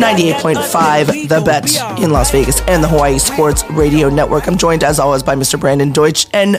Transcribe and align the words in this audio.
98.5 0.00 1.28
The 1.28 1.40
Bet 1.42 2.02
in 2.02 2.10
Las 2.10 2.30
Vegas 2.30 2.62
and 2.62 2.82
the 2.82 2.88
Hawaii 2.88 3.18
Sports 3.18 3.68
Radio 3.70 4.08
Network. 4.08 4.46
I'm 4.46 4.56
joined 4.56 4.82
as 4.82 4.98
always 4.98 5.22
by 5.22 5.34
Mr. 5.34 5.60
Brandon 5.60 5.92
Deutsch 5.92 6.26
and 6.32 6.58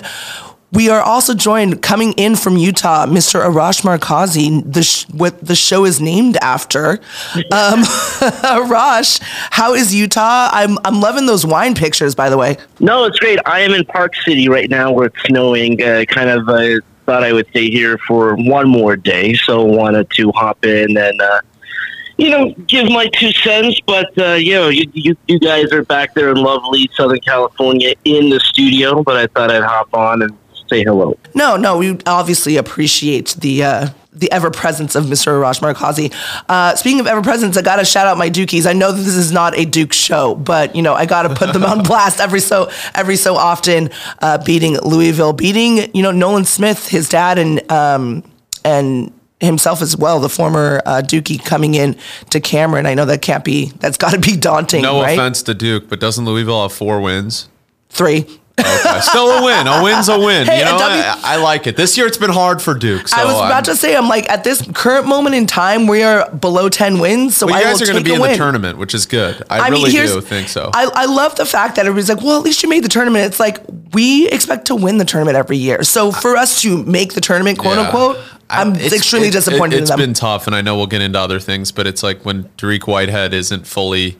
we 0.71 0.89
are 0.89 1.01
also 1.01 1.33
joined 1.33 1.81
coming 1.81 2.13
in 2.13 2.35
from 2.35 2.55
Utah, 2.55 3.07
Mr. 3.07 3.43
Arash 3.43 3.81
Markazi. 3.81 4.61
The 4.71 4.83
sh- 4.83 5.05
what 5.09 5.43
the 5.43 5.55
show 5.55 5.85
is 5.85 5.99
named 5.99 6.37
after. 6.37 6.99
Um, 7.51 7.81
Arash, 7.83 9.19
how 9.51 9.73
is 9.73 9.93
Utah? 9.93 10.49
I'm 10.53 10.77
I'm 10.85 11.01
loving 11.01 11.25
those 11.25 11.45
wine 11.45 11.73
pictures, 11.73 12.15
by 12.15 12.29
the 12.29 12.37
way. 12.37 12.57
No, 12.79 13.05
it's 13.05 13.19
great. 13.19 13.39
I 13.45 13.61
am 13.61 13.73
in 13.73 13.83
Park 13.85 14.15
City 14.23 14.47
right 14.47 14.69
now 14.69 14.91
where 14.91 15.07
it's 15.07 15.21
snowing. 15.23 15.81
Uh, 15.81 16.05
kind 16.07 16.29
of 16.29 16.47
uh, 16.47 16.79
thought 17.05 17.23
I 17.23 17.33
would 17.33 17.47
stay 17.49 17.69
here 17.69 17.97
for 18.07 18.35
one 18.35 18.69
more 18.69 18.95
day, 18.95 19.33
so 19.33 19.63
wanted 19.65 20.09
to 20.11 20.31
hop 20.31 20.63
in 20.63 20.95
and. 20.95 21.19
Uh, 21.19 21.41
you 22.21 22.29
know, 22.29 22.53
give 22.67 22.87
my 22.89 23.07
two 23.07 23.31
cents, 23.31 23.81
but 23.87 24.15
uh, 24.15 24.33
you 24.33 24.53
know, 24.53 24.69
you, 24.69 24.85
you 24.93 25.17
you 25.27 25.39
guys 25.39 25.71
are 25.71 25.83
back 25.83 26.13
there 26.13 26.29
in 26.29 26.37
lovely 26.37 26.87
Southern 26.93 27.19
California 27.19 27.95
in 28.05 28.29
the 28.29 28.39
studio. 28.39 29.01
But 29.01 29.17
I 29.17 29.27
thought 29.27 29.49
I'd 29.49 29.63
hop 29.63 29.91
on 29.95 30.21
and 30.21 30.37
say 30.69 30.83
hello. 30.83 31.17
No, 31.33 31.57
no, 31.57 31.77
we 31.79 31.97
obviously 32.05 32.57
appreciate 32.57 33.29
the 33.39 33.63
uh, 33.63 33.87
the 34.13 34.31
ever 34.31 34.51
presence 34.51 34.93
of 34.93 35.05
Mr. 35.05 35.31
Arash 35.31 35.61
Markazi. 35.61 36.13
Uh, 36.47 36.75
speaking 36.75 36.99
of 36.99 37.07
ever 37.07 37.23
presence, 37.23 37.57
I 37.57 37.63
got 37.63 37.77
to 37.77 37.85
shout 37.85 38.05
out 38.05 38.19
my 38.19 38.29
Dukies. 38.29 38.67
I 38.67 38.73
know 38.73 38.91
that 38.91 39.01
this 39.01 39.15
is 39.15 39.31
not 39.31 39.57
a 39.57 39.65
Duke 39.65 39.91
show, 39.91 40.35
but 40.35 40.75
you 40.75 40.83
know 40.83 40.93
I 40.93 41.07
got 41.07 41.23
to 41.23 41.33
put 41.33 41.53
them 41.53 41.63
on 41.63 41.81
blast 41.83 42.19
every 42.19 42.39
so 42.39 42.69
every 42.93 43.15
so 43.15 43.35
often. 43.35 43.89
Uh, 44.19 44.37
beating 44.43 44.77
Louisville, 44.77 45.33
beating 45.33 45.91
you 45.95 46.03
know 46.03 46.11
Nolan 46.11 46.45
Smith, 46.45 46.87
his 46.87 47.09
dad, 47.09 47.39
and 47.39 47.71
um, 47.71 48.23
and 48.63 49.11
himself 49.41 49.81
as 49.81 49.97
well, 49.97 50.19
the 50.19 50.29
former 50.29 50.81
uh, 50.85 51.01
Dukie 51.01 51.43
coming 51.43 51.73
in 51.73 51.97
to 52.29 52.39
Cameron. 52.39 52.85
I 52.85 52.93
know 52.93 53.05
that 53.05 53.21
can't 53.21 53.43
be 53.43 53.71
that's 53.79 53.97
got 53.97 54.11
to 54.13 54.19
be 54.19 54.35
daunting. 54.35 54.83
No 54.83 55.01
right? 55.01 55.13
offense 55.13 55.41
to 55.43 55.53
Duke, 55.53 55.89
but 55.89 55.99
doesn't 55.99 56.25
Louisville 56.25 56.61
have 56.61 56.73
four 56.73 57.01
wins? 57.01 57.49
Three. 57.89 58.40
Okay. 58.59 58.99
Still 59.01 59.29
a 59.39 59.43
win. 59.43 59.65
A 59.67 59.81
win's 59.83 60.09
a 60.09 60.19
win. 60.19 60.45
Hey, 60.45 60.59
you 60.59 60.65
know, 60.65 60.77
W- 60.77 61.01
I, 61.01 61.19
I 61.23 61.35
like 61.37 61.67
it. 61.67 61.75
This 61.77 61.97
year 61.97 62.05
it's 62.05 62.17
been 62.17 62.29
hard 62.31 62.61
for 62.61 62.73
Duke. 62.73 63.07
So 63.07 63.17
I 63.17 63.23
was 63.25 63.33
about 63.35 63.51
I'm- 63.53 63.63
to 63.63 63.75
say, 63.75 63.95
I'm 63.95 64.07
like, 64.07 64.29
at 64.29 64.43
this 64.43 64.61
current 64.73 65.07
moment 65.07 65.35
in 65.35 65.47
time, 65.47 65.87
we 65.87 66.03
are 66.03 66.29
below 66.31 66.69
10 66.69 66.99
wins. 66.99 67.37
So 67.37 67.45
Well, 67.47 67.55
I 67.55 67.59
you 67.59 67.63
guys 67.65 67.79
will 67.79 67.89
are 67.89 67.93
going 67.93 68.03
to 68.03 68.09
be 68.09 68.13
in 68.15 68.21
win. 68.21 68.31
the 68.31 68.37
tournament, 68.37 68.77
which 68.77 68.93
is 68.93 69.05
good. 69.05 69.41
I, 69.49 69.69
mean, 69.69 69.79
really 69.79 69.91
here's- 69.91 70.11
do 70.13 70.21
think 70.21 70.49
so. 70.49 70.69
I, 70.73 70.89
I 70.93 71.05
love 71.05 71.35
the 71.35 71.45
fact 71.45 71.75
that 71.77 71.85
everybody's 71.85 72.09
like, 72.09 72.21
well, 72.21 72.37
at 72.37 72.43
least 72.43 72.61
you 72.61 72.69
made 72.69 72.83
the 72.83 72.89
tournament. 72.89 73.25
It's 73.25 73.39
like, 73.39 73.57
we 73.93 74.27
expect 74.29 74.65
to 74.67 74.75
win 74.75 74.97
the 74.97 75.05
tournament 75.05 75.37
every 75.37 75.57
year. 75.57 75.83
So 75.83 76.11
for 76.11 76.35
us 76.37 76.61
to 76.61 76.83
make 76.83 77.13
the 77.13 77.21
tournament, 77.21 77.57
quote 77.57 77.77
Yeah. 77.77 77.85
unquote, 77.85 78.17
I'm 78.49 78.75
It's- 78.75 78.93
extremely 78.93 79.29
it- 79.29 79.31
disappointed 79.31 79.77
It, 79.77 79.87
has 79.87 79.95
been 79.97 80.13
tough, 80.13 80.45
and 80.45 80.55
I 80.55 80.61
know 80.61 80.75
we'll 80.75 80.87
get 80.87 81.01
into 81.01 81.19
other 81.19 81.39
things, 81.39 81.71
but 81.71 81.87
it's 81.87 82.03
like 82.03 82.23
when 82.25 82.43
Dariq 82.57 82.85
Whitehead 82.85 83.33
isn't 83.33 83.65
fully 83.65 84.17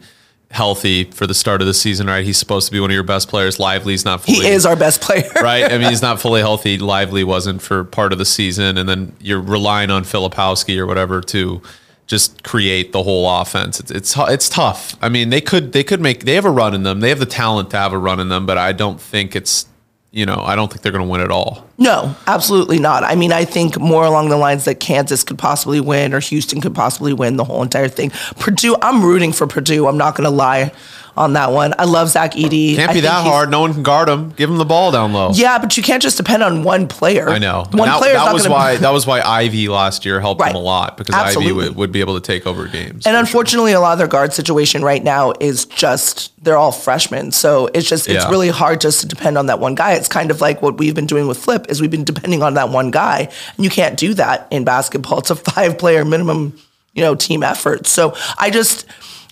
healthy 0.51 1.05
for 1.05 1.25
the 1.25 1.33
start 1.33 1.61
of 1.61 1.67
the 1.67 1.73
season, 1.73 2.07
right? 2.07 2.25
He's 2.25 2.37
supposed 2.37 2.67
to 2.67 2.71
be 2.71 2.79
one 2.79 2.91
of 2.91 2.93
your 2.93 3.03
best 3.03 3.29
players. 3.29 3.59
Lively's 3.59 4.05
not 4.05 4.21
fully 4.23 4.39
he 4.39 4.47
is 4.47 4.65
our 4.65 4.75
best 4.75 5.01
player. 5.01 5.29
right? 5.41 5.71
I 5.71 5.77
mean, 5.77 5.89
he's 5.89 6.01
not 6.01 6.19
fully 6.21 6.41
healthy. 6.41 6.77
Lively 6.77 7.23
wasn't 7.23 7.61
for 7.61 7.83
part 7.85 8.11
of 8.11 8.19
the 8.19 8.25
season, 8.25 8.77
and 8.77 8.87
then 8.87 9.15
you're 9.19 9.41
relying 9.41 9.89
on 9.89 10.03
Filipowski 10.03 10.77
or 10.77 10.85
whatever 10.85 11.21
to 11.21 11.61
just 12.05 12.43
create 12.43 12.91
the 12.91 13.03
whole 13.03 13.29
offense. 13.41 13.79
It's 13.79 13.91
it's 13.91 14.15
it's 14.17 14.49
tough. 14.49 14.97
I 15.01 15.07
mean, 15.07 15.29
they 15.29 15.41
could 15.41 15.71
they 15.71 15.83
could 15.83 16.01
make 16.01 16.25
they 16.25 16.35
have 16.35 16.45
a 16.45 16.51
run 16.51 16.73
in 16.73 16.83
them. 16.83 16.99
They 16.99 17.09
have 17.09 17.19
the 17.19 17.25
talent 17.25 17.71
to 17.71 17.77
have 17.77 17.93
a 17.93 17.97
run 17.97 18.19
in 18.19 18.27
them, 18.27 18.45
but 18.45 18.57
I 18.57 18.73
don't 18.73 18.99
think 18.99 19.35
it's 19.35 19.65
you 20.11 20.25
know 20.25 20.43
I 20.45 20.55
don't 20.55 20.69
think 20.69 20.81
they're 20.81 20.91
going 20.91 21.05
to 21.05 21.09
win 21.09 21.21
at 21.21 21.31
all. 21.31 21.67
No, 21.77 22.15
absolutely 22.27 22.79
not. 22.79 23.03
I 23.03 23.15
mean, 23.15 23.31
I 23.31 23.45
think 23.45 23.79
more 23.79 24.05
along 24.05 24.29
the 24.29 24.37
lines 24.37 24.65
that 24.65 24.79
Kansas 24.79 25.23
could 25.23 25.39
possibly 25.39 25.79
win 25.79 26.13
or 26.13 26.19
Houston 26.19 26.61
could 26.61 26.75
possibly 26.75 27.13
win 27.13 27.37
the 27.37 27.43
whole 27.43 27.63
entire 27.63 27.87
thing. 27.87 28.11
Purdue, 28.39 28.75
I'm 28.81 29.03
rooting 29.03 29.31
for 29.31 29.47
Purdue. 29.47 29.87
I'm 29.87 29.97
not 29.97 30.15
going 30.15 30.29
to 30.29 30.35
lie 30.35 30.71
on 31.17 31.33
that 31.33 31.51
one. 31.51 31.73
I 31.77 31.83
love 31.85 32.09
Zach 32.09 32.33
Edey. 32.33 32.75
Can't 32.75 32.89
I 32.89 32.93
be 32.93 32.99
that 33.01 33.23
hard. 33.23 33.49
No 33.49 33.61
one 33.61 33.73
can 33.73 33.83
guard 33.83 34.07
him. 34.09 34.29
Give 34.31 34.49
him 34.49 34.57
the 34.57 34.65
ball 34.65 34.91
down 34.91 35.11
low. 35.13 35.31
Yeah, 35.33 35.57
but 35.59 35.75
you 35.75 35.83
can't 35.83 36.01
just 36.01 36.17
depend 36.17 36.41
on 36.43 36.63
one 36.63 36.87
player. 36.87 37.29
I 37.29 37.37
know. 37.37 37.65
One 37.71 37.89
that, 37.89 37.97
player's 37.99 38.17
that 38.17 38.25
not 38.25 38.33
was 38.33 38.43
gonna- 38.43 38.53
why 38.55 38.77
that 38.77 38.91
was 38.93 39.05
why 39.05 39.21
Ivey 39.21 39.67
last 39.67 40.05
year 40.05 40.19
helped 40.19 40.41
Right. 40.41 40.51
him 40.51 40.55
a 40.55 40.59
lot 40.59 40.97
because 40.97 41.13
Absolutely. 41.13 41.51
Ivey 41.51 41.69
would, 41.69 41.75
would 41.77 41.91
be 41.91 41.99
able 41.99 42.19
to 42.19 42.25
take 42.25 42.47
over 42.47 42.65
games. 42.67 43.05
And 43.05 43.15
unfortunately, 43.17 43.73
a 43.73 43.79
lot 43.79 43.91
of 43.93 43.97
their 43.97 44.07
guard 44.07 44.33
situation 44.33 44.83
right 44.83 45.03
now 45.03 45.33
is 45.39 45.65
just 45.65 46.31
they're 46.43 46.57
all 46.57 46.71
freshmen, 46.71 47.31
so 47.31 47.69
it's 47.73 47.87
just 47.87 48.07
it's 48.07 48.23
Yeah. 48.23 48.29
really 48.29 48.49
hard 48.49 48.81
just 48.81 49.01
to 49.01 49.05
depend 49.07 49.37
on 49.37 49.45
that 49.47 49.59
one 49.59 49.75
guy. 49.75 49.93
It's 49.93 50.07
kind 50.07 50.31
of 50.31 50.41
like 50.41 50.61
what 50.61 50.77
we've 50.77 50.95
been 50.95 51.05
doing 51.07 51.27
with 51.27 51.37
Flip 51.37 51.65
is 51.69 51.81
we've 51.81 51.91
been 51.91 52.03
depending 52.03 52.41
on 52.41 52.53
that 52.55 52.69
one 52.69 52.89
guy, 52.89 53.27
and 53.57 53.63
you 53.63 53.69
can't 53.69 53.97
do 53.97 54.13
that 54.15 54.47
in 54.49 54.63
basketball. 54.63 55.19
It's 55.19 55.29
a 55.29 55.35
five 55.35 55.77
player 55.77 56.03
minimum, 56.05 56.53
you 56.93 57.01
know, 57.03 57.15
team 57.15 57.43
effort. 57.43 57.85
So 57.85 58.15
I 58.39 58.49
just. 58.49 58.85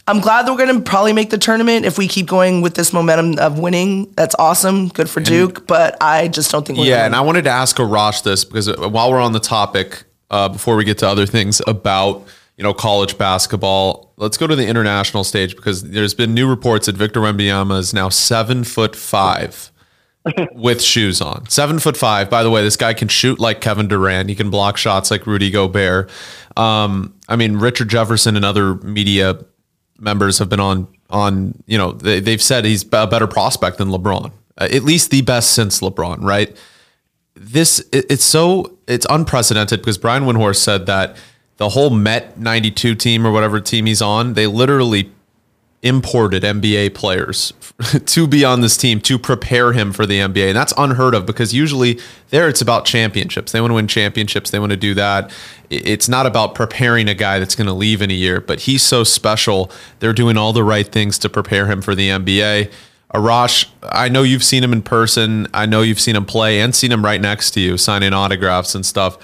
I'm 0.09 0.21
glad 0.21 0.47
that 0.47 0.51
we're 0.51 0.65
going 0.65 0.75
to 0.75 0.81
probably 0.81 1.13
make 1.13 1.29
the 1.29 1.37
tournament 1.37 1.85
if 1.85 1.99
we 1.99 2.07
keep 2.07 2.25
going 2.25 2.61
with 2.61 2.73
this 2.73 2.91
momentum 2.91 3.37
of 3.37 3.59
winning. 3.59 4.11
That's 4.15 4.33
awesome. 4.39 4.87
Good 4.87 5.07
for 5.07 5.19
Duke, 5.19 5.67
but 5.67 6.01
I 6.01 6.29
just 6.29 6.51
don't 6.51 6.65
think 6.65 6.79
we're 6.79 6.85
Yeah, 6.85 6.95
gonna 6.95 7.05
and 7.05 7.15
I 7.15 7.21
wanted 7.21 7.43
to 7.43 7.51
ask 7.51 7.77
Arash 7.77 8.23
this 8.23 8.43
because 8.43 8.67
uh, 8.67 8.89
while 8.89 9.11
we're 9.11 9.21
on 9.21 9.33
the 9.33 9.39
topic, 9.39 10.05
uh, 10.31 10.49
before 10.49 10.75
we 10.77 10.83
get 10.83 10.97
to 10.99 11.07
other 11.07 11.27
things 11.27 11.61
about 11.67 12.27
you 12.57 12.63
know 12.63 12.73
college 12.73 13.19
basketball, 13.19 14.11
let's 14.17 14.35
go 14.35 14.47
to 14.47 14.55
the 14.55 14.65
international 14.65 15.23
stage 15.23 15.55
because 15.55 15.83
there's 15.83 16.15
been 16.15 16.33
new 16.33 16.49
reports 16.49 16.87
that 16.87 16.97
Victor 16.97 17.19
Wembanyama 17.19 17.77
is 17.77 17.93
now 17.93 18.09
seven 18.09 18.63
foot 18.63 18.95
five 18.95 19.71
with 20.53 20.81
shoes 20.81 21.21
on. 21.21 21.47
Seven 21.49 21.77
foot 21.77 21.95
five. 21.95 22.31
By 22.31 22.41
the 22.41 22.49
way, 22.49 22.63
this 22.63 22.77
guy 22.77 22.95
can 22.95 23.09
shoot 23.09 23.39
like 23.39 23.61
Kevin 23.61 23.87
Durant. 23.87 24.27
He 24.27 24.33
can 24.33 24.49
block 24.49 24.77
shots 24.77 25.11
like 25.11 25.27
Rudy 25.27 25.51
Gobert. 25.51 26.09
Um, 26.57 27.13
I 27.27 27.35
mean, 27.35 27.57
Richard 27.57 27.89
Jefferson 27.89 28.35
and 28.35 28.43
other 28.43 28.73
media 28.73 29.45
members 29.99 30.39
have 30.39 30.49
been 30.49 30.59
on 30.59 30.87
on 31.09 31.61
you 31.65 31.77
know 31.77 31.91
they, 31.91 32.19
they've 32.19 32.41
said 32.41 32.65
he's 32.65 32.83
a 32.83 33.07
better 33.07 33.27
prospect 33.27 33.77
than 33.77 33.89
LeBron, 33.89 34.31
uh, 34.57 34.67
at 34.71 34.83
least 34.83 35.11
the 35.11 35.21
best 35.21 35.53
since 35.53 35.81
LeBron, 35.81 36.21
right? 36.21 36.55
This 37.35 37.79
it, 37.91 38.05
it's 38.09 38.23
so 38.23 38.77
it's 38.87 39.05
unprecedented 39.09 39.79
because 39.79 39.97
Brian 39.97 40.23
Windhorst 40.23 40.57
said 40.57 40.85
that 40.85 41.17
the 41.57 41.69
whole 41.69 41.89
Met 41.89 42.39
'92 42.39 42.95
team 42.95 43.25
or 43.25 43.31
whatever 43.31 43.59
team 43.59 43.85
he's 43.85 44.01
on, 44.01 44.33
they 44.33 44.47
literally 44.47 45.11
imported 45.81 46.43
NBA 46.43 46.93
players 46.93 47.53
to 48.05 48.27
be 48.27 48.43
on 48.43 48.61
this 48.61 48.75
team 48.75 48.99
to 49.01 49.17
prepare 49.17 49.71
him 49.71 49.93
for 49.93 50.05
the 50.05 50.19
NBA. 50.19 50.49
And 50.49 50.57
that's 50.57 50.73
unheard 50.77 51.15
of 51.15 51.25
because 51.25 51.53
usually 51.53 51.99
there 52.29 52.49
it's 52.49 52.61
about 52.61 52.85
championships. 52.85 53.51
They 53.51 53.61
want 53.61 53.71
to 53.71 53.75
win 53.75 53.87
championships, 53.87 54.51
they 54.51 54.59
want 54.59 54.71
to 54.71 54.77
do 54.77 54.93
that. 54.95 55.31
It's 55.69 56.09
not 56.09 56.25
about 56.25 56.55
preparing 56.55 57.07
a 57.07 57.13
guy 57.13 57.39
that's 57.39 57.55
going 57.55 57.67
to 57.67 57.73
leave 57.73 58.01
in 58.01 58.09
a 58.09 58.15
year, 58.15 58.41
but 58.41 58.61
he's 58.61 58.81
so 58.81 59.03
special. 59.03 59.71
They're 59.99 60.13
doing 60.13 60.35
all 60.35 60.51
the 60.51 60.63
right 60.63 60.87
things 60.87 61.17
to 61.19 61.29
prepare 61.29 61.67
him 61.67 61.81
for 61.81 61.95
the 61.95 62.09
NBA. 62.09 62.71
Arash, 63.13 63.67
I 63.83 64.09
know 64.09 64.23
you've 64.23 64.43
seen 64.43 64.63
him 64.63 64.73
in 64.73 64.81
person. 64.81 65.47
I 65.53 65.65
know 65.65 65.81
you've 65.81 65.99
seen 65.99 66.15
him 66.15 66.25
play 66.25 66.59
and 66.59 66.75
seen 66.75 66.91
him 66.91 67.03
right 67.03 67.21
next 67.21 67.51
to 67.51 67.59
you 67.59 67.77
signing 67.77 68.13
autographs 68.13 68.75
and 68.75 68.85
stuff. 68.85 69.17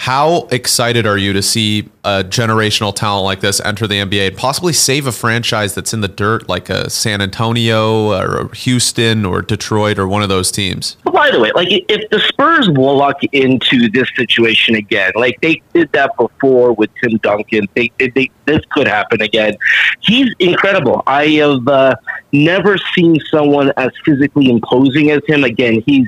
How 0.00 0.46
excited 0.52 1.06
are 1.08 1.18
you 1.18 1.32
to 1.32 1.42
see 1.42 1.88
a 2.04 2.22
generational 2.22 2.94
talent 2.94 3.24
like 3.24 3.40
this 3.40 3.60
enter 3.60 3.88
the 3.88 3.96
NBA 3.96 4.28
and 4.28 4.36
possibly 4.36 4.72
save 4.72 5.08
a 5.08 5.12
franchise 5.12 5.74
that's 5.74 5.92
in 5.92 6.02
the 6.02 6.08
dirt, 6.08 6.48
like 6.48 6.70
a 6.70 6.88
San 6.88 7.20
Antonio 7.20 8.12
or 8.12 8.48
Houston 8.54 9.26
or 9.26 9.42
Detroit 9.42 9.98
or 9.98 10.06
one 10.06 10.22
of 10.22 10.28
those 10.28 10.52
teams? 10.52 10.96
By 11.12 11.32
the 11.32 11.40
way, 11.40 11.50
like 11.56 11.66
if 11.70 12.08
the 12.10 12.20
Spurs 12.20 12.68
luck 12.68 13.16
into 13.32 13.90
this 13.90 14.08
situation 14.14 14.76
again, 14.76 15.10
like 15.16 15.36
they 15.40 15.60
did 15.74 15.90
that 15.90 16.16
before 16.16 16.74
with 16.74 16.90
Tim 17.02 17.16
Duncan, 17.16 17.66
they, 17.74 17.90
they 17.98 18.30
this 18.44 18.60
could 18.70 18.86
happen 18.86 19.20
again. 19.20 19.56
He's 19.98 20.32
incredible. 20.38 21.02
I 21.08 21.26
have 21.26 21.66
uh, 21.66 21.96
never 22.30 22.78
seen 22.94 23.18
someone 23.32 23.72
as 23.76 23.90
physically 24.04 24.48
imposing 24.48 25.10
as 25.10 25.22
him. 25.26 25.42
Again, 25.42 25.82
he's 25.86 26.06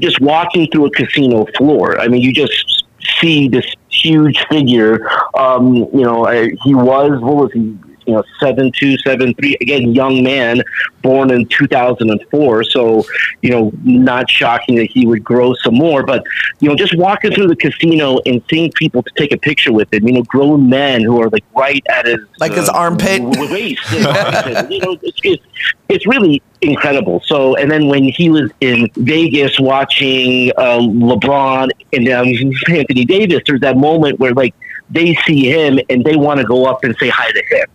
just 0.00 0.20
walking 0.20 0.70
through 0.70 0.86
a 0.86 0.90
casino 0.90 1.46
floor. 1.56 1.98
I 1.98 2.08
mean, 2.08 2.20
you 2.20 2.34
just 2.34 2.81
see 3.20 3.48
this 3.48 3.66
huge 3.90 4.44
figure. 4.48 5.08
Um, 5.34 5.76
you 5.76 6.02
know, 6.02 6.24
he 6.64 6.74
was 6.74 7.20
what 7.20 7.36
was 7.36 7.52
he? 7.52 7.76
You 8.06 8.14
know, 8.14 8.24
seven 8.40 8.72
two, 8.72 8.96
seven 8.98 9.34
three. 9.34 9.56
Again, 9.60 9.94
young 9.94 10.22
man, 10.22 10.62
born 11.02 11.30
in 11.30 11.46
two 11.46 11.66
thousand 11.66 12.10
and 12.10 12.24
four. 12.30 12.64
So, 12.64 13.04
you 13.42 13.50
know, 13.50 13.72
not 13.84 14.30
shocking 14.30 14.76
that 14.76 14.90
he 14.90 15.06
would 15.06 15.24
grow 15.24 15.54
some 15.54 15.74
more. 15.74 16.02
But 16.04 16.24
you 16.60 16.68
know, 16.68 16.74
just 16.74 16.96
walking 16.96 17.32
through 17.32 17.48
the 17.48 17.56
casino 17.56 18.18
and 18.26 18.42
seeing 18.50 18.72
people 18.72 19.02
to 19.02 19.10
take 19.16 19.32
a 19.32 19.38
picture 19.38 19.72
with 19.72 19.92
him. 19.92 20.06
You 20.06 20.14
know, 20.14 20.22
grown 20.24 20.68
men 20.68 21.02
who 21.02 21.20
are 21.20 21.28
like 21.30 21.44
right 21.54 21.84
at 21.88 22.06
his 22.06 22.18
like 22.40 22.52
uh, 22.52 22.56
his 22.56 22.68
armpit 22.68 23.22
waist. 23.50 23.92
you 23.92 24.78
know, 24.80 24.98
it's, 25.02 25.20
it's 25.22 25.42
it's 25.88 26.06
really 26.06 26.42
incredible. 26.62 27.20
So, 27.24 27.56
and 27.56 27.70
then 27.70 27.88
when 27.88 28.04
he 28.04 28.30
was 28.30 28.50
in 28.60 28.90
Vegas 28.96 29.58
watching 29.60 30.50
uh, 30.56 30.78
LeBron 30.78 31.70
and 31.92 32.08
um, 32.08 32.28
Anthony 32.68 33.04
Davis, 33.04 33.42
there's 33.46 33.60
that 33.60 33.76
moment 33.76 34.18
where 34.18 34.32
like 34.32 34.54
they 34.90 35.14
see 35.26 35.50
him 35.50 35.78
and 35.88 36.04
they 36.04 36.16
want 36.16 36.38
to 36.40 36.46
go 36.46 36.66
up 36.66 36.84
and 36.84 36.96
say 36.98 37.08
hi 37.08 37.30
to 37.30 37.42
him. 37.50 37.66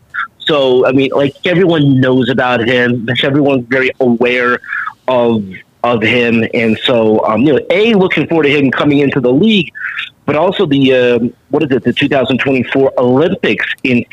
So, 0.48 0.86
I 0.86 0.92
mean, 0.92 1.12
like 1.12 1.36
everyone 1.46 2.00
knows 2.00 2.30
about 2.30 2.66
him. 2.66 3.08
Everyone's 3.24 3.68
very 3.68 3.92
aware 4.00 4.60
of 5.08 5.44
of 5.84 6.02
him, 6.02 6.44
and 6.54 6.78
so 6.80 7.24
um, 7.26 7.42
you 7.42 7.54
know, 7.54 7.66
a 7.70 7.94
looking 7.94 8.28
forward 8.28 8.44
to 8.44 8.50
him 8.50 8.72
coming 8.72 9.00
into 9.00 9.20
the 9.20 9.32
league, 9.32 9.72
but 10.26 10.36
also 10.36 10.66
the 10.66 10.94
uh, 10.94 11.20
what 11.50 11.64
is 11.64 11.72
it, 11.72 11.84
the 11.84 11.94
2024 11.94 12.94
Olympics 12.98 13.66
in 13.84 14.06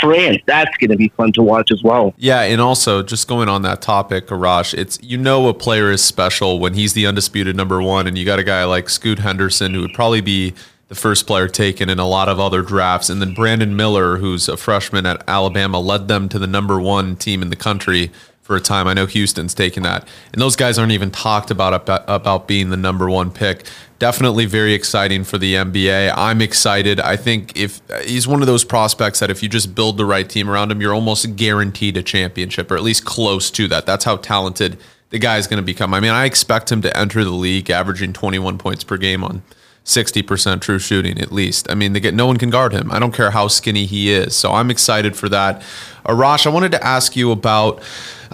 France. 0.00 0.38
That's 0.46 0.76
going 0.78 0.90
to 0.90 0.96
be 0.96 1.08
fun 1.10 1.32
to 1.32 1.42
watch 1.42 1.70
as 1.70 1.82
well. 1.82 2.14
Yeah, 2.16 2.42
and 2.42 2.60
also 2.60 3.02
just 3.02 3.28
going 3.28 3.48
on 3.48 3.62
that 3.62 3.82
topic, 3.82 4.28
Arash, 4.28 4.74
it's 4.74 4.98
you 5.02 5.18
know 5.18 5.48
a 5.48 5.54
player 5.54 5.90
is 5.90 6.02
special 6.02 6.58
when 6.58 6.74
he's 6.74 6.94
the 6.94 7.06
undisputed 7.06 7.56
number 7.56 7.82
one, 7.82 8.06
and 8.06 8.16
you 8.16 8.24
got 8.24 8.38
a 8.38 8.44
guy 8.44 8.64
like 8.64 8.88
Scoot 8.88 9.20
Henderson 9.20 9.74
who 9.74 9.82
would 9.82 9.94
probably 9.94 10.20
be 10.20 10.54
the 10.92 11.00
first 11.00 11.26
player 11.26 11.48
taken 11.48 11.88
in 11.88 11.98
a 11.98 12.06
lot 12.06 12.28
of 12.28 12.38
other 12.38 12.60
drafts, 12.60 13.08
and 13.08 13.18
then 13.22 13.32
Brandon 13.32 13.74
Miller, 13.74 14.18
who's 14.18 14.46
a 14.46 14.58
freshman 14.58 15.06
at 15.06 15.26
Alabama, 15.26 15.80
led 15.80 16.06
them 16.06 16.28
to 16.28 16.38
the 16.38 16.46
number 16.46 16.78
one 16.78 17.16
team 17.16 17.40
in 17.40 17.48
the 17.48 17.56
country 17.56 18.10
for 18.42 18.56
a 18.56 18.60
time. 18.60 18.86
I 18.86 18.92
know 18.92 19.06
Houston's 19.06 19.54
taken 19.54 19.84
that, 19.84 20.06
and 20.34 20.42
those 20.42 20.54
guys 20.54 20.78
aren't 20.78 20.92
even 20.92 21.10
talked 21.10 21.50
about 21.50 21.88
about, 21.88 22.46
being 22.46 22.68
the 22.68 22.76
number 22.76 23.08
one 23.08 23.30
pick. 23.30 23.64
Definitely 23.98 24.44
very 24.44 24.74
exciting 24.74 25.24
for 25.24 25.38
the 25.38 25.54
NBA. 25.54 26.12
I'm 26.14 26.42
excited. 26.42 27.00
I 27.00 27.16
think 27.16 27.56
if 27.56 27.80
he's 28.04 28.28
one 28.28 28.42
of 28.42 28.46
those 28.46 28.62
prospects 28.62 29.20
that 29.20 29.30
if 29.30 29.42
you 29.42 29.48
just 29.48 29.74
build 29.74 29.96
the 29.96 30.04
right 30.04 30.28
team 30.28 30.50
around 30.50 30.70
him, 30.70 30.82
you're 30.82 30.92
almost 30.92 31.36
guaranteed 31.36 31.96
a 31.96 32.02
championship, 32.02 32.70
or 32.70 32.76
at 32.76 32.82
least 32.82 33.06
close 33.06 33.50
to 33.52 33.66
that. 33.68 33.86
That's 33.86 34.04
how 34.04 34.18
talented 34.18 34.76
the 35.08 35.18
guy 35.18 35.38
is 35.38 35.46
going 35.46 35.56
to 35.56 35.64
become. 35.64 35.94
I 35.94 36.00
mean, 36.00 36.10
I 36.10 36.26
expect 36.26 36.70
him 36.70 36.82
to 36.82 36.94
enter 36.94 37.24
the 37.24 37.30
league 37.30 37.70
averaging 37.70 38.12
21 38.12 38.58
points 38.58 38.84
per 38.84 38.98
game 38.98 39.24
on 39.24 39.42
60% 39.84 40.60
true 40.60 40.78
shooting 40.78 41.20
at 41.20 41.32
least. 41.32 41.70
I 41.70 41.74
mean, 41.74 41.92
they 41.92 42.00
get 42.00 42.14
no 42.14 42.26
one 42.26 42.36
can 42.36 42.50
guard 42.50 42.72
him. 42.72 42.90
I 42.92 42.98
don't 42.98 43.12
care 43.12 43.30
how 43.30 43.48
skinny 43.48 43.84
he 43.84 44.12
is. 44.12 44.36
So 44.36 44.52
I'm 44.52 44.70
excited 44.70 45.16
for 45.16 45.28
that. 45.28 45.62
Arash, 46.04 46.46
I 46.46 46.50
wanted 46.50 46.72
to 46.72 46.84
ask 46.84 47.16
you 47.16 47.32
about 47.32 47.82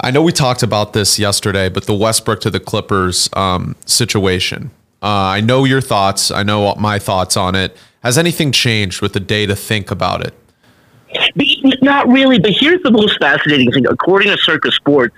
I 0.01 0.11
know 0.11 0.23
we 0.23 0.33
talked 0.33 0.63
about 0.63 0.93
this 0.93 1.19
yesterday, 1.19 1.69
but 1.69 1.87
the 1.87 1.95
Westbrook 1.95 2.41
to 2.43 2.51
the 2.51 2.61
Clippers 2.61 3.29
um, 3.33 3.75
situation. 3.85 4.71
Uh, 5.03 5.07
I 5.07 5.41
know 5.41 5.65
your 5.65 5.81
thoughts. 5.81 6.31
I 6.31 6.43
know 6.43 6.75
my 6.77 6.99
thoughts 6.99 7.37
on 7.37 7.55
it. 7.55 7.77
Has 8.03 8.19
anything 8.19 8.53
changed 8.53 9.03
with 9.03 9.13
the 9.13 9.21
day 9.21 9.47
to 9.47 9.57
think 9.57 9.91
about 9.91 10.25
it? 10.25 10.35
Not 11.83 12.09
really, 12.09 12.39
but 12.39 12.53
here's 12.53 12.83
the 12.83 12.91
most 12.91 13.19
fascinating 13.19 13.73
thing. 13.73 13.87
According 13.87 14.31
to 14.31 14.39
Circa 14.39 14.71
Sports, 14.73 15.17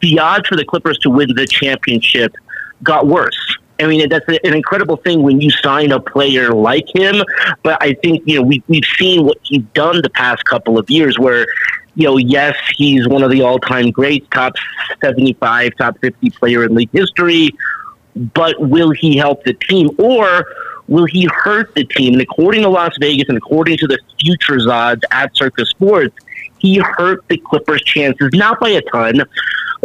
the 0.00 0.18
odds 0.18 0.48
for 0.48 0.56
the 0.56 0.64
Clippers 0.64 0.98
to 0.98 1.10
win 1.10 1.34
the 1.34 1.46
championship 1.46 2.34
got 2.82 3.06
worse. 3.06 3.58
I 3.78 3.86
mean, 3.86 4.08
that's 4.08 4.26
an 4.28 4.54
incredible 4.54 4.96
thing 4.96 5.22
when 5.22 5.40
you 5.40 5.50
sign 5.50 5.92
a 5.92 6.00
player 6.00 6.50
like 6.52 6.88
him. 6.94 7.22
But 7.62 7.82
I 7.82 7.94
think, 7.94 8.22
you 8.26 8.36
know, 8.36 8.42
we, 8.42 8.62
we've 8.68 8.84
seen 8.98 9.24
what 9.24 9.38
he's 9.42 9.62
done 9.74 10.00
the 10.02 10.10
past 10.10 10.44
couple 10.44 10.78
of 10.78 10.88
years 10.88 11.18
where 11.18 11.46
you 11.96 12.06
know, 12.06 12.18
yes, 12.18 12.56
he's 12.76 13.08
one 13.08 13.22
of 13.22 13.30
the 13.30 13.40
all-time 13.40 13.90
greats, 13.90 14.26
top 14.30 14.54
75, 15.00 15.72
top 15.78 15.98
50 16.00 16.30
player 16.30 16.64
in 16.64 16.74
league 16.74 16.90
history, 16.92 17.50
but 18.34 18.54
will 18.60 18.90
he 18.90 19.16
help 19.16 19.42
the 19.44 19.54
team 19.54 19.88
or 19.98 20.46
will 20.88 21.06
he 21.06 21.28
hurt 21.34 21.74
the 21.74 21.84
team? 21.84 22.12
And 22.12 22.22
according 22.22 22.62
to 22.62 22.68
Las 22.68 22.92
Vegas 23.00 23.28
and 23.28 23.38
according 23.38 23.78
to 23.78 23.86
the 23.86 23.98
futures 24.20 24.66
odds 24.66 25.02
at 25.10 25.34
Circa 25.34 25.64
Sports, 25.64 26.14
he 26.58 26.78
hurt 26.78 27.26
the 27.28 27.38
Clippers' 27.38 27.82
chances, 27.82 28.30
not 28.32 28.60
by 28.60 28.70
a 28.70 28.82
ton, 28.82 29.22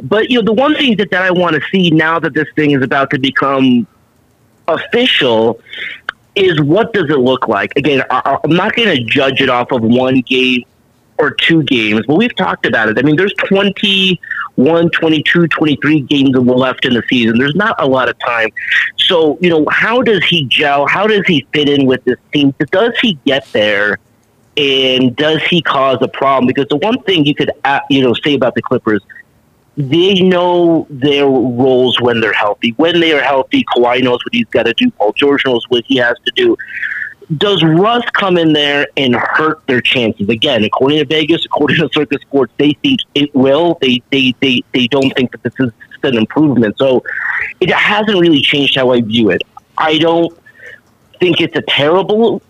but 0.04 0.30
you 0.30 0.40
know, 0.40 0.46
the 0.46 0.54
one 0.54 0.76
thing 0.76 0.98
that, 0.98 1.12
that 1.12 1.24
I 1.24 1.32
want 1.32 1.56
to 1.56 1.62
see 1.72 1.90
now 1.92 2.20
that 2.20 2.34
this 2.34 2.48
thing 2.56 2.72
is 2.72 2.84
about 2.84 3.10
to 3.12 3.20
become 3.20 3.88
official 4.68 5.60
is 6.36 6.62
what 6.62 6.94
does 6.94 7.10
it 7.10 7.20
look 7.20 7.48
like? 7.48 7.74
Again, 7.76 8.04
I, 8.10 8.38
I'm 8.44 8.52
not 8.52 8.76
going 8.76 8.96
to 8.96 9.04
judge 9.04 9.42
it 9.42 9.50
off 9.50 9.72
of 9.72 9.82
one 9.82 10.22
game 10.22 10.64
or 11.18 11.32
two 11.32 11.64
games. 11.64 12.06
But 12.08 12.16
we've 12.16 12.36
talked 12.36 12.66
about 12.66 12.90
it. 12.90 12.98
I 12.98 13.02
mean, 13.04 13.16
there's 13.16 13.34
21, 13.48 14.90
22, 14.90 15.48
23 15.48 16.02
games 16.02 16.36
left 16.36 16.86
in 16.86 16.94
the 16.94 17.04
season. 17.08 17.38
There's 17.38 17.56
not 17.56 17.76
a 17.80 17.88
lot 17.88 18.10
of 18.10 18.18
time. 18.20 18.50
So, 18.98 19.38
you 19.42 19.50
know, 19.50 19.66
how 19.70 20.02
does 20.02 20.24
he 20.26 20.46
gel? 20.46 20.88
How 20.88 21.06
does 21.06 21.26
he 21.28 21.46
fit 21.54 21.70
in 21.70 21.86
with 21.86 22.04
this 22.06 22.18
team? 22.34 22.54
Does 22.72 22.98
he 23.02 23.20
get 23.26 23.46
there? 23.52 24.00
And 24.62 25.16
does 25.16 25.42
he 25.44 25.62
cause 25.62 25.98
a 26.02 26.08
problem? 26.08 26.46
Because 26.46 26.68
the 26.68 26.78
one 26.78 27.02
thing 27.04 27.26
you 27.26 27.34
could, 27.34 27.52
uh, 27.64 27.80
you 27.90 28.02
know, 28.04 28.14
say 28.14 28.36
about 28.36 28.54
the 28.54 28.62
Clippers, 28.62 29.02
they 29.76 30.22
know 30.22 30.86
their 30.90 31.26
roles 31.26 32.00
when 32.00 32.22
they're 32.22 32.34
healthy. 32.34 32.72
When 32.78 33.00
they 33.00 33.14
are 33.14 33.22
healthy, 33.22 33.64
Kawhi 33.76 34.04
knows 34.04 34.24
what 34.24 34.34
he's 34.34 34.46
got 34.48 34.68
to 34.68 34.74
do. 34.74 34.92
Paul 34.92 35.14
George 35.14 35.46
knows 35.46 35.66
what 35.70 35.84
he 35.88 35.96
has 35.98 36.16
to 36.26 36.32
do 36.36 36.56
does 37.38 37.64
Russ 37.64 38.04
come 38.14 38.38
in 38.38 38.54
there 38.54 38.88
and 38.98 39.16
hurt 39.16 39.66
their 39.68 39.82
chances? 39.82 40.28
Again, 40.28 40.64
according 40.64 41.00
to 41.00 41.06
Vegas, 41.06 41.46
according 41.46 41.78
to 41.78 41.90
Circa 41.94 42.20
Sports, 42.20 42.52
they 42.58 42.74
think 42.82 43.02
it 43.16 43.34
will. 43.34 43.78
They 43.82 44.02
they 44.12 44.36
they, 44.42 44.64
they 44.74 44.88
don't 44.88 45.12
think 45.16 45.32
that 45.32 45.44
this 45.44 45.54
is 45.60 45.72
an 46.04 46.18
improvement. 46.18 46.78
So 46.78 47.04
it 47.60 47.72
hasn't 47.72 48.20
really 48.20 48.42
changed 48.42 48.76
how 48.76 48.92
I 48.92 49.02
view 49.02 49.30
it. 49.30 49.44
I 49.78 49.98
don't 49.98 50.38
think 51.20 51.40
it's 51.40 51.56
a 51.56 51.62
terrible 51.62 52.42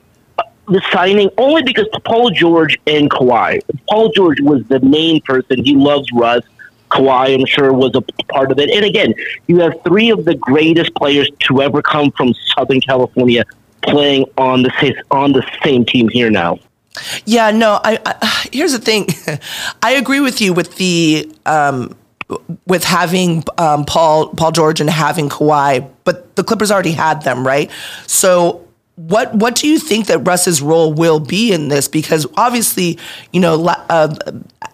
the 0.72 0.82
signing 0.92 1.30
only 1.38 1.64
because 1.64 1.88
Paul 2.06 2.32
George 2.32 2.80
and 2.88 3.10
Kawhi. 3.10 3.62
Paul 3.90 4.10
George 4.12 4.40
was 4.42 4.64
the 4.66 4.80
main 4.80 5.22
person. 5.22 5.64
He 5.64 5.76
loves 5.76 6.08
Russ. 6.14 6.44
Kawhi, 6.90 7.34
I'm 7.34 7.46
sure, 7.46 7.72
was 7.74 7.96
a 7.96 8.02
part 8.32 8.52
of 8.52 8.60
it. 8.60 8.70
And 8.70 8.84
again, 8.84 9.14
you 9.48 9.60
have 9.60 9.74
three 9.84 10.10
of 10.10 10.26
the 10.26 10.36
greatest 10.36 10.94
players 10.96 11.30
to 11.48 11.62
ever 11.62 11.82
come 11.82 12.12
from 12.12 12.34
Southern 12.56 12.82
California 12.82 13.46
playing 13.82 14.26
on 14.38 14.64
the 14.64 14.72
same, 14.80 14.96
on 15.10 15.32
the 15.32 15.46
same 15.64 15.86
team 15.86 16.10
here 16.10 16.30
now. 16.30 16.60
Yeah, 17.26 17.52
no. 17.52 17.80
I, 17.84 18.00
I 18.06 18.48
here's 18.52 18.74
the 18.74 18.80
thing. 18.80 19.08
I 19.82 19.92
agree 19.92 20.20
with 20.20 20.42
you 20.42 20.52
with 20.52 20.76
the 20.76 21.32
um, 21.46 21.96
with 22.68 22.84
having 22.84 23.44
um, 23.58 23.86
Paul 23.86 24.30
Paul 24.36 24.52
George 24.52 24.82
and 24.82 24.90
having 24.90 25.30
Kawhi, 25.30 25.90
but 26.04 26.36
the 26.36 26.44
Clippers 26.44 26.72
already 26.72 26.92
had 26.92 27.24
them, 27.24 27.48
right? 27.48 27.72
So 28.08 28.68
what 28.96 29.34
what 29.34 29.56
do 29.56 29.68
you 29.68 29.80
think 29.80 30.08
that 30.08 30.20
Russ's 30.20 30.62
role 30.62 30.94
will 30.94 31.20
be 31.20 31.54
in 31.54 31.70
this? 31.70 31.88
Because 31.88 32.28
obviously, 32.36 33.00
you 33.32 33.40
know, 33.40 33.66
uh, 33.90 34.14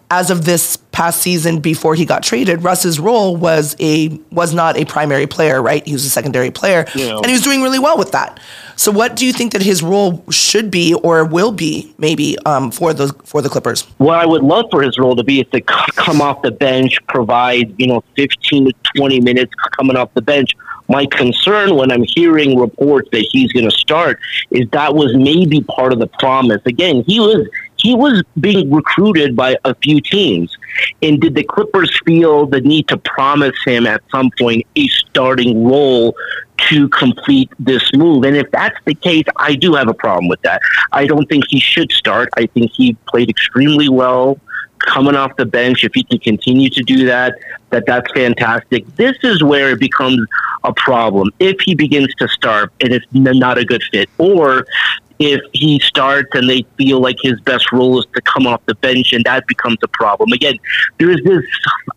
as 0.10 0.32
of 0.32 0.46
this 0.46 0.78
past 0.92 1.22
season, 1.22 1.60
before 1.60 1.94
he 1.94 2.06
got 2.06 2.24
traded, 2.24 2.64
Russ's 2.64 3.00
role 3.00 3.36
was 3.36 3.76
a 3.80 4.10
was 4.32 4.54
not 4.54 4.78
a 4.78 4.86
primary 4.86 5.28
player, 5.28 5.62
right? 5.62 5.86
He 5.86 5.94
was 5.94 6.06
a 6.06 6.10
secondary 6.10 6.50
player, 6.50 6.86
yeah. 6.96 7.18
and 7.18 7.26
he 7.26 7.34
was 7.34 7.42
doing 7.42 7.62
really 7.62 7.80
well 7.80 7.98
with 7.98 8.12
that. 8.14 8.40
So, 8.76 8.92
what 8.92 9.16
do 9.16 9.26
you 9.26 9.34
think 9.34 9.54
that 9.54 9.62
his 9.62 9.84
role 9.84 10.24
should 10.32 10.72
be 10.72 10.94
or 10.94 11.26
will 11.26 11.52
be, 11.52 11.94
maybe, 11.98 12.38
um, 12.46 12.72
for 12.72 12.94
the 12.94 13.14
for 13.24 13.42
the 13.42 13.50
Clippers? 13.50 13.84
What 13.98 14.18
I 14.18 14.26
would 14.26 14.44
love 14.44 14.66
for 14.72 14.82
his 14.82 14.98
role 14.98 15.16
to 15.16 15.24
be 15.24 15.42
is 15.42 15.48
to 15.52 15.62
come 15.62 16.22
off 16.22 16.42
the 16.42 16.52
bench, 16.52 16.98
provide 17.08 17.76
you 17.78 17.88
know 17.88 18.04
fifteen 18.16 18.66
to 18.66 18.74
twenty 18.96 19.20
minutes 19.20 19.54
coming 19.78 19.96
off 19.96 20.14
the 20.16 20.22
bench 20.22 20.52
my 20.88 21.06
concern 21.06 21.75
when 21.75 21.91
I'm 21.91 22.03
hearing 22.03 22.58
reports 22.58 23.10
that 23.12 23.27
he's 23.32 23.51
going 23.51 23.70
to 23.70 23.75
start 23.75 24.20
is 24.51 24.67
that 24.72 24.96
was 24.96 25.15
maybe 25.15 25.62
part 25.62 25.94
of 25.94 26.00
the 26.00 26.08
promise. 26.08 26.62
Again, 26.65 27.03
he 27.06 27.20
was 27.20 27.48
he 27.77 27.94
was 27.96 28.24
being 28.39 28.72
recruited 28.72 29.36
by 29.36 29.58
a 29.63 29.75
few 29.75 30.01
teams. 30.01 30.56
And 31.01 31.22
did 31.22 31.36
the 31.36 31.44
Clippers 31.44 32.00
feel 32.06 32.48
the 32.48 32.62
need 32.62 32.88
to 32.88 32.98
promise 32.98 33.56
him 33.65 33.86
at 33.86 34.01
some 34.12 34.32
point 34.38 34.65
a 34.75 34.88
starting 34.88 35.63
role 35.63 36.15
to 36.70 36.89
complete 36.89 37.51
this 37.60 37.94
move. 37.94 38.24
And 38.24 38.36
if 38.36 38.50
that's 38.51 38.77
the 38.86 38.96
case, 38.96 39.25
I 39.38 39.56
do 39.56 39.75
have 39.75 39.88
a 39.88 39.94
problem 39.94 40.27
with 40.27 40.41
that. 40.41 40.60
I 40.91 41.06
don't 41.06 41.27
think 41.27 41.46
he 41.50 41.60
should 41.60 41.91
start. 41.91 42.29
I 42.36 42.48
think 42.48 42.72
he 42.72 42.94
played 43.08 43.29
extremely 43.29 43.89
well 43.89 44.39
coming 44.79 45.15
off 45.15 45.36
the 45.36 45.46
bench. 45.46 45.84
If 45.84 45.93
he 45.93 46.03
can 46.03 46.19
continue 46.19 46.69
to 46.69 46.84
do 46.84 47.05
that, 47.05 47.36
that 47.69 47.86
that's 47.86 48.10
fantastic. 48.12 48.86
This 48.96 49.17
is 49.24 49.43
where 49.43 49.72
it 49.72 49.79
becomes 49.79 50.27
a 50.63 50.74
problem 50.74 51.31
if 51.39 51.60
he 51.62 51.75
begins 51.75 52.13
to 52.15 52.27
start 52.27 52.72
and 52.81 52.93
it's 52.93 53.05
not 53.12 53.57
a 53.57 53.65
good 53.65 53.84
fit, 53.91 54.10
or 54.17 54.65
if 55.20 55.42
he 55.54 55.80
starts 55.80 56.30
and 56.34 56.50
they 56.50 56.66
feel 56.78 57.00
like 57.00 57.18
his 57.22 57.40
best 57.42 57.72
role 57.72 58.00
is 58.00 58.06
to 58.16 58.22
come 58.22 58.46
off 58.46 58.62
the 58.66 58.76
bench, 58.76 59.14
and 59.14 59.24
that 59.26 59.48
becomes 59.48 59.78
a 59.84 59.88
problem. 59.88 60.32
Again, 60.32 60.58
there's 61.00 61.22
this 61.24 61.44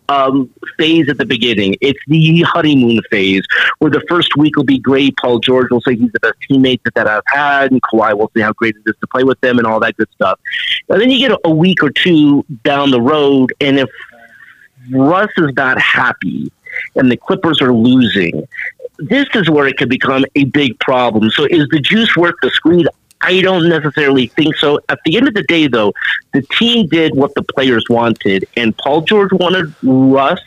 um, 0.09 0.49
phase 0.77 1.07
at 1.09 1.17
the 1.17 1.25
beginning. 1.25 1.75
It's 1.81 1.99
the 2.07 2.41
honeymoon 2.41 3.01
phase 3.09 3.43
where 3.79 3.91
the 3.91 4.01
first 4.09 4.35
week 4.35 4.55
will 4.55 4.63
be 4.63 4.79
great. 4.79 5.15
Paul 5.17 5.39
George 5.39 5.69
will 5.71 5.81
say 5.81 5.95
he's 5.95 6.11
the 6.11 6.19
best 6.19 6.35
teammate 6.49 6.81
that, 6.83 6.95
that 6.95 7.07
I've 7.07 7.23
had, 7.27 7.71
and 7.71 7.81
Kawhi 7.81 8.17
will 8.17 8.31
say 8.35 8.41
how 8.41 8.53
great 8.53 8.75
it 8.75 8.89
is 8.89 8.95
to 9.01 9.07
play 9.07 9.23
with 9.23 9.39
them 9.41 9.57
and 9.57 9.67
all 9.67 9.79
that 9.79 9.95
good 9.97 10.09
stuff. 10.13 10.39
And 10.89 10.99
then 10.99 11.09
you 11.09 11.19
get 11.27 11.37
a 11.43 11.51
week 11.51 11.83
or 11.83 11.91
two 11.91 12.45
down 12.63 12.91
the 12.91 13.01
road, 13.01 13.53
and 13.61 13.79
if 13.79 13.89
Russ 14.91 15.29
is 15.37 15.53
not 15.55 15.79
happy 15.79 16.51
and 16.95 17.11
the 17.11 17.17
Clippers 17.17 17.61
are 17.61 17.73
losing, 17.73 18.47
this 18.97 19.27
is 19.33 19.49
where 19.49 19.67
it 19.67 19.77
could 19.77 19.89
become 19.89 20.25
a 20.35 20.45
big 20.45 20.79
problem. 20.79 21.29
So 21.29 21.45
is 21.45 21.67
the 21.69 21.79
juice 21.79 22.15
worth 22.15 22.35
the 22.41 22.49
squeeze? 22.51 22.87
I 23.23 23.41
don't 23.41 23.69
necessarily 23.69 24.27
think 24.27 24.55
so. 24.55 24.79
At 24.89 24.99
the 25.05 25.17
end 25.17 25.27
of 25.27 25.33
the 25.33 25.43
day, 25.43 25.67
though, 25.67 25.93
the 26.33 26.41
team 26.57 26.87
did 26.87 27.15
what 27.15 27.33
the 27.35 27.43
players 27.43 27.85
wanted, 27.89 28.47
and 28.57 28.75
Paul 28.77 29.01
George 29.01 29.31
wanted 29.33 29.73
Russ. 29.83 30.39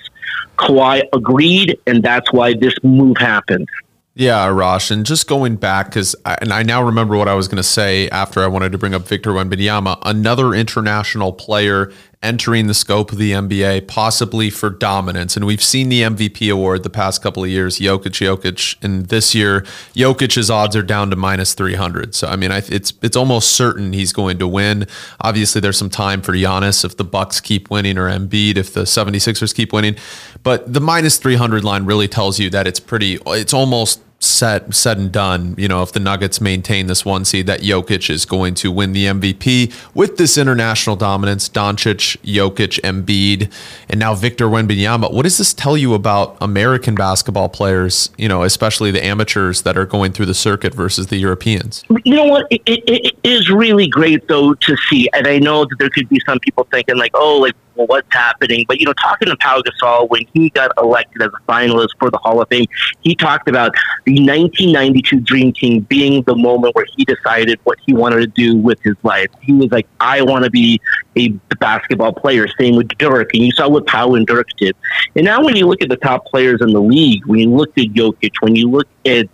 Kawhi 0.56 1.02
agreed, 1.12 1.78
and 1.86 2.02
that's 2.02 2.32
why 2.32 2.54
this 2.54 2.74
move 2.82 3.16
happened. 3.18 3.68
Yeah, 4.16 4.46
Rosh, 4.46 4.92
and 4.92 5.04
just 5.04 5.26
going 5.26 5.56
back 5.56 5.86
because, 5.86 6.14
and 6.24 6.52
I 6.52 6.62
now 6.62 6.84
remember 6.84 7.16
what 7.16 7.26
I 7.26 7.34
was 7.34 7.48
going 7.48 7.56
to 7.56 7.64
say 7.64 8.08
after 8.10 8.44
I 8.44 8.46
wanted 8.46 8.70
to 8.70 8.78
bring 8.78 8.94
up 8.94 9.02
Victor 9.08 9.32
Wembanyama, 9.32 9.98
another 10.02 10.54
international 10.54 11.32
player 11.32 11.92
entering 12.24 12.66
the 12.66 12.74
scope 12.74 13.12
of 13.12 13.18
the 13.18 13.32
NBA, 13.32 13.86
possibly 13.86 14.50
for 14.50 14.70
dominance. 14.70 15.36
And 15.36 15.46
we've 15.46 15.62
seen 15.62 15.90
the 15.90 16.02
MVP 16.02 16.50
award 16.52 16.82
the 16.82 16.90
past 16.90 17.22
couple 17.22 17.44
of 17.44 17.50
years, 17.50 17.78
Jokic, 17.78 18.12
Jokic, 18.12 18.82
and 18.82 19.06
this 19.06 19.34
year, 19.34 19.60
Jokic's 19.94 20.50
odds 20.50 20.74
are 20.74 20.82
down 20.82 21.10
to 21.10 21.16
minus 21.16 21.54
300. 21.54 22.14
So, 22.14 22.26
I 22.26 22.36
mean, 22.36 22.50
I, 22.50 22.62
it's 22.68 22.94
it's 23.02 23.16
almost 23.16 23.52
certain 23.52 23.92
he's 23.92 24.12
going 24.12 24.38
to 24.38 24.48
win. 24.48 24.86
Obviously, 25.20 25.60
there's 25.60 25.78
some 25.78 25.90
time 25.90 26.22
for 26.22 26.32
Giannis 26.32 26.84
if 26.84 26.96
the 26.96 27.04
Bucks 27.04 27.40
keep 27.40 27.70
winning 27.70 27.98
or 27.98 28.08
Embiid 28.08 28.56
if 28.56 28.72
the 28.72 28.82
76ers 28.82 29.54
keep 29.54 29.72
winning. 29.72 29.96
But 30.42 30.72
the 30.72 30.80
minus 30.80 31.18
300 31.18 31.62
line 31.62 31.84
really 31.84 32.08
tells 32.08 32.40
you 32.40 32.50
that 32.50 32.66
it's 32.66 32.80
pretty, 32.80 33.18
it's 33.26 33.54
almost 33.54 34.00
set 34.24 34.74
said 34.74 34.98
and 34.98 35.12
done, 35.12 35.54
you 35.58 35.68
know, 35.68 35.82
if 35.82 35.92
the 35.92 36.00
Nuggets 36.00 36.40
maintain 36.40 36.86
this 36.86 37.04
one 37.04 37.24
seed, 37.24 37.46
that 37.46 37.60
Jokic 37.60 38.10
is 38.10 38.24
going 38.24 38.54
to 38.54 38.70
win 38.70 38.92
the 38.92 39.06
MVP 39.06 39.72
with 39.94 40.16
this 40.16 40.38
international 40.38 40.96
dominance. 40.96 41.48
Doncic, 41.48 42.16
Jokic, 42.22 42.80
Embiid, 42.80 43.52
and 43.88 44.00
now 44.00 44.14
Victor 44.14 44.46
Wembanyama. 44.46 45.12
What 45.12 45.22
does 45.22 45.38
this 45.38 45.54
tell 45.54 45.76
you 45.76 45.94
about 45.94 46.36
American 46.40 46.94
basketball 46.94 47.48
players? 47.48 48.10
You 48.18 48.28
know, 48.28 48.42
especially 48.42 48.90
the 48.90 49.04
amateurs 49.04 49.62
that 49.62 49.76
are 49.76 49.86
going 49.86 50.12
through 50.12 50.26
the 50.26 50.34
circuit 50.34 50.74
versus 50.74 51.08
the 51.08 51.16
Europeans. 51.16 51.84
You 52.04 52.16
know 52.16 52.26
what? 52.26 52.46
It, 52.50 52.62
it, 52.66 52.82
it 52.86 53.14
is 53.24 53.50
really 53.50 53.88
great 53.88 54.26
though 54.28 54.54
to 54.54 54.76
see, 54.88 55.08
and 55.12 55.26
I 55.26 55.38
know 55.38 55.64
that 55.64 55.76
there 55.78 55.90
could 55.90 56.08
be 56.08 56.20
some 56.26 56.38
people 56.40 56.66
thinking 56.70 56.96
like, 56.96 57.12
oh, 57.14 57.38
like 57.38 57.54
what's 57.74 58.12
happening. 58.12 58.64
But, 58.66 58.80
you 58.80 58.86
know, 58.86 58.92
talking 58.94 59.28
to 59.28 59.36
Pau 59.36 59.60
Gasol, 59.60 60.08
when 60.08 60.22
he 60.32 60.50
got 60.50 60.72
elected 60.78 61.22
as 61.22 61.28
a 61.28 61.50
finalist 61.50 61.90
for 61.98 62.10
the 62.10 62.18
Hall 62.18 62.40
of 62.40 62.48
Fame, 62.48 62.66
he 63.00 63.14
talked 63.14 63.48
about 63.48 63.72
the 64.04 64.12
1992 64.12 65.20
Dream 65.20 65.52
Team 65.52 65.80
being 65.82 66.22
the 66.22 66.36
moment 66.36 66.74
where 66.74 66.86
he 66.96 67.04
decided 67.04 67.58
what 67.64 67.78
he 67.84 67.94
wanted 67.94 68.20
to 68.20 68.26
do 68.26 68.56
with 68.56 68.80
his 68.82 68.96
life. 69.02 69.28
He 69.42 69.52
was 69.52 69.70
like, 69.70 69.86
I 70.00 70.22
want 70.22 70.44
to 70.44 70.50
be 70.50 70.80
a 71.16 71.28
basketball 71.60 72.12
player. 72.12 72.46
Same 72.58 72.76
with 72.76 72.88
Dirk. 72.98 73.34
And 73.34 73.44
you 73.44 73.52
saw 73.52 73.68
what 73.68 73.86
Pau 73.86 74.14
and 74.14 74.26
Dirk 74.26 74.48
did. 74.56 74.76
And 75.16 75.24
now 75.24 75.42
when 75.42 75.56
you 75.56 75.66
look 75.66 75.82
at 75.82 75.88
the 75.88 75.96
top 75.96 76.26
players 76.26 76.60
in 76.60 76.72
the 76.72 76.80
league, 76.80 77.24
when 77.26 77.38
you 77.40 77.50
look 77.50 77.76
at 77.78 77.86
Jokic, 77.86 78.32
when 78.40 78.56
you 78.56 78.70
look 78.70 78.88
at, 79.06 79.28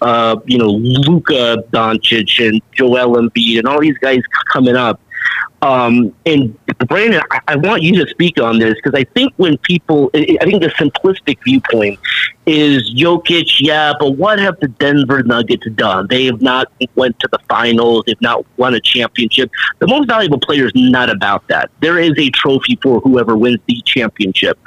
uh, 0.00 0.36
you 0.46 0.58
know, 0.58 0.70
Luka 0.70 1.64
Doncic 1.72 2.46
and 2.46 2.60
Joel 2.72 3.16
Embiid 3.16 3.58
and 3.58 3.66
all 3.66 3.80
these 3.80 3.98
guys 3.98 4.22
coming 4.52 4.76
up, 4.76 5.00
um, 5.64 6.14
and 6.26 6.56
Brandon, 6.88 7.22
I, 7.30 7.40
I, 7.48 7.56
want 7.56 7.82
you 7.82 8.04
to 8.04 8.10
speak 8.10 8.38
on 8.38 8.58
this 8.58 8.74
because 8.74 8.92
I 8.94 9.04
think 9.14 9.32
when 9.38 9.56
people, 9.58 10.10
I 10.14 10.36
think 10.44 10.62
the 10.62 10.68
simplistic 10.78 11.38
viewpoint 11.42 11.98
is 12.44 12.94
Jokic, 12.94 13.60
yeah, 13.60 13.94
but 13.98 14.10
what 14.18 14.38
have 14.38 14.60
the 14.60 14.68
Denver 14.68 15.22
Nuggets 15.22 15.66
done? 15.74 16.06
They 16.10 16.26
have 16.26 16.42
not 16.42 16.70
went 16.96 17.18
to 17.20 17.28
the 17.32 17.38
finals. 17.48 18.04
They've 18.06 18.20
not 18.20 18.44
won 18.58 18.74
a 18.74 18.80
championship. 18.80 19.50
The 19.78 19.86
most 19.86 20.06
valuable 20.06 20.38
player 20.38 20.66
is 20.66 20.72
not 20.74 21.08
about 21.08 21.48
that. 21.48 21.70
There 21.80 21.98
is 21.98 22.12
a 22.18 22.28
trophy 22.28 22.78
for 22.82 23.00
whoever 23.00 23.34
wins 23.34 23.60
the 23.66 23.80
championship 23.86 24.58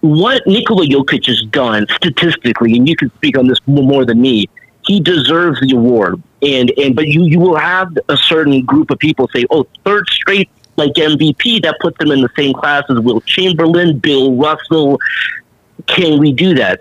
what 0.00 0.46
Nikola 0.46 0.86
Jokic 0.86 1.26
has 1.26 1.42
done 1.50 1.84
statistically, 1.96 2.76
and 2.76 2.88
you 2.88 2.94
can 2.94 3.10
speak 3.16 3.36
on 3.36 3.48
this 3.48 3.58
more 3.66 4.04
than 4.04 4.20
me, 4.20 4.48
he 4.86 5.00
deserves 5.00 5.60
the 5.60 5.74
award. 5.74 6.22
And 6.42 6.72
and 6.78 6.94
but 6.94 7.08
you 7.08 7.24
you 7.24 7.40
will 7.40 7.56
have 7.56 7.96
a 8.08 8.16
certain 8.16 8.64
group 8.64 8.90
of 8.90 8.98
people 8.98 9.28
say, 9.34 9.44
oh, 9.50 9.66
third 9.84 10.08
straight 10.10 10.48
like 10.76 10.92
MVP 10.92 11.62
that 11.62 11.76
puts 11.80 11.98
them 11.98 12.12
in 12.12 12.22
the 12.22 12.30
same 12.36 12.54
class 12.54 12.84
as 12.88 13.00
Wilt 13.00 13.26
Chamberlain, 13.26 13.98
Bill 13.98 14.34
Russell. 14.36 14.98
Can 15.86 16.18
we 16.20 16.32
do 16.32 16.54
that? 16.54 16.80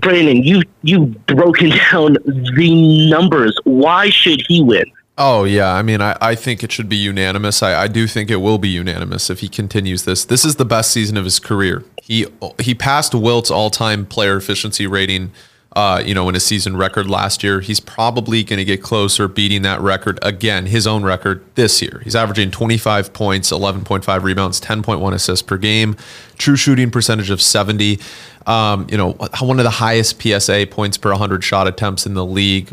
Brandon, 0.00 0.42
you 0.42 0.62
you've 0.82 1.26
broken 1.26 1.70
down 1.90 2.14
the 2.24 3.08
numbers. 3.10 3.58
Why 3.64 4.10
should 4.10 4.42
he 4.46 4.62
win? 4.62 4.84
Oh 5.18 5.44
yeah, 5.44 5.74
I 5.74 5.82
mean, 5.82 6.00
I, 6.00 6.16
I 6.20 6.34
think 6.34 6.62
it 6.62 6.72
should 6.72 6.88
be 6.88 6.96
unanimous. 6.96 7.62
I, 7.62 7.82
I 7.82 7.88
do 7.88 8.06
think 8.06 8.30
it 8.30 8.36
will 8.36 8.56
be 8.56 8.70
unanimous 8.70 9.28
if 9.28 9.40
he 9.40 9.48
continues 9.48 10.04
this. 10.04 10.24
This 10.24 10.46
is 10.46 10.56
the 10.56 10.64
best 10.64 10.90
season 10.92 11.18
of 11.18 11.24
his 11.24 11.38
career. 11.38 11.84
He 12.02 12.26
he 12.58 12.74
passed 12.74 13.14
Wilt's 13.14 13.50
all 13.50 13.68
time 13.70 14.06
player 14.06 14.36
efficiency 14.36 14.86
rating 14.86 15.32
uh, 15.76 16.02
you 16.04 16.14
know, 16.14 16.28
in 16.28 16.34
a 16.34 16.40
season 16.40 16.76
record 16.76 17.08
last 17.08 17.44
year. 17.44 17.60
He's 17.60 17.78
probably 17.78 18.42
going 18.42 18.58
to 18.58 18.64
get 18.64 18.82
closer, 18.82 19.28
beating 19.28 19.62
that 19.62 19.80
record 19.80 20.18
again, 20.22 20.66
his 20.66 20.86
own 20.86 21.04
record 21.04 21.44
this 21.54 21.80
year. 21.80 22.00
He's 22.02 22.16
averaging 22.16 22.50
25 22.50 23.12
points, 23.12 23.52
11.5 23.52 24.22
rebounds, 24.22 24.60
10.1 24.60 25.12
assists 25.14 25.42
per 25.42 25.56
game, 25.56 25.96
true 26.38 26.56
shooting 26.56 26.90
percentage 26.90 27.30
of 27.30 27.40
70. 27.40 28.00
Um, 28.46 28.86
you 28.90 28.96
know, 28.96 29.12
one 29.40 29.60
of 29.60 29.64
the 29.64 29.70
highest 29.70 30.20
PSA 30.20 30.66
points 30.70 30.96
per 30.98 31.10
100 31.10 31.44
shot 31.44 31.68
attempts 31.68 32.04
in 32.04 32.14
the 32.14 32.26
league. 32.26 32.70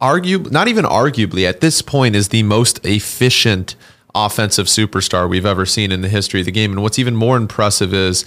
Argue, 0.00 0.38
not 0.38 0.66
even 0.66 0.84
arguably, 0.84 1.48
at 1.48 1.60
this 1.60 1.80
point, 1.80 2.16
is 2.16 2.30
the 2.30 2.42
most 2.42 2.84
efficient 2.84 3.76
offensive 4.16 4.66
superstar 4.66 5.28
we've 5.28 5.46
ever 5.46 5.64
seen 5.64 5.92
in 5.92 6.00
the 6.00 6.08
history 6.08 6.40
of 6.40 6.46
the 6.46 6.52
game. 6.52 6.72
And 6.72 6.82
what's 6.82 6.98
even 6.98 7.14
more 7.14 7.36
impressive 7.36 7.94
is 7.94 8.24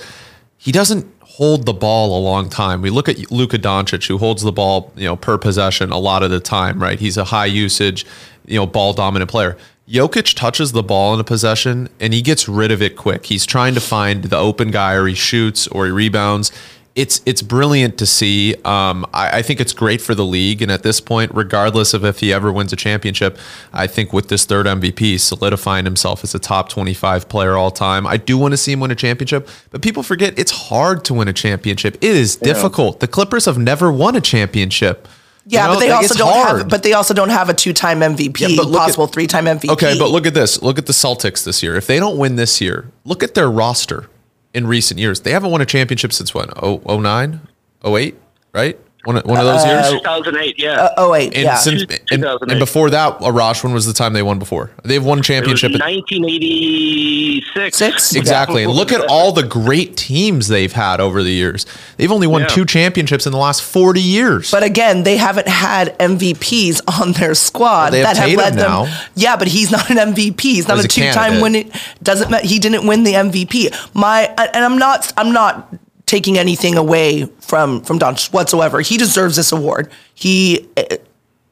he 0.58 0.72
doesn't 0.72 1.06
hold 1.36 1.66
the 1.66 1.74
ball 1.74 2.18
a 2.18 2.22
long 2.22 2.50
time. 2.50 2.82
We 2.82 2.90
look 2.90 3.10
at 3.10 3.30
Luka 3.30 3.60
Doncic, 3.60 4.08
who 4.08 4.18
holds 4.18 4.42
the 4.42 4.54
ball, 4.54 4.94
you 4.96 5.04
know, 5.04 5.18
per 5.18 5.38
possession 5.38 5.92
a 5.92 5.98
lot 5.98 6.24
of 6.24 6.32
the 6.32 6.40
time, 6.40 6.82
right? 6.82 6.98
He's 6.98 7.18
a 7.18 7.26
high 7.26 7.48
usage, 7.48 8.06
you 8.46 8.58
know, 8.58 8.66
ball 8.66 8.94
dominant 8.94 9.30
player. 9.30 9.58
Jokic 9.90 10.34
touches 10.34 10.72
the 10.72 10.82
ball 10.82 11.14
in 11.14 11.20
a 11.20 11.26
possession 11.26 11.90
and 12.00 12.14
he 12.14 12.22
gets 12.22 12.48
rid 12.48 12.72
of 12.72 12.82
it 12.82 12.96
quick. 12.96 13.26
He's 13.26 13.46
trying 13.46 13.74
to 13.74 13.82
find 13.82 14.24
the 14.24 14.38
open 14.38 14.72
guy 14.72 14.94
or 14.94 15.08
he 15.08 15.14
shoots 15.14 15.68
or 15.68 15.86
he 15.86 15.92
rebounds 15.92 16.54
it's 16.96 17.22
it's 17.26 17.42
brilliant 17.42 17.98
to 17.98 18.06
see. 18.06 18.56
Um, 18.64 19.06
I, 19.14 19.40
I, 19.40 19.42
think 19.42 19.60
it's 19.60 19.74
great 19.74 20.02
for 20.02 20.16
the 20.16 20.26
league, 20.26 20.62
and 20.62 20.72
at 20.72 20.82
this 20.82 21.02
point, 21.02 21.30
regardless 21.36 21.94
of 21.94 22.06
if 22.06 22.22
he 22.22 22.32
ever 22.32 22.54
wins 22.54 22.72
a 22.72 22.78
championship, 22.78 23.38
I 23.74 23.86
think 23.86 24.14
with 24.14 24.30
this 24.30 24.46
third 24.46 24.66
MVP, 24.66 25.20
solidifying 25.20 25.84
himself 25.84 26.24
as 26.24 26.34
a 26.34 26.40
top 26.40 26.70
twenty-five 26.70 27.28
player 27.28 27.58
all 27.58 27.70
time. 27.70 28.08
I 28.08 28.16
do 28.16 28.38
want 28.38 28.54
to 28.54 28.58
see 28.58 28.72
him 28.72 28.80
win 28.80 28.92
a 28.92 28.96
championship, 28.96 29.50
but 29.72 29.82
people 29.82 30.04
forget 30.04 30.40
it's 30.40 30.52
hard 30.52 31.04
to 31.06 31.14
win 31.14 31.28
a 31.28 31.34
championship. 31.34 31.96
It 31.96 32.04
is 32.16 32.40
yeah. 32.42 32.54
difficult. 32.54 33.02
The 33.02 33.10
Clippers 33.10 33.44
have 33.44 33.58
never 33.58 33.92
won 33.92 34.16
a 34.16 34.22
championship. 34.22 35.08
Yeah, 35.48 35.64
you 35.64 35.68
know, 35.68 35.74
but 35.74 35.80
they 35.82 35.90
like 35.90 35.98
also 35.98 36.16
don't 36.16 36.34
hard. 36.34 36.58
have. 36.60 36.70
But 36.70 36.82
they 36.82 36.94
also 36.94 37.14
don't 37.14 37.30
have 37.30 37.50
a 37.50 37.54
two-time 37.54 38.00
MVP, 38.00 38.40
yeah, 38.40 38.78
possible 38.78 39.06
three-time 39.06 39.46
MVP. 39.46 39.70
Okay, 39.70 40.00
but 40.00 40.10
look 40.10 40.26
at 40.26 40.34
this. 40.34 40.64
Look 40.64 40.80
at 40.80 40.88
the 40.88 40.94
Celtics 40.94 41.44
this 41.44 41.62
year. 41.62 41.76
If 41.76 41.86
they 41.86 42.00
don't 42.00 42.18
win 42.18 42.36
this 42.36 42.62
year, 42.62 42.90
look 43.04 43.22
at 43.22 43.36
their 43.36 43.52
roster 43.52 44.10
in 44.56 44.66
recent 44.66 45.00
years. 45.00 45.20
They 45.22 45.32
haven't 45.32 45.52
won 45.52 45.62
a 45.62 45.66
championship 45.66 46.14
since 46.14 46.34
when? 46.34 46.50
Oh, 46.56 46.78
09? 46.88 47.42
08, 47.84 48.16
right? 48.54 48.80
One, 49.06 49.18
one 49.18 49.40
of 49.40 49.46
those 49.46 49.64
uh, 49.64 49.68
years? 49.68 49.92
2008, 50.02 50.60
yeah. 50.60 50.90
Uh, 50.98 51.14
08, 51.14 51.36
and 51.36 51.44
yeah. 51.44 51.56
Since, 51.56 51.84
and, 52.12 52.26
and, 52.26 52.60
before 52.60 52.90
that, 52.90 53.20
Arash, 53.20 53.64
when 53.64 53.74
was 53.74 53.86
the 53.86 53.94
time 53.94 54.14
they 54.14 54.24
won 54.24 54.40
before? 54.40 54.72
They've 54.84 55.04
won 55.04 55.22
championship. 55.22 55.72
1986. 55.72 57.78
Six? 57.78 58.16
Exactly. 58.16 58.64
and 58.64 58.74
look 58.74 58.92
at 58.92 59.08
all 59.10 59.32
the 59.32 59.44
great 59.44 59.96
teams 59.96 60.48
they've 60.48 60.74
had 60.74 61.00
over 61.00 61.22
the 61.22 61.32
years. 61.32 61.68
They've 61.98 62.12
only 62.12 62.28
won 62.28 62.42
yeah. 62.42 62.48
two 62.48 62.66
championships 62.66 63.28
in 63.28 63.32
the 63.32 63.38
last 63.38 63.62
40 63.62 64.02
years. 64.02 64.50
But 64.50 64.64
again, 64.64 65.04
they 65.04 65.18
haven't 65.18 65.48
had 65.48 65.98
MVPs 66.00 66.82
on 67.02 67.12
their 67.14 67.36
squad 67.36 67.94
well, 67.94 68.04
that 68.04 68.18
have, 68.18 68.30
have 68.30 68.38
led 68.38 68.54
them. 68.56 68.70
Now. 68.70 69.04
Yeah, 69.16 69.38
but 69.38 69.48
he's 69.48 69.72
not 69.72 69.90
an 69.92 69.98
MVP. 69.98 70.42
He's 70.42 70.68
not 70.68 70.80
a, 70.80 70.86
a 70.86 70.88
two-time 70.88 71.42
winning. 71.42 71.72
Doesn't 72.02 72.34
he 72.42 72.58
didn't 72.60 72.88
win 72.88 73.04
the 73.04 73.14
MVP. 73.14 73.94
My 73.94 74.34
and 74.38 74.66
I'm 74.66 74.78
not 74.78 75.14
I'm 75.18 75.32
not 75.32 75.74
taking 76.06 76.38
anything 76.38 76.78
away 76.78 77.26
from 77.42 77.82
from 77.82 78.00
Doncic 78.00 78.34
whatsoever. 78.34 78.82
He 78.82 78.98
deserves 78.98 79.36
this 79.36 79.52
award. 79.52 79.92
He 80.14 80.68
eh, 80.78 80.98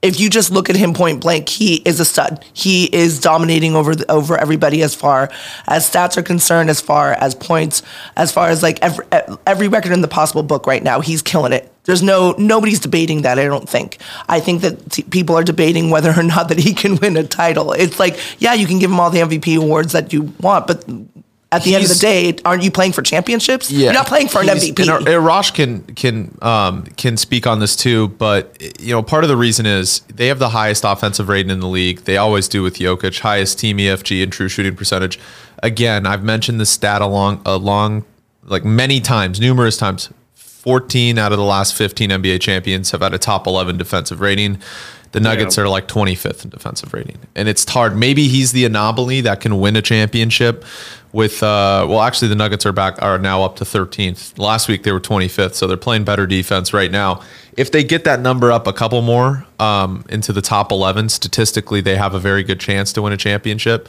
if 0.04 0.20
you 0.20 0.30
just 0.30 0.52
look 0.52 0.70
at 0.70 0.76
him 0.76 0.94
point 0.94 1.22
blank, 1.22 1.48
he 1.48 1.76
is 1.76 2.00
a 2.02 2.06
stud. 2.06 2.44
He 2.52 2.94
is 2.94 3.22
dominating 3.22 3.74
over 3.74 3.96
the, 3.96 4.12
over 4.12 4.38
everybody 4.38 4.84
as 4.84 4.94
far 4.94 5.32
as 5.66 5.90
stats 5.90 6.18
are 6.18 6.22
concerned, 6.22 6.70
as 6.70 6.82
far 6.82 7.14
as 7.14 7.34
points, 7.34 7.82
as 8.18 8.30
far 8.30 8.50
as 8.50 8.62
like 8.62 8.80
every 8.82 9.06
eh, 9.12 9.36
every 9.48 9.70
record 9.70 9.94
in 9.94 10.02
the 10.02 10.08
possible 10.10 10.44
book 10.44 10.68
right 10.68 10.84
now. 10.84 11.00
He's 11.00 11.22
killing 11.22 11.54
it. 11.54 11.72
There's 11.86 12.04
no 12.04 12.36
nobody's 12.38 12.80
debating 12.80 13.22
that. 13.24 13.40
I 13.40 13.46
don't 13.46 13.68
think. 13.68 13.98
I 14.28 14.42
think 14.42 14.62
that 14.62 14.92
t- 14.92 15.04
people 15.04 15.38
are 15.38 15.44
debating 15.44 15.90
whether 15.90 16.12
or 16.18 16.24
not 16.24 16.50
that 16.50 16.60
he 16.60 16.74
can 16.74 16.96
win 17.02 17.16
a 17.16 17.24
title. 17.24 17.72
It's 17.72 18.00
like, 18.00 18.20
yeah, 18.40 18.54
you 18.54 18.68
can 18.68 18.80
give 18.80 18.92
him 18.92 19.00
all 19.00 19.10
the 19.10 19.20
MVP 19.20 19.58
awards 19.58 19.94
that 19.94 20.12
you 20.12 20.34
want, 20.42 20.68
but 20.68 20.84
at 21.54 21.64
the 21.64 21.76
end 21.76 21.84
of 21.84 21.90
the 21.90 21.96
day, 21.96 22.36
aren't 22.44 22.64
you 22.64 22.72
playing 22.72 22.94
for 22.94 23.02
championships? 23.02 23.72
Yeah, 23.72 23.86
you're 23.86 23.94
not 23.94 24.08
playing 24.08 24.28
for 24.28 24.42
an 24.42 24.48
MVP. 24.48 24.80
And 24.80 25.06
Arash 25.06 25.54
can 25.54 25.84
can 25.96 26.38
um, 26.42 26.86
can 26.98 27.18
speak 27.18 27.46
on 27.46 27.60
this 27.60 27.76
too, 27.76 28.10
but 28.10 28.58
you 28.80 28.92
know, 28.92 29.04
part 29.04 29.24
of 29.24 29.30
the 29.30 29.38
reason 29.38 29.66
is 29.66 30.00
they 30.14 30.28
have 30.28 30.40
the 30.40 30.50
highest 30.50 30.84
offensive 30.84 31.30
rating 31.30 31.52
in 31.52 31.60
the 31.60 31.68
league. 31.68 32.00
They 32.02 32.18
always 32.18 32.48
do 32.48 32.64
with 32.64 32.78
Jokic, 32.78 33.20
highest 33.20 33.60
team 33.60 33.78
EFG 33.78 34.24
and 34.24 34.32
true 34.32 34.50
shooting 34.50 34.76
percentage. 34.76 35.20
Again, 35.62 36.06
I've 36.06 36.24
mentioned 36.24 36.60
this 36.60 36.72
stat 36.72 37.02
along 37.02 37.42
along 37.46 38.06
like 38.44 38.66
many 38.66 39.00
times, 39.00 39.40
numerous 39.40 39.78
times. 39.78 40.10
14 40.36 41.18
out 41.18 41.34
of 41.34 41.38
the 41.38 41.44
last 41.44 41.76
15 41.76 42.10
NBA 42.10 42.40
champions 42.40 42.92
have 42.92 43.02
had 43.02 43.14
a 43.14 43.18
top 43.18 43.48
11 43.48 43.78
defensive 43.78 44.22
rating. 44.22 44.62
The 45.14 45.20
Nuggets 45.20 45.58
yeah. 45.58 45.64
are 45.64 45.70
like 45.70 45.88
25th 45.88 46.44
in 46.44 46.50
defensive 46.50 46.94
rating. 46.94 47.20
And 47.36 47.48
it's 47.48 47.68
hard. 47.70 47.96
Maybe 47.96 48.28
he's 48.28 48.52
the 48.52 48.66
anomaly 48.66 49.22
that 49.22 49.42
can 49.42 49.60
win 49.60 49.76
a 49.76 49.82
championship, 49.82 50.66
with 51.14 51.44
uh, 51.44 51.86
well, 51.88 52.02
actually 52.02 52.28
the 52.28 52.36
Nuggets 52.36 52.66
are 52.66 52.72
back 52.72 53.02
are 53.02 53.20
now 53.20 53.44
up 53.44 53.56
to 53.58 53.64
13th. 53.64 54.38
Last 54.40 54.68
week 54.68 54.84
they 54.84 54.92
were 54.92 55.00
25th, 55.00 55.54
so 55.54 55.68
they're 55.68 55.78
playing 55.78 56.04
better 56.04 56.26
defense 56.26 56.74
right 56.74 56.92
now. 56.92 57.22
If 57.56 57.72
they 57.72 57.84
get 57.84 58.04
that 58.06 58.20
number 58.20 58.52
up 58.52 58.66
a 58.66 58.74
couple 58.74 59.02
more 59.04 59.46
um, 59.60 60.04
into 60.10 60.34
the 60.34 60.42
top 60.42 60.72
11, 60.72 61.10
statistically 61.10 61.82
they 61.82 61.96
have 61.96 62.16
a 62.16 62.20
very 62.20 62.44
good 62.44 62.60
chance 62.60 62.92
to 62.94 63.04
win 63.04 63.14
a 63.14 63.18
championship. 63.18 63.88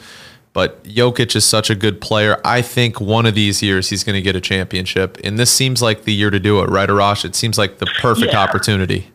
But 0.53 0.81
Jokic 0.85 1.35
is 1.35 1.43
such 1.43 1.69
a 1.69 1.75
good 1.75 1.99
player. 1.99 2.39
I 2.45 2.61
think 2.61 3.01
one 3.01 3.25
of 3.25 3.35
these 3.35 3.61
years 3.61 3.89
he's 3.89 4.05
going 4.05 4.15
to 4.15 4.21
get 4.21 4.37
a 4.37 4.41
championship, 4.41 5.17
and 5.23 5.37
this 5.37 5.51
seems 5.51 5.81
like 5.81 6.03
the 6.03 6.13
year 6.13 6.29
to 6.29 6.39
do 6.39 6.61
it, 6.61 6.69
right, 6.69 6.87
Arash? 6.87 7.25
It 7.25 7.35
seems 7.35 7.57
like 7.57 7.79
the 7.79 7.87
perfect 7.99 8.31
yeah. 8.31 8.39
opportunity 8.39 9.11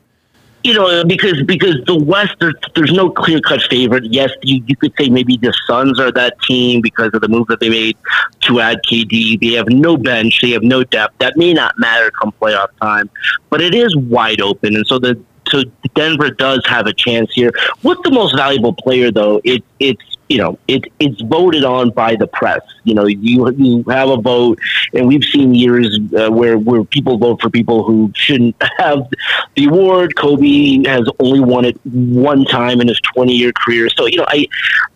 you 0.62 0.74
know, 0.74 1.04
because 1.04 1.42
because 1.42 1.76
the 1.86 1.96
West, 1.96 2.34
there's, 2.38 2.54
there's 2.74 2.92
no 2.92 3.10
clear 3.10 3.40
cut 3.40 3.62
favorite. 3.62 4.04
Yes, 4.12 4.30
you, 4.42 4.62
you 4.66 4.76
could 4.76 4.92
say 4.98 5.08
maybe 5.08 5.36
the 5.36 5.54
Suns 5.66 5.98
are 5.98 6.12
that 6.12 6.40
team 6.42 6.80
because 6.80 7.10
of 7.14 7.22
the 7.22 7.28
move 7.28 7.46
that 7.48 7.60
they 7.60 7.70
made 7.70 7.96
to 8.40 8.60
add 8.60 8.80
KD. 8.90 9.40
They 9.40 9.54
have 9.54 9.68
no 9.68 9.96
bench, 9.96 10.40
they 10.42 10.50
have 10.50 10.62
no 10.62 10.84
depth. 10.84 11.18
That 11.18 11.36
may 11.36 11.52
not 11.52 11.78
matter 11.78 12.10
come 12.10 12.32
playoff 12.40 12.68
time, 12.80 13.08
but 13.48 13.60
it 13.60 13.74
is 13.74 13.96
wide 13.96 14.40
open, 14.40 14.76
and 14.76 14.86
so 14.86 14.98
the 14.98 15.18
so 15.48 15.64
Denver 15.94 16.30
does 16.30 16.64
have 16.66 16.86
a 16.86 16.92
chance 16.92 17.32
here. 17.32 17.52
What's 17.82 18.02
the 18.02 18.10
most 18.10 18.36
valuable 18.36 18.72
player 18.72 19.10
though? 19.10 19.40
It 19.44 19.64
it's 19.78 20.09
you 20.30 20.38
know, 20.38 20.56
it, 20.68 20.84
it's 21.00 21.20
voted 21.22 21.64
on 21.64 21.90
by 21.90 22.14
the 22.14 22.28
press. 22.28 22.60
You 22.84 22.94
know, 22.94 23.06
you 23.06 23.50
you 23.50 23.82
have 23.88 24.08
a 24.10 24.16
vote, 24.16 24.60
and 24.94 25.08
we've 25.08 25.24
seen 25.24 25.56
years 25.56 25.98
uh, 26.16 26.30
where 26.30 26.56
where 26.56 26.84
people 26.84 27.18
vote 27.18 27.42
for 27.42 27.50
people 27.50 27.82
who 27.82 28.12
shouldn't 28.14 28.54
have 28.78 29.08
the 29.56 29.64
award. 29.64 30.14
Kobe 30.14 30.86
has 30.86 31.10
only 31.18 31.40
won 31.40 31.64
it 31.64 31.76
one 31.84 32.44
time 32.44 32.80
in 32.80 32.86
his 32.86 33.00
20 33.12 33.34
year 33.34 33.50
career. 33.52 33.88
So 33.90 34.06
you 34.06 34.18
know, 34.18 34.26
I 34.28 34.46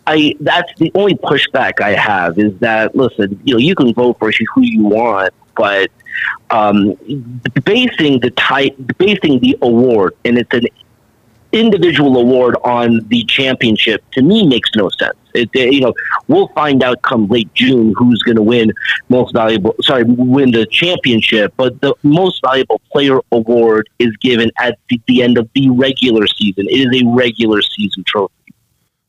I 0.07 0.37
that's 0.39 0.73
the 0.79 0.93
only 0.95 1.17
pushback 1.17 1.81
I 1.81 1.95
have 1.95 2.39
is 2.39 2.57
that 2.61 2.95
listen, 2.95 3.41
you 3.45 3.55
know, 3.55 3.59
you 3.59 3.75
can 3.75 3.93
vote 3.93 4.21
for 4.21 4.31
who 4.55 4.63
you 4.63 4.85
want, 4.85 5.35
but 5.57 5.91
um, 6.51 6.95
basing 7.65 8.21
the 8.21 8.31
type, 8.37 8.77
basing 8.99 9.41
the 9.41 9.59
award, 9.63 10.15
and 10.25 10.39
it's 10.39 10.55
an 10.55 10.69
individual 11.55 12.19
award 12.19 12.57
on 12.65 13.01
the 13.09 13.25
championship 13.25 14.05
to 14.13 14.23
me 14.23 14.47
makes 14.47 14.71
no 14.75 14.89
sense. 14.91 15.17
It, 15.35 15.51
you 15.55 15.81
know, 15.81 15.95
we'll 16.29 16.49
find 16.49 16.83
out 16.83 17.03
come 17.03 17.27
late 17.29 17.53
June 17.55 17.95
who's 17.97 18.23
going 18.23 18.37
to 18.37 18.43
win 18.43 18.73
most 19.09 19.33
valuable. 19.33 19.75
Sorry, 19.83 20.05
win 20.05 20.53
the 20.53 20.67
championship. 20.67 21.53
But 21.57 21.81
the 21.81 21.95
most 22.03 22.41
valuable 22.45 22.81
player 22.93 23.21
award 23.33 23.89
is 23.99 24.15
given 24.19 24.51
at 24.61 24.79
the, 24.91 25.01
the 25.09 25.23
end 25.23 25.39
of 25.39 25.49
the 25.55 25.71
regular 25.71 26.27
season. 26.27 26.67
It 26.69 26.93
is 26.93 27.03
a 27.03 27.07
regular 27.07 27.63
season 27.63 28.05
trophy. 28.07 28.33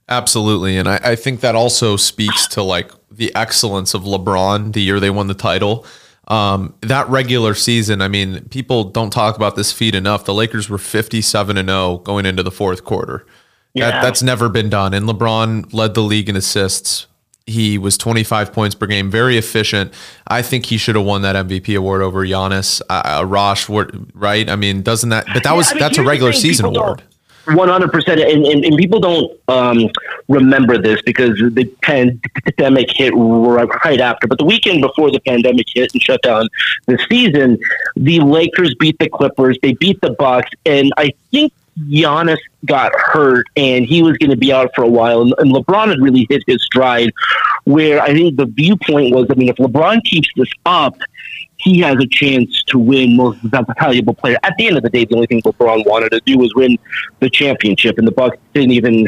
Absolutely, 0.08 0.78
and 0.78 0.88
I, 0.88 1.00
I 1.04 1.16
think 1.16 1.40
that 1.42 1.56
also 1.56 1.96
speaks 1.96 2.48
to 2.50 2.62
like 2.62 2.92
the 3.10 3.34
excellence 3.36 3.94
of 3.94 4.04
LeBron 4.04 4.74
the 4.74 4.82
year 4.82 5.00
they 5.00 5.10
won 5.10 5.28
the 5.28 5.34
title 5.34 5.86
um, 6.28 6.74
that 6.82 7.08
regular 7.10 7.54
season, 7.54 8.02
I 8.02 8.08
mean, 8.08 8.48
people 8.50 8.86
don't 8.86 9.12
talk 9.12 9.36
about 9.36 9.56
this 9.56 9.72
feat 9.72 9.96
enough. 9.96 10.26
The 10.26 10.34
Lakers 10.34 10.70
were 10.70 10.78
57 10.78 11.58
and 11.58 11.70
0 11.70 12.00
going 12.00 12.26
into 12.26 12.44
the 12.44 12.52
fourth 12.52 12.84
quarter. 12.84 13.26
Yeah. 13.74 13.92
That, 13.92 14.02
that's 14.02 14.24
never 14.24 14.50
been 14.50 14.70
done. 14.70 14.94
And 14.94 15.08
LeBron 15.08 15.74
led 15.74 15.94
the 15.94 16.02
league 16.02 16.30
in 16.30 16.36
assists. 16.36 17.08
He 17.46 17.78
was 17.78 17.96
25 17.98 18.54
points 18.54 18.74
per 18.74 18.88
game, 18.88 19.12
very 19.12 19.38
efficient. 19.38 19.94
I 20.28 20.42
think 20.42 20.66
he 20.66 20.78
should 20.78 20.96
have 20.96 21.06
won 21.06 21.22
that 21.22 21.36
MVP 21.36 21.78
award 21.78 22.02
over 22.02 22.26
Giannis, 22.26 22.82
uh, 22.90 23.24
Rosh, 23.24 23.70
right? 24.16 24.50
I 24.50 24.56
mean, 24.56 24.82
doesn't 24.82 25.10
that? 25.10 25.26
But 25.28 25.44
that 25.44 25.52
yeah, 25.52 25.54
was 25.54 25.70
I 25.70 25.76
mean, 25.76 25.80
that's 25.82 25.98
a 26.00 26.04
regular 26.04 26.34
season 26.34 26.66
award. 26.66 27.04
One 27.48 27.70
hundred 27.70 27.92
percent, 27.92 28.22
and 28.22 28.78
people 28.78 29.00
don't 29.00 29.40
um, 29.48 29.90
remember 30.28 30.80
this 30.80 31.02
because 31.04 31.38
the 31.38 31.66
pandemic 31.82 32.90
hit 32.92 33.14
right 33.16 34.02
after. 34.02 34.26
But 34.28 34.40
the 34.40 34.46
weekend 34.46 34.82
before 34.82 35.12
the 35.12 35.20
pandemic 35.20 35.68
hit 35.74 35.94
and 35.94 36.02
shut 36.02 36.22
down 36.24 36.50
the 36.88 36.98
season, 37.10 37.60
the 37.96 38.20
Lakers 38.22 38.74
beat 38.80 38.98
the 39.00 39.10
Clippers. 39.10 39.60
They 39.62 39.74
beat 39.74 40.02
the 40.02 40.12
Bucks, 40.12 40.50
and 40.66 40.92
I 40.98 41.14
think 41.32 41.54
Giannis 41.80 42.38
got 42.66 42.92
hurt 42.96 43.48
and 43.56 43.86
he 43.86 44.02
was 44.02 44.18
going 44.18 44.30
to 44.30 44.38
be 44.38 44.54
out 44.54 44.72
for 44.76 44.84
a 44.84 44.90
while, 44.90 45.22
and, 45.22 45.34
and 45.38 45.52
LeBron 45.54 45.90
had 45.90 46.00
really 46.00 46.26
hit 46.30 46.44
his 46.48 46.64
stride. 46.64 47.12
Where 47.66 48.02
I 48.02 48.14
think 48.14 48.38
the 48.38 48.46
viewpoint 48.46 49.14
was, 49.14 49.26
I 49.30 49.34
mean, 49.34 49.50
if 49.50 49.56
LeBron 49.58 50.04
keeps 50.04 50.30
this 50.36 50.52
up 50.66 50.96
he 51.66 51.80
has 51.80 51.96
a 51.96 52.08
chance 52.08 52.64
to 52.68 52.78
win 52.78 53.18
most 53.18 53.40
valuable 53.80 54.14
player. 54.14 54.38
At 54.44 54.54
the 54.58 54.68
end 54.68 54.78
of 54.78 54.84
the 54.84 54.90
day, 54.90 55.06
the 55.06 55.16
only 55.16 55.26
thing 55.26 55.42
LeBron 55.42 55.86
wanted 55.88 56.12
to 56.12 56.22
do 56.24 56.38
was 56.38 56.54
win 56.54 56.78
the 57.22 57.30
championship, 57.30 57.98
and 57.98 58.08
the 58.08 58.12
Bucks 58.12 58.38
didn't 58.54 58.72
even 58.72 59.08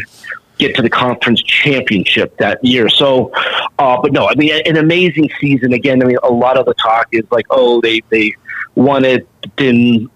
get 0.58 0.76
to 0.76 0.82
the 0.82 0.90
conference 0.90 1.42
championship 1.44 2.36
that 2.38 2.64
year. 2.66 2.90
So, 2.90 3.32
uh, 3.78 4.02
but 4.02 4.12
no, 4.12 4.28
I 4.28 4.34
mean, 4.34 4.60
an 4.66 4.78
amazing 4.78 5.30
season. 5.40 5.74
Again, 5.74 6.02
I 6.02 6.08
mean, 6.08 6.18
a 6.24 6.32
lot 6.32 6.58
of 6.58 6.66
the 6.66 6.74
talk 6.74 7.08
is 7.12 7.24
like, 7.32 7.46
oh, 7.52 7.80
they 7.82 8.02
they 8.10 8.36
won 8.74 9.06
it 9.06 9.28
in 9.58 10.10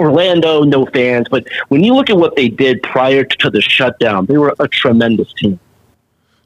Orlando, 0.00 0.62
no 0.62 0.86
fans. 0.86 1.26
But 1.30 1.46
when 1.68 1.84
you 1.84 1.94
look 1.94 2.10
at 2.10 2.16
what 2.16 2.34
they 2.34 2.48
did 2.48 2.82
prior 2.82 3.22
to 3.24 3.50
the 3.50 3.60
shutdown, 3.60 4.26
they 4.26 4.38
were 4.38 4.54
a 4.58 4.66
tremendous 4.66 5.32
team. 5.34 5.60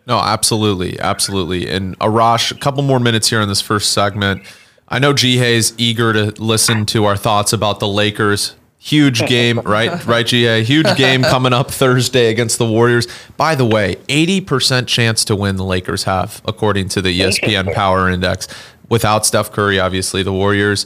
No, 0.07 0.19
absolutely, 0.19 1.01
absolutely. 1.01 1.71
And 1.71 1.99
Arash, 1.99 2.51
a 2.51 2.57
couple 2.57 2.83
more 2.83 3.01
minutes 3.01 3.31
here 3.31 3.41
in 3.41 3.49
this 3.49 3.63
first 3.63 3.93
segment. 3.93 4.43
I 4.89 4.99
know 4.99 5.15
Ji 5.15 5.39
Hae's 5.39 5.73
eager 5.79 6.13
to 6.13 6.43
listen 6.43 6.85
to 6.87 7.07
our 7.07 7.17
thoughts 7.17 7.53
about 7.53 7.81
the 7.81 7.89
Lakers. 7.89 8.55
Huge 8.77 9.21
game, 9.27 9.61
right? 9.61 10.05
Right, 10.05 10.27
GA. 10.27 10.63
Huge 10.63 10.95
game 10.97 11.23
coming 11.35 11.55
up 11.55 11.71
Thursday 11.71 12.29
against 12.29 12.59
the 12.59 12.67
Warriors. 12.67 13.07
By 13.39 13.55
the 13.55 13.65
way, 13.65 13.95
80% 14.09 14.87
chance 14.87 15.25
to 15.25 15.37
win 15.37 15.57
the 15.57 15.65
Lakers 15.65 16.05
have, 16.05 16.43
according 16.45 16.89
to 16.91 17.01
the 17.01 17.19
ESPN 17.19 17.73
Power 17.75 18.11
Index. 18.11 18.47
Without 18.91 19.25
Steph 19.25 19.51
Curry, 19.53 19.81
obviously, 19.81 20.23
the 20.23 20.35
Warriors. 20.35 20.85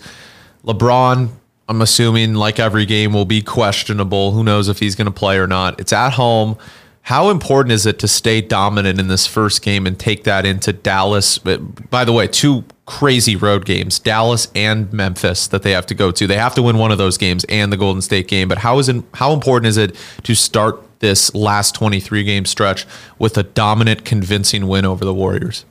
LeBron, 0.64 1.30
I'm 1.68 1.82
assuming, 1.82 2.34
like 2.34 2.58
every 2.58 2.86
game, 2.86 3.12
will 3.12 3.26
be 3.26 3.42
questionable. 3.42 4.32
Who 4.32 4.42
knows 4.42 4.68
if 4.68 4.78
he's 4.78 4.94
going 4.94 5.06
to 5.06 5.12
play 5.12 5.38
or 5.38 5.46
not? 5.46 5.78
It's 5.78 5.92
at 5.92 6.14
home. 6.14 6.56
How 7.02 7.30
important 7.30 7.72
is 7.72 7.86
it 7.86 7.98
to 8.00 8.08
stay 8.08 8.40
dominant 8.40 9.00
in 9.00 9.08
this 9.08 9.26
first 9.26 9.62
game 9.62 9.86
and 9.86 9.98
take 9.98 10.24
that 10.24 10.44
into 10.44 10.72
Dallas? 10.72 11.44
Uh, 11.44 11.56
by 11.56 12.04
the 12.04 12.12
way, 12.12 12.26
two 12.26 12.64
crazy 12.84 13.36
road 13.36 13.64
games, 13.64 13.98
Dallas 13.98 14.48
and 14.54 14.92
Memphis 14.92 15.46
that 15.46 15.62
they 15.62 15.72
have 15.72 15.86
to 15.86 15.94
go 15.94 16.10
to. 16.10 16.26
They 16.26 16.36
have 16.36 16.54
to 16.54 16.62
win 16.62 16.78
one 16.78 16.90
of 16.90 16.98
those 16.98 17.16
games 17.16 17.44
and 17.44 17.72
the 17.72 17.76
Golden 17.76 18.02
State 18.02 18.28
game. 18.28 18.48
But 18.48 18.58
how 18.58 18.78
is 18.78 18.88
it 18.88 19.02
how 19.14 19.32
important 19.32 19.68
is 19.68 19.76
it 19.76 19.94
to 20.24 20.34
start 20.34 20.82
this 21.00 21.34
last 21.34 21.74
23 21.74 22.24
game 22.24 22.44
stretch 22.44 22.86
with 23.18 23.38
a 23.38 23.42
dominant 23.42 24.04
convincing 24.04 24.68
win 24.68 24.84
over 24.84 25.04
the 25.04 25.14
Warriors? 25.14 25.64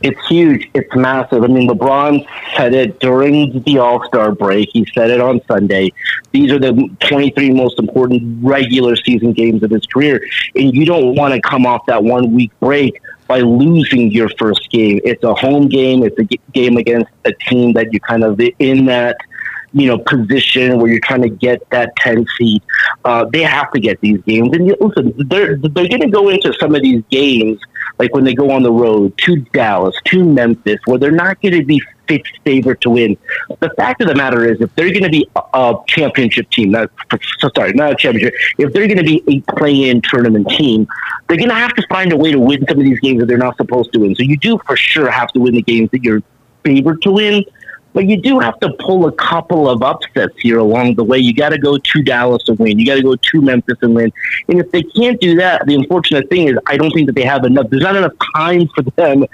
It's 0.00 0.28
huge. 0.28 0.70
It's 0.74 0.94
massive. 0.94 1.42
I 1.42 1.48
mean, 1.48 1.68
LeBron 1.68 2.24
said 2.56 2.72
it 2.72 3.00
during 3.00 3.62
the 3.62 3.78
All 3.78 4.04
Star 4.06 4.30
break. 4.32 4.68
He 4.72 4.86
said 4.94 5.10
it 5.10 5.20
on 5.20 5.40
Sunday. 5.48 5.92
These 6.30 6.52
are 6.52 6.58
the 6.58 6.88
23 7.00 7.50
most 7.50 7.78
important 7.78 8.44
regular 8.44 8.94
season 8.94 9.32
games 9.32 9.62
of 9.62 9.70
his 9.70 9.86
career. 9.86 10.24
And 10.54 10.72
you 10.72 10.84
don't 10.84 11.16
want 11.16 11.34
to 11.34 11.40
come 11.40 11.66
off 11.66 11.84
that 11.86 12.04
one 12.04 12.32
week 12.32 12.52
break 12.60 13.00
by 13.26 13.40
losing 13.40 14.10
your 14.10 14.30
first 14.38 14.70
game. 14.70 15.00
It's 15.04 15.22
a 15.24 15.34
home 15.34 15.68
game. 15.68 16.04
It's 16.04 16.18
a 16.18 16.24
game 16.52 16.76
against 16.76 17.10
a 17.24 17.32
team 17.32 17.72
that 17.72 17.92
you 17.92 18.00
kind 18.00 18.24
of 18.24 18.40
in 18.58 18.86
that 18.86 19.16
you 19.72 19.86
know 19.86 19.98
position 19.98 20.78
where 20.78 20.90
you're 20.90 21.00
trying 21.00 21.22
to 21.22 21.28
get 21.28 21.68
that 21.70 21.94
10 21.96 22.26
seed. 22.36 22.62
Uh, 23.04 23.24
they 23.32 23.42
have 23.42 23.70
to 23.72 23.80
get 23.80 24.00
these 24.00 24.20
games. 24.22 24.54
And 24.56 24.74
listen, 24.80 25.14
they're 25.28 25.56
they're 25.56 25.88
going 25.88 26.00
to 26.00 26.10
go 26.10 26.28
into 26.28 26.52
some 26.58 26.74
of 26.74 26.82
these 26.82 27.02
games 27.10 27.60
like 27.98 28.14
when 28.14 28.24
they 28.24 28.34
go 28.34 28.50
on 28.50 28.62
the 28.62 28.72
road 28.72 29.16
to 29.18 29.36
Dallas, 29.52 29.94
to 30.06 30.24
Memphis, 30.24 30.78
where 30.86 30.98
they're 30.98 31.10
not 31.10 31.40
going 31.42 31.54
to 31.54 31.64
be 31.64 31.82
fixed 32.06 32.38
favorite 32.44 32.80
to 32.80 32.90
win. 32.90 33.16
The 33.60 33.70
fact 33.76 34.00
of 34.00 34.08
the 34.08 34.14
matter 34.14 34.50
is, 34.50 34.60
if 34.60 34.74
they're 34.74 34.90
going 34.90 35.02
to 35.04 35.10
be 35.10 35.28
a 35.52 35.74
championship 35.86 36.50
team, 36.50 36.70
not 36.70 36.90
sorry, 37.54 37.72
not 37.72 37.92
a 37.92 37.96
championship, 37.96 38.34
if 38.58 38.72
they're 38.72 38.86
going 38.86 38.98
to 38.98 39.04
be 39.04 39.22
a 39.28 39.40
play-in 39.56 40.00
tournament 40.02 40.48
team, 40.50 40.86
they're 41.28 41.36
going 41.36 41.50
to 41.50 41.54
have 41.54 41.74
to 41.74 41.86
find 41.88 42.12
a 42.12 42.16
way 42.16 42.32
to 42.32 42.38
win 42.38 42.64
some 42.68 42.78
of 42.78 42.84
these 42.84 43.00
games 43.00 43.20
that 43.20 43.26
they're 43.26 43.36
not 43.36 43.56
supposed 43.56 43.92
to 43.92 44.00
win. 44.00 44.14
So 44.14 44.22
you 44.22 44.36
do 44.36 44.58
for 44.66 44.76
sure 44.76 45.10
have 45.10 45.28
to 45.32 45.40
win 45.40 45.54
the 45.54 45.62
games 45.62 45.90
that 45.90 46.02
you're 46.02 46.22
favored 46.64 47.02
to 47.02 47.12
win. 47.12 47.44
But 47.92 48.06
you 48.06 48.20
do 48.20 48.38
have 48.38 48.60
to 48.60 48.70
pull 48.78 49.06
a 49.06 49.12
couple 49.12 49.68
of 49.68 49.82
upsets 49.82 50.34
here 50.38 50.58
along 50.58 50.94
the 50.94 51.04
way. 51.04 51.18
You 51.18 51.34
got 51.34 51.48
to 51.50 51.58
go 51.58 51.78
to 51.78 52.02
Dallas 52.02 52.48
and 52.48 52.58
win. 52.58 52.78
You 52.78 52.86
got 52.86 52.96
to 52.96 53.02
go 53.02 53.16
to 53.16 53.42
Memphis 53.42 53.78
and 53.82 53.94
win. 53.94 54.12
And 54.48 54.60
if 54.60 54.70
they 54.70 54.82
can't 54.82 55.20
do 55.20 55.36
that, 55.36 55.66
the 55.66 55.74
unfortunate 55.74 56.28
thing 56.28 56.48
is 56.48 56.58
I 56.66 56.76
don't 56.76 56.92
think 56.92 57.06
that 57.06 57.14
they 57.14 57.24
have 57.24 57.44
enough. 57.44 57.70
There's 57.70 57.82
not 57.82 57.96
enough 57.96 58.12
time 58.36 58.68
for 58.68 58.82
them 58.82 59.24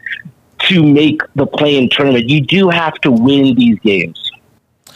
to 0.61 0.83
make 0.83 1.21
the 1.35 1.47
play-in 1.47 1.91
tournament. 1.91 2.29
You 2.29 2.41
do 2.41 2.71
have 2.71 2.95
to 3.03 3.11
win 3.11 3.55
these 3.55 3.79
games. 3.81 4.31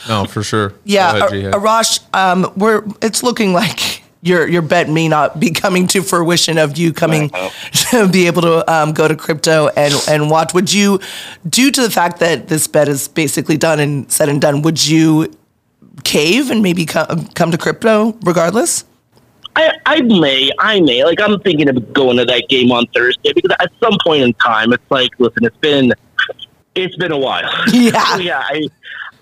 No, 0.09 0.25
for 0.25 0.43
sure. 0.43 0.75
Yeah, 0.85 1.27
ahead, 1.27 1.53
Arash, 1.53 2.01
um, 2.15 2.53
we're 2.57 2.85
it's 3.03 3.23
looking 3.23 3.53
like 3.53 3.98
your 4.23 4.47
your 4.49 4.63
bet 4.63 4.89
may 4.89 5.09
not 5.09 5.39
be 5.39 5.51
coming 5.51 5.87
to 5.89 6.03
fruition 6.03 6.59
of 6.59 6.77
you 6.77 6.93
coming 6.93 7.31
to 7.91 8.09
be 8.09 8.27
able 8.27 8.43
to 8.43 8.73
um, 8.73 8.93
go 8.93 9.09
to 9.09 9.17
crypto 9.17 9.69
and 9.77 9.95
and 10.09 10.31
watch. 10.31 10.55
Would 10.55 10.73
you, 10.73 11.01
due 11.49 11.71
to 11.71 11.83
the 11.83 11.91
fact 11.91 12.21
that 12.21 12.49
this 12.49 12.67
bet 12.67 12.89
is 12.89 13.09
basically 13.09 13.57
done 13.57 13.81
and 13.81 14.11
said 14.11 14.29
and 14.29 14.41
done, 14.41 14.63
would 14.63 14.87
you 14.87 15.33
cave 16.05 16.51
and 16.51 16.63
maybe 16.63 16.85
come 16.85 17.27
come 17.29 17.51
to 17.51 17.59
crypto 17.59 18.17
regardless? 18.23 18.85
I, 19.57 19.73
I 19.87 20.01
may, 20.03 20.51
I 20.61 20.81
may. 20.81 21.05
Like 21.05 21.21
I'm 21.21 21.41
thinking 21.41 21.69
of 21.69 21.93
going 21.93 22.17
to 22.19 22.25
that 22.25 22.49
game 22.49 22.71
on 22.71 22.87
Thursday 22.89 23.33
because 23.33 23.57
at 23.59 23.73
some 23.83 23.99
point 24.05 24.23
in 24.23 24.33
time, 24.35 24.73
it's 24.73 24.89
like, 24.89 25.11
listen, 25.19 25.45
it's 25.45 25.57
been, 25.57 25.93
it's 26.77 26.95
been 26.97 27.11
a 27.11 27.19
while. 27.19 27.51
Yeah. 27.73 28.19
yeah. 28.19 28.39
I, 28.39 28.69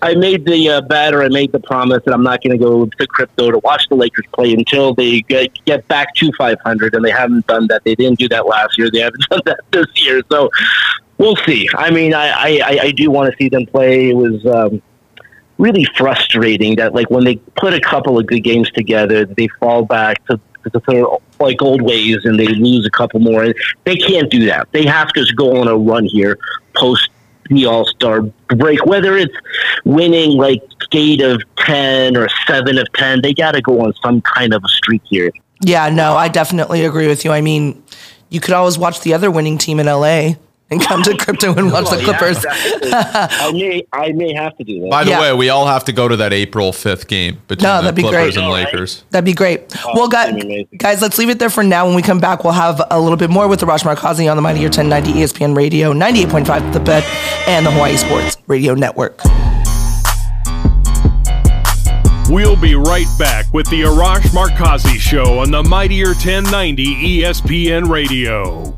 I 0.01 0.13
made 0.15 0.45
the 0.45 0.69
uh, 0.69 0.81
bet 0.81 1.13
or 1.13 1.23
I 1.23 1.29
made 1.29 1.51
the 1.51 1.59
promise 1.59 2.03
that 2.05 2.13
I'm 2.13 2.23
not 2.23 2.43
going 2.43 2.57
to 2.57 2.63
go 2.63 2.85
to 2.85 3.07
crypto 3.07 3.51
to 3.51 3.59
watch 3.59 3.87
the 3.89 3.95
Lakers 3.95 4.25
play 4.31 4.53
until 4.53 4.93
they 4.93 5.21
get, 5.21 5.53
get 5.65 5.87
back 5.87 6.13
to 6.15 6.31
500, 6.37 6.93
and 6.93 7.03
they 7.03 7.11
haven't 7.11 7.47
done 7.47 7.67
that. 7.67 7.83
They 7.83 7.95
didn't 7.95 8.19
do 8.19 8.29
that 8.29 8.45
last 8.45 8.77
year. 8.77 8.89
They 8.91 8.99
haven't 8.99 9.23
done 9.29 9.41
that 9.45 9.59
this 9.71 9.87
year. 9.95 10.21
So 10.31 10.49
we'll 11.17 11.35
see. 11.37 11.67
I 11.75 11.89
mean, 11.89 12.13
I, 12.13 12.59
I, 12.59 12.79
I 12.83 12.91
do 12.91 13.09
want 13.09 13.31
to 13.31 13.37
see 13.37 13.49
them 13.49 13.65
play. 13.65 14.09
It 14.09 14.15
was. 14.15 14.45
Um, 14.45 14.81
really 15.57 15.85
frustrating 15.97 16.75
that 16.75 16.93
like 16.93 17.09
when 17.09 17.23
they 17.23 17.35
put 17.55 17.73
a 17.73 17.79
couple 17.79 18.19
of 18.19 18.27
good 18.27 18.41
games 18.41 18.69
together, 18.71 19.25
they 19.25 19.47
fall 19.59 19.83
back 19.83 20.23
to, 20.27 20.39
to 20.71 20.81
their 20.87 21.05
like 21.39 21.61
old 21.61 21.81
ways 21.81 22.17
and 22.25 22.39
they 22.39 22.47
lose 22.47 22.85
a 22.85 22.91
couple 22.91 23.19
more. 23.19 23.53
They 23.83 23.95
can't 23.95 24.29
do 24.29 24.45
that. 24.45 24.71
They 24.71 24.85
have 24.85 25.09
to 25.13 25.25
go 25.35 25.59
on 25.59 25.67
a 25.67 25.75
run 25.75 26.05
here 26.05 26.37
post 26.75 27.09
the 27.49 27.65
All 27.65 27.85
Star 27.85 28.21
break, 28.47 28.85
whether 28.85 29.17
it's 29.17 29.35
winning 29.85 30.37
like 30.37 30.63
eight 30.93 31.21
of 31.21 31.41
ten 31.57 32.15
or 32.15 32.27
seven 32.45 32.77
of 32.77 32.91
ten. 32.93 33.21
They 33.21 33.33
got 33.33 33.53
to 33.53 33.61
go 33.61 33.81
on 33.81 33.93
some 34.01 34.21
kind 34.21 34.53
of 34.53 34.63
a 34.63 34.67
streak 34.67 35.01
here. 35.05 35.31
Yeah, 35.61 35.89
no, 35.89 36.15
I 36.15 36.27
definitely 36.27 36.85
agree 36.85 37.07
with 37.07 37.25
you. 37.25 37.31
I 37.31 37.41
mean, 37.41 37.83
you 38.29 38.39
could 38.39 38.53
always 38.53 38.77
watch 38.77 39.01
the 39.01 39.13
other 39.13 39.31
winning 39.31 39.57
team 39.57 39.79
in 39.79 39.87
LA 39.87 40.35
and 40.69 40.81
come 40.81 41.01
to 41.03 41.15
crypto 41.17 41.53
and 41.55 41.71
watch 41.71 41.85
the 41.89 41.91
Well, 41.97 41.99
yeah, 42.01 42.17
Clippers. 42.17 42.37
exactly. 42.37 42.91
I 42.93 43.51
may 43.53 43.83
I 43.93 44.11
may 44.11 44.33
have 44.33 44.57
to 44.57 44.63
do 44.63 44.81
that. 44.81 44.89
By 44.89 45.03
the 45.05 45.11
Yeah. 45.11 45.21
way, 45.21 45.33
we 45.33 45.49
all 45.49 45.65
have 45.67 45.85
to 45.85 45.93
go 45.93 46.07
to 46.07 46.15
that 46.17 46.33
April 46.33 46.71
5th 46.73 47.07
game 47.07 47.39
between 47.47 47.63
No, 47.63 47.77
the 47.77 47.81
that'd 47.83 47.95
be 47.95 48.01
Clippers 48.01 48.33
great. 48.33 48.37
and 48.37 48.45
All 48.45 48.51
right. 48.53 48.65
Lakers. 48.65 49.03
That'd 49.11 49.25
be 49.25 49.33
great. 49.33 49.61
Oh, 49.85 49.91
well, 49.93 50.07
guys, 50.09 50.27
that'd 50.27 50.41
be 50.41 50.45
amazing. 50.47 50.77
guys, 50.77 51.01
let's 51.01 51.17
leave 51.17 51.29
it 51.29 51.39
there 51.39 51.49
for 51.49 51.63
now. 51.63 51.85
When 51.85 51.95
we 51.95 52.01
come 52.01 52.19
back, 52.19 52.43
we'll 52.43 52.53
have 52.53 52.81
a 52.91 52.99
little 52.99 53.17
bit 53.17 53.29
more 53.29 53.47
with 53.47 53.59
the 53.61 53.65
Raj 53.65 53.83
Markazi 53.83 54.29
on 54.29 54.35
the 54.35 54.41
Mighty 54.41 54.59
Year 54.59 54.69
1090 54.69 55.13
ESPN 55.21 55.55
Radio, 55.55 55.93
98.5 55.93 56.73
The 56.73 56.79
Bet, 56.81 57.03
and 57.47 57.65
the 57.65 57.71
Hawaii 57.71 57.95
Sports 57.97 58.37
Radio 58.47 58.73
Network. 58.73 59.21
We'll 62.29 62.57
be 62.59 62.75
right 62.75 63.07
back 63.17 63.45
with 63.53 63.69
the 63.69 63.83
Arash 63.83 64.23
Markazi 64.33 64.97
Show 64.99 65.39
on 65.39 65.49
the 65.49 65.63
Mightier 65.63 66.07
1090 66.07 67.21
ESPN 67.21 67.89
Radio. 67.89 68.77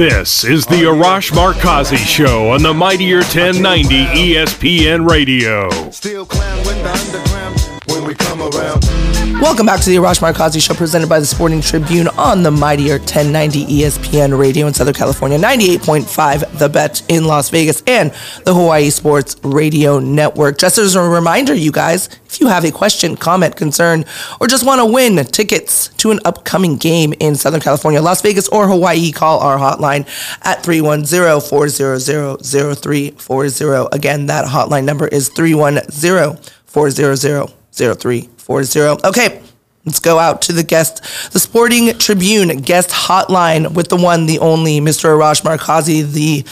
This 0.00 0.44
is 0.44 0.64
the 0.64 0.84
Arash 0.84 1.30
Markazi 1.30 1.98
Show 1.98 2.52
on 2.52 2.62
the 2.62 2.72
Mightier 2.72 3.18
1090 3.18 4.06
ESPN 4.06 5.06
Radio. 5.06 5.68
Still 5.90 6.24
clown 6.24 6.56
with 6.60 6.82
the 6.82 6.90
underground 6.90 7.60
when 7.86 8.04
we 8.06 8.14
come 8.14 8.40
around. 8.40 8.99
Welcome 9.40 9.64
back 9.64 9.80
to 9.80 9.88
the 9.88 9.96
Arash 9.96 10.20
Markazi 10.20 10.60
Show, 10.60 10.74
presented 10.74 11.08
by 11.08 11.18
the 11.18 11.24
Sporting 11.24 11.62
Tribune 11.62 12.08
on 12.08 12.42
the 12.42 12.50
Mightier 12.50 12.98
1090 12.98 13.64
ESPN 13.64 14.38
Radio 14.38 14.66
in 14.66 14.74
Southern 14.74 14.92
California, 14.92 15.38
98.5 15.38 16.58
The 16.58 16.68
Bet 16.68 17.02
in 17.08 17.24
Las 17.24 17.48
Vegas, 17.48 17.82
and 17.86 18.10
the 18.44 18.52
Hawaii 18.52 18.90
Sports 18.90 19.36
Radio 19.42 19.98
Network. 19.98 20.58
Just 20.58 20.76
as 20.76 20.94
a 20.94 21.00
reminder, 21.00 21.54
you 21.54 21.72
guys, 21.72 22.10
if 22.26 22.38
you 22.38 22.48
have 22.48 22.66
a 22.66 22.70
question, 22.70 23.16
comment, 23.16 23.56
concern, 23.56 24.04
or 24.42 24.46
just 24.46 24.66
want 24.66 24.78
to 24.78 24.84
win 24.84 25.16
tickets 25.24 25.88
to 25.96 26.10
an 26.10 26.20
upcoming 26.26 26.76
game 26.76 27.14
in 27.18 27.34
Southern 27.34 27.62
California, 27.62 28.02
Las 28.02 28.20
Vegas, 28.20 28.46
or 28.48 28.68
Hawaii, 28.68 29.10
call 29.10 29.40
our 29.40 29.56
hotline 29.56 30.06
at 30.42 30.62
310 30.62 31.40
400 31.40 31.98
0340. 32.44 33.88
Again, 33.90 34.26
that 34.26 34.44
hotline 34.44 34.84
number 34.84 35.08
is 35.08 35.30
310 35.30 36.36
400 36.66 37.16
0340. 37.72 38.30
Okay, 39.04 39.40
let's 39.86 40.00
go 40.00 40.18
out 40.18 40.42
to 40.42 40.52
the 40.52 40.64
guest, 40.64 41.32
the 41.32 41.38
Sporting 41.38 41.96
Tribune 41.98 42.48
guest 42.62 42.90
hotline 42.90 43.74
with 43.74 43.88
the 43.88 43.96
one, 43.96 44.26
the 44.26 44.40
only, 44.40 44.80
Mr. 44.80 45.16
Arash 45.16 45.42
Markazi, 45.42 46.10
the 46.12 46.44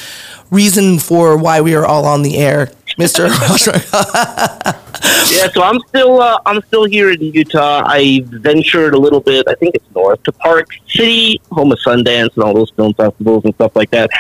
reason 0.51 1.01
for 1.01 1.37
why 1.37 1.61
we 1.61 1.75
are 1.75 1.85
all 1.85 2.07
on 2.07 2.23
the 2.23 2.39
air. 2.39 2.67
Mr. 2.99 3.29
Arash 3.29 3.69
Markazi. 3.69 4.89
Yeah, 5.31 5.49
so 5.53 5.63
I'm 5.63 5.79
still 5.89 6.21
uh, 6.21 6.41
I'm 6.47 6.61
still 6.63 6.85
here 6.85 7.11
in 7.11 7.21
Utah. 7.21 7.83
I 7.87 8.25
ventured 8.27 8.95
a 8.95 8.99
little 8.99 9.21
bit. 9.21 9.47
I 9.49 9.55
think 9.55 9.75
it's 9.75 9.85
north 9.95 10.23
to 10.25 10.33
Park 10.33 10.69
City, 10.89 11.41
home 11.51 11.73
of 11.73 11.79
Sundance 11.79 12.35
and 12.35 12.45
all 12.45 12.55
those 12.55 12.71
film 12.71 12.95
festivals 12.95 13.45
and 13.45 13.55
stuff 13.55 13.77
like 13.77 13.91
that. 13.91 14.11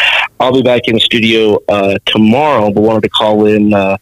I'll 0.41 0.53
be 0.53 0.62
back 0.62 0.83
in 0.87 0.95
the 0.95 1.01
studio 1.01 1.59
uh, 1.69 1.99
tomorrow, 2.07 2.71
but 2.71 2.81
wanted 2.81 3.03
to 3.03 3.09
call 3.09 3.47
in. 3.47 3.73
Uh, 3.73 3.97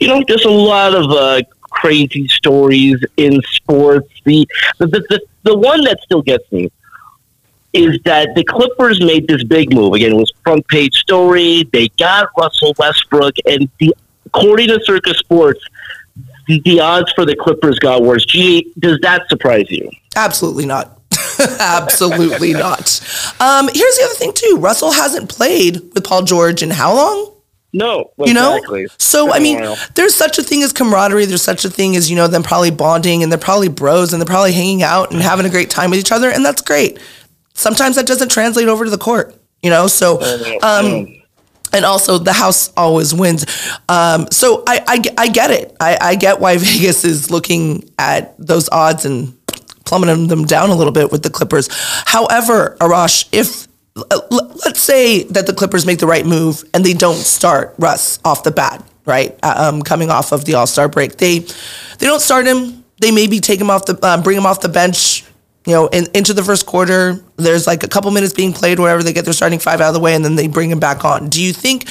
you 0.00 0.08
know, 0.08 0.22
just 0.24 0.44
a 0.44 0.50
lot 0.50 0.94
of 0.94 1.10
uh, 1.10 1.42
crazy 1.80 2.26
stories 2.28 3.02
in 3.16 3.40
sports. 3.50 4.08
The 4.24 4.46
the, 4.78 4.86
the 4.86 5.00
the 5.08 5.20
the 5.44 5.56
one 5.56 5.82
that 5.84 6.00
still 6.02 6.22
gets 6.22 6.50
me 6.52 6.70
is 7.72 7.98
that 8.04 8.30
the 8.34 8.44
Clippers 8.44 9.00
made 9.00 9.28
this 9.28 9.44
big 9.44 9.74
move. 9.74 9.92
Again, 9.92 10.12
it 10.12 10.16
was 10.16 10.32
front 10.42 10.66
page 10.68 10.94
story. 10.94 11.68
They 11.72 11.88
got 11.98 12.28
Russell 12.36 12.74
Westbrook, 12.78 13.34
and 13.46 13.68
the 13.78 13.94
according 14.26 14.68
to 14.68 14.80
Circa 14.84 15.14
Sports, 15.14 15.60
the, 16.46 16.60
the 16.64 16.80
odds 16.80 17.10
for 17.12 17.24
the 17.24 17.36
Clippers 17.36 17.78
got 17.78 18.02
worse. 18.02 18.24
Gee, 18.24 18.72
does 18.78 18.98
that 19.02 19.28
surprise 19.28 19.70
you? 19.70 19.90
Absolutely 20.16 20.66
not. 20.66 21.00
Absolutely 21.60 22.52
not. 22.52 23.00
Um, 23.40 23.68
here's 23.72 23.96
the 23.96 24.04
other 24.04 24.14
thing, 24.14 24.32
too 24.34 24.56
Russell 24.58 24.92
hasn't 24.92 25.28
played 25.28 25.80
with 25.94 26.04
Paul 26.04 26.22
George 26.22 26.62
in 26.62 26.70
how 26.70 26.94
long? 26.94 27.34
No, 27.72 28.12
you 28.28 28.34
know? 28.34 28.58
so 28.98 29.30
I 29.32 29.38
mean 29.40 29.58
there's 29.94 30.14
such 30.14 30.38
a 30.38 30.42
thing 30.42 30.62
as 30.62 30.72
camaraderie. 30.72 31.26
There's 31.26 31.42
such 31.42 31.64
a 31.64 31.70
thing 31.70 31.96
as 31.96 32.10
you 32.10 32.16
know 32.16 32.26
them 32.26 32.42
probably 32.42 32.70
bonding 32.70 33.22
and 33.22 33.30
they're 33.30 33.38
probably 33.38 33.68
bros 33.68 34.12
and 34.12 34.20
they're 34.22 34.26
probably 34.26 34.52
hanging 34.52 34.82
out 34.82 35.12
and 35.12 35.20
having 35.20 35.44
a 35.44 35.50
great 35.50 35.68
time 35.70 35.90
with 35.90 35.98
each 35.98 36.12
other 36.12 36.30
and 36.30 36.44
that's 36.44 36.62
great. 36.62 36.98
Sometimes 37.54 37.96
that 37.96 38.06
doesn't 38.06 38.30
translate 38.30 38.68
over 38.68 38.84
to 38.84 38.90
the 38.90 38.98
court 38.98 39.34
you 39.62 39.70
know? 39.70 39.86
So 39.86 40.20
um 40.62 41.14
and 41.72 41.84
also 41.84 42.18
the 42.18 42.32
house 42.32 42.72
always 42.76 43.14
wins. 43.14 43.44
Um 43.88 44.28
so 44.30 44.62
i 44.66 44.82
i, 44.86 45.02
I 45.18 45.28
get 45.28 45.50
it. 45.50 45.76
I, 45.80 45.98
I 46.00 46.14
get 46.14 46.40
why 46.40 46.56
vegas 46.58 47.04
is 47.04 47.30
looking 47.30 47.90
at 47.98 48.34
those 48.38 48.68
odds 48.70 49.04
and 49.04 49.34
plummeting 49.84 50.28
them 50.28 50.44
down 50.44 50.70
a 50.70 50.74
little 50.74 50.92
bit 50.92 51.10
with 51.10 51.22
the 51.22 51.30
clippers. 51.30 51.68
However 52.06 52.76
arash 52.80 53.28
if 53.32 53.67
let's 54.64 54.80
say 54.80 55.24
that 55.24 55.46
the 55.46 55.52
Clippers 55.52 55.84
make 55.86 55.98
the 55.98 56.06
right 56.06 56.26
move 56.26 56.64
and 56.74 56.84
they 56.84 56.94
don't 56.94 57.16
start 57.16 57.74
Russ 57.78 58.18
off 58.24 58.42
the 58.42 58.50
bat, 58.50 58.84
right? 59.04 59.38
Uh, 59.42 59.68
Um, 59.68 59.82
coming 59.82 60.10
off 60.10 60.32
of 60.32 60.44
the 60.44 60.54
All 60.54 60.66
Star 60.66 60.88
break, 60.88 61.16
they 61.18 61.40
they 61.98 62.06
don't 62.06 62.20
start 62.20 62.46
him. 62.46 62.84
They 63.00 63.10
maybe 63.10 63.40
take 63.40 63.60
him 63.60 63.70
off 63.70 63.86
the 63.86 63.98
um, 64.06 64.22
bring 64.22 64.36
him 64.36 64.46
off 64.46 64.60
the 64.60 64.68
bench. 64.68 65.24
you 65.66 65.74
know, 65.74 65.86
in, 65.88 66.06
into 66.14 66.32
the 66.32 66.42
first 66.42 66.64
quarter, 66.64 67.20
there's 67.36 67.66
like 67.66 67.82
a 67.82 67.88
couple 67.88 68.10
minutes 68.10 68.32
being 68.32 68.54
played, 68.54 68.78
whatever 68.78 69.02
they 69.02 69.12
get 69.12 69.24
their 69.24 69.34
starting 69.34 69.58
five 69.58 69.80
out 69.82 69.88
of 69.88 69.94
the 69.94 70.00
way, 70.00 70.14
and 70.14 70.24
then 70.24 70.34
they 70.34 70.48
bring 70.48 70.70
him 70.70 70.80
back 70.80 71.04
on. 71.04 71.28
Do 71.28 71.42
you 71.42 71.52
think 71.52 71.86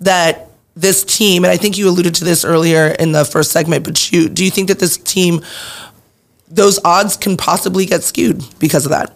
that 0.00 0.50
this 0.76 1.02
team, 1.04 1.44
and 1.44 1.50
I 1.50 1.56
think 1.56 1.78
you 1.78 1.88
alluded 1.88 2.14
to 2.16 2.24
this 2.24 2.44
earlier 2.44 2.88
in 2.88 3.12
the 3.12 3.24
first 3.24 3.50
segment, 3.52 3.84
but 3.84 4.12
you 4.12 4.28
do 4.28 4.44
you 4.44 4.50
think 4.50 4.68
that 4.68 4.78
this 4.78 4.98
team, 4.98 5.40
those 6.50 6.78
odds 6.84 7.16
can 7.16 7.36
possibly 7.36 7.86
get 7.86 8.02
skewed 8.02 8.42
because 8.58 8.84
of 8.84 8.90
that? 8.90 9.12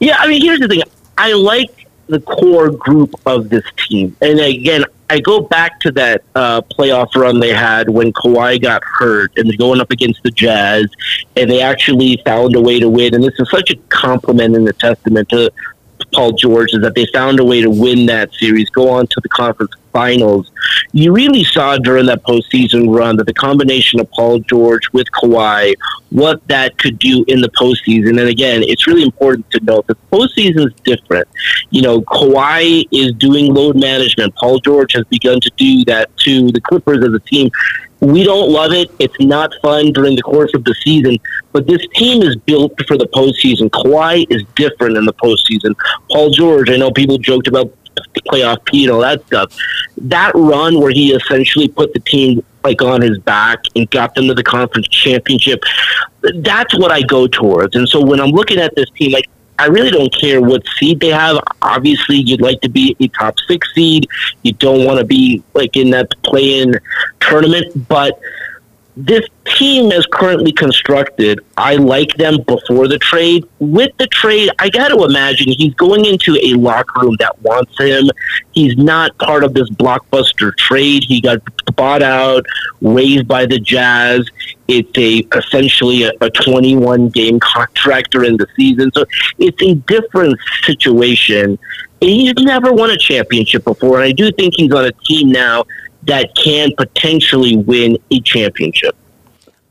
Yeah, 0.00 0.16
I 0.18 0.28
mean, 0.28 0.42
here's 0.42 0.60
the 0.60 0.68
thing. 0.68 0.82
I 1.18 1.32
like 1.32 1.86
the 2.06 2.20
core 2.20 2.70
group 2.70 3.14
of 3.26 3.50
this 3.50 3.64
team, 3.88 4.16
and 4.22 4.40
again, 4.40 4.84
I 5.10 5.20
go 5.20 5.40
back 5.40 5.80
to 5.80 5.90
that 5.92 6.22
uh, 6.34 6.60
playoff 6.60 7.14
run 7.14 7.40
they 7.40 7.52
had 7.52 7.88
when 7.88 8.12
Kawhi 8.12 8.60
got 8.60 8.84
hurt 8.84 9.32
and 9.36 9.48
they're 9.48 9.56
going 9.56 9.80
up 9.80 9.90
against 9.90 10.22
the 10.22 10.30
Jazz, 10.30 10.86
and 11.34 11.50
they 11.50 11.62
actually 11.62 12.20
found 12.24 12.54
a 12.56 12.60
way 12.60 12.78
to 12.78 12.88
win. 12.88 13.14
And 13.14 13.24
this 13.24 13.34
is 13.38 13.50
such 13.50 13.70
a 13.70 13.76
compliment 13.88 14.54
and 14.54 14.68
a 14.68 14.72
testament 14.74 15.30
to 15.30 15.50
Paul 16.12 16.32
George 16.32 16.72
is 16.74 16.82
that 16.82 16.94
they 16.94 17.06
found 17.06 17.40
a 17.40 17.44
way 17.44 17.60
to 17.60 17.70
win 17.70 18.06
that 18.06 18.32
series, 18.34 18.68
go 18.70 18.90
on 18.90 19.06
to 19.06 19.20
the 19.22 19.28
conference 19.28 19.72
finals. 19.92 20.50
You 20.92 21.12
really 21.12 21.44
saw 21.44 21.76
during 21.76 22.06
that 22.06 22.22
postseason 22.24 22.94
run 22.94 23.16
that 23.16 23.26
the 23.26 23.34
combination 23.34 24.00
of 24.00 24.10
Paul 24.10 24.40
George 24.40 24.82
with 24.92 25.06
Kawhi, 25.12 25.74
what 26.10 26.46
that 26.48 26.78
could 26.78 26.98
do 26.98 27.24
in 27.28 27.40
the 27.40 27.50
postseason. 27.50 28.18
And 28.18 28.28
again, 28.28 28.62
it's 28.62 28.86
really 28.86 29.02
important 29.02 29.50
to 29.50 29.60
note 29.64 29.86
that 29.86 29.98
the 29.98 30.16
postseason 30.16 30.66
is 30.68 30.74
different. 30.84 31.28
You 31.70 31.82
know, 31.82 32.00
Kawhi 32.02 32.86
is 32.90 33.12
doing 33.12 33.52
load 33.52 33.76
management. 33.76 34.34
Paul 34.36 34.60
George 34.60 34.92
has 34.94 35.04
begun 35.06 35.40
to 35.40 35.50
do 35.56 35.84
that 35.84 36.16
to 36.18 36.50
the 36.50 36.60
Clippers 36.60 37.04
as 37.04 37.12
a 37.12 37.20
team. 37.20 37.50
We 38.00 38.22
don't 38.22 38.50
love 38.50 38.72
it. 38.72 38.92
It's 39.00 39.18
not 39.18 39.52
fun 39.60 39.92
during 39.92 40.14
the 40.14 40.22
course 40.22 40.54
of 40.54 40.62
the 40.62 40.74
season, 40.84 41.18
but 41.52 41.66
this 41.66 41.84
team 41.94 42.22
is 42.22 42.36
built 42.36 42.72
for 42.86 42.96
the 42.96 43.08
postseason. 43.08 43.70
Kawhi 43.70 44.24
is 44.30 44.44
different 44.54 44.96
in 44.96 45.04
the 45.04 45.12
postseason. 45.14 45.74
Paul 46.10 46.30
George, 46.30 46.70
I 46.70 46.76
know 46.76 46.92
people 46.92 47.18
joked 47.18 47.48
about 47.48 47.72
playoff 48.28 48.64
P 48.64 48.84
and 48.84 48.92
all 48.92 49.00
that 49.00 49.24
stuff. 49.26 49.56
That 49.96 50.32
run 50.34 50.80
where 50.80 50.90
he 50.90 51.12
essentially 51.12 51.68
put 51.68 51.92
the 51.92 52.00
team 52.00 52.44
like 52.64 52.82
on 52.82 53.00
his 53.00 53.18
back 53.18 53.60
and 53.76 53.88
got 53.90 54.14
them 54.14 54.26
to 54.28 54.34
the 54.34 54.42
conference 54.42 54.88
championship, 54.88 55.62
that's 56.36 56.76
what 56.78 56.90
I 56.90 57.02
go 57.02 57.26
towards. 57.26 57.76
And 57.76 57.88
so 57.88 58.04
when 58.04 58.20
I'm 58.20 58.30
looking 58.30 58.58
at 58.58 58.74
this 58.74 58.90
team, 58.90 59.12
like 59.12 59.28
I 59.58 59.66
really 59.66 59.90
don't 59.90 60.14
care 60.14 60.40
what 60.40 60.62
seed 60.78 61.00
they 61.00 61.08
have. 61.08 61.38
Obviously, 61.62 62.16
you'd 62.16 62.40
like 62.40 62.60
to 62.60 62.68
be 62.68 62.96
a 63.00 63.08
top 63.08 63.34
six 63.48 63.72
seed. 63.74 64.06
You 64.42 64.52
don't 64.52 64.84
want 64.84 65.00
to 65.00 65.04
be 65.04 65.42
like 65.54 65.76
in 65.76 65.90
that 65.90 66.10
play-in 66.22 66.74
tournament, 67.20 67.88
but 67.88 68.20
this 68.98 69.24
team 69.56 69.92
is 69.92 70.04
currently 70.10 70.50
constructed. 70.50 71.38
I 71.56 71.76
like 71.76 72.16
them 72.16 72.42
before 72.42 72.88
the 72.88 72.98
trade. 72.98 73.48
With 73.60 73.96
the 73.96 74.08
trade, 74.08 74.50
I 74.58 74.70
got 74.70 74.88
to 74.88 75.04
imagine 75.04 75.52
he's 75.56 75.74
going 75.74 76.04
into 76.04 76.34
a 76.34 76.54
locker 76.54 77.02
room 77.02 77.14
that 77.20 77.40
wants 77.42 77.78
him. 77.78 78.10
He's 78.50 78.76
not 78.76 79.16
part 79.18 79.44
of 79.44 79.54
this 79.54 79.70
blockbuster 79.70 80.52
trade. 80.56 81.04
He 81.04 81.20
got 81.20 81.38
bought 81.76 82.02
out, 82.02 82.44
raised 82.80 83.28
by 83.28 83.46
the 83.46 83.60
Jazz. 83.60 84.28
It's 84.66 84.98
a 84.98 85.18
essentially 85.38 86.02
a, 86.02 86.10
a 86.20 86.28
21 86.28 87.10
game 87.10 87.38
contract 87.38 88.10
during 88.10 88.36
the 88.36 88.48
season, 88.56 88.90
so 88.92 89.04
it's 89.38 89.62
a 89.62 89.74
different 89.74 90.36
situation. 90.64 91.56
He's 92.00 92.34
never 92.34 92.72
won 92.72 92.90
a 92.90 92.98
championship 92.98 93.64
before, 93.64 94.00
and 94.00 94.04
I 94.04 94.12
do 94.12 94.32
think 94.32 94.54
he's 94.56 94.72
on 94.72 94.86
a 94.86 94.92
team 94.92 95.30
now 95.30 95.64
that 96.04 96.34
can 96.34 96.72
potentially 96.76 97.56
win 97.56 97.98
a 98.10 98.20
championship. 98.20 98.96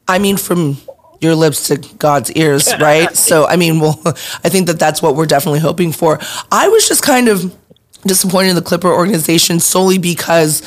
I 0.07 0.19
mean, 0.19 0.37
from 0.37 0.77
your 1.19 1.35
lips 1.35 1.67
to 1.67 1.77
God's 1.97 2.31
ears, 2.31 2.73
right? 2.79 3.15
so, 3.15 3.47
I 3.47 3.55
mean, 3.55 3.79
well, 3.79 3.99
I 4.05 4.49
think 4.49 4.67
that 4.67 4.79
that's 4.79 5.01
what 5.01 5.15
we're 5.15 5.25
definitely 5.25 5.59
hoping 5.59 5.91
for. 5.91 6.19
I 6.51 6.67
was 6.67 6.87
just 6.87 7.03
kind 7.03 7.27
of 7.27 7.55
disappointed 8.03 8.49
in 8.49 8.55
the 8.55 8.61
Clipper 8.61 8.91
organization 8.91 9.59
solely 9.59 9.97
because 9.97 10.61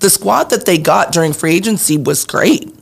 the 0.00 0.10
squad 0.10 0.50
that 0.50 0.66
they 0.66 0.78
got 0.78 1.12
during 1.12 1.32
free 1.32 1.54
agency 1.54 1.96
was 1.96 2.24
great. 2.24 2.74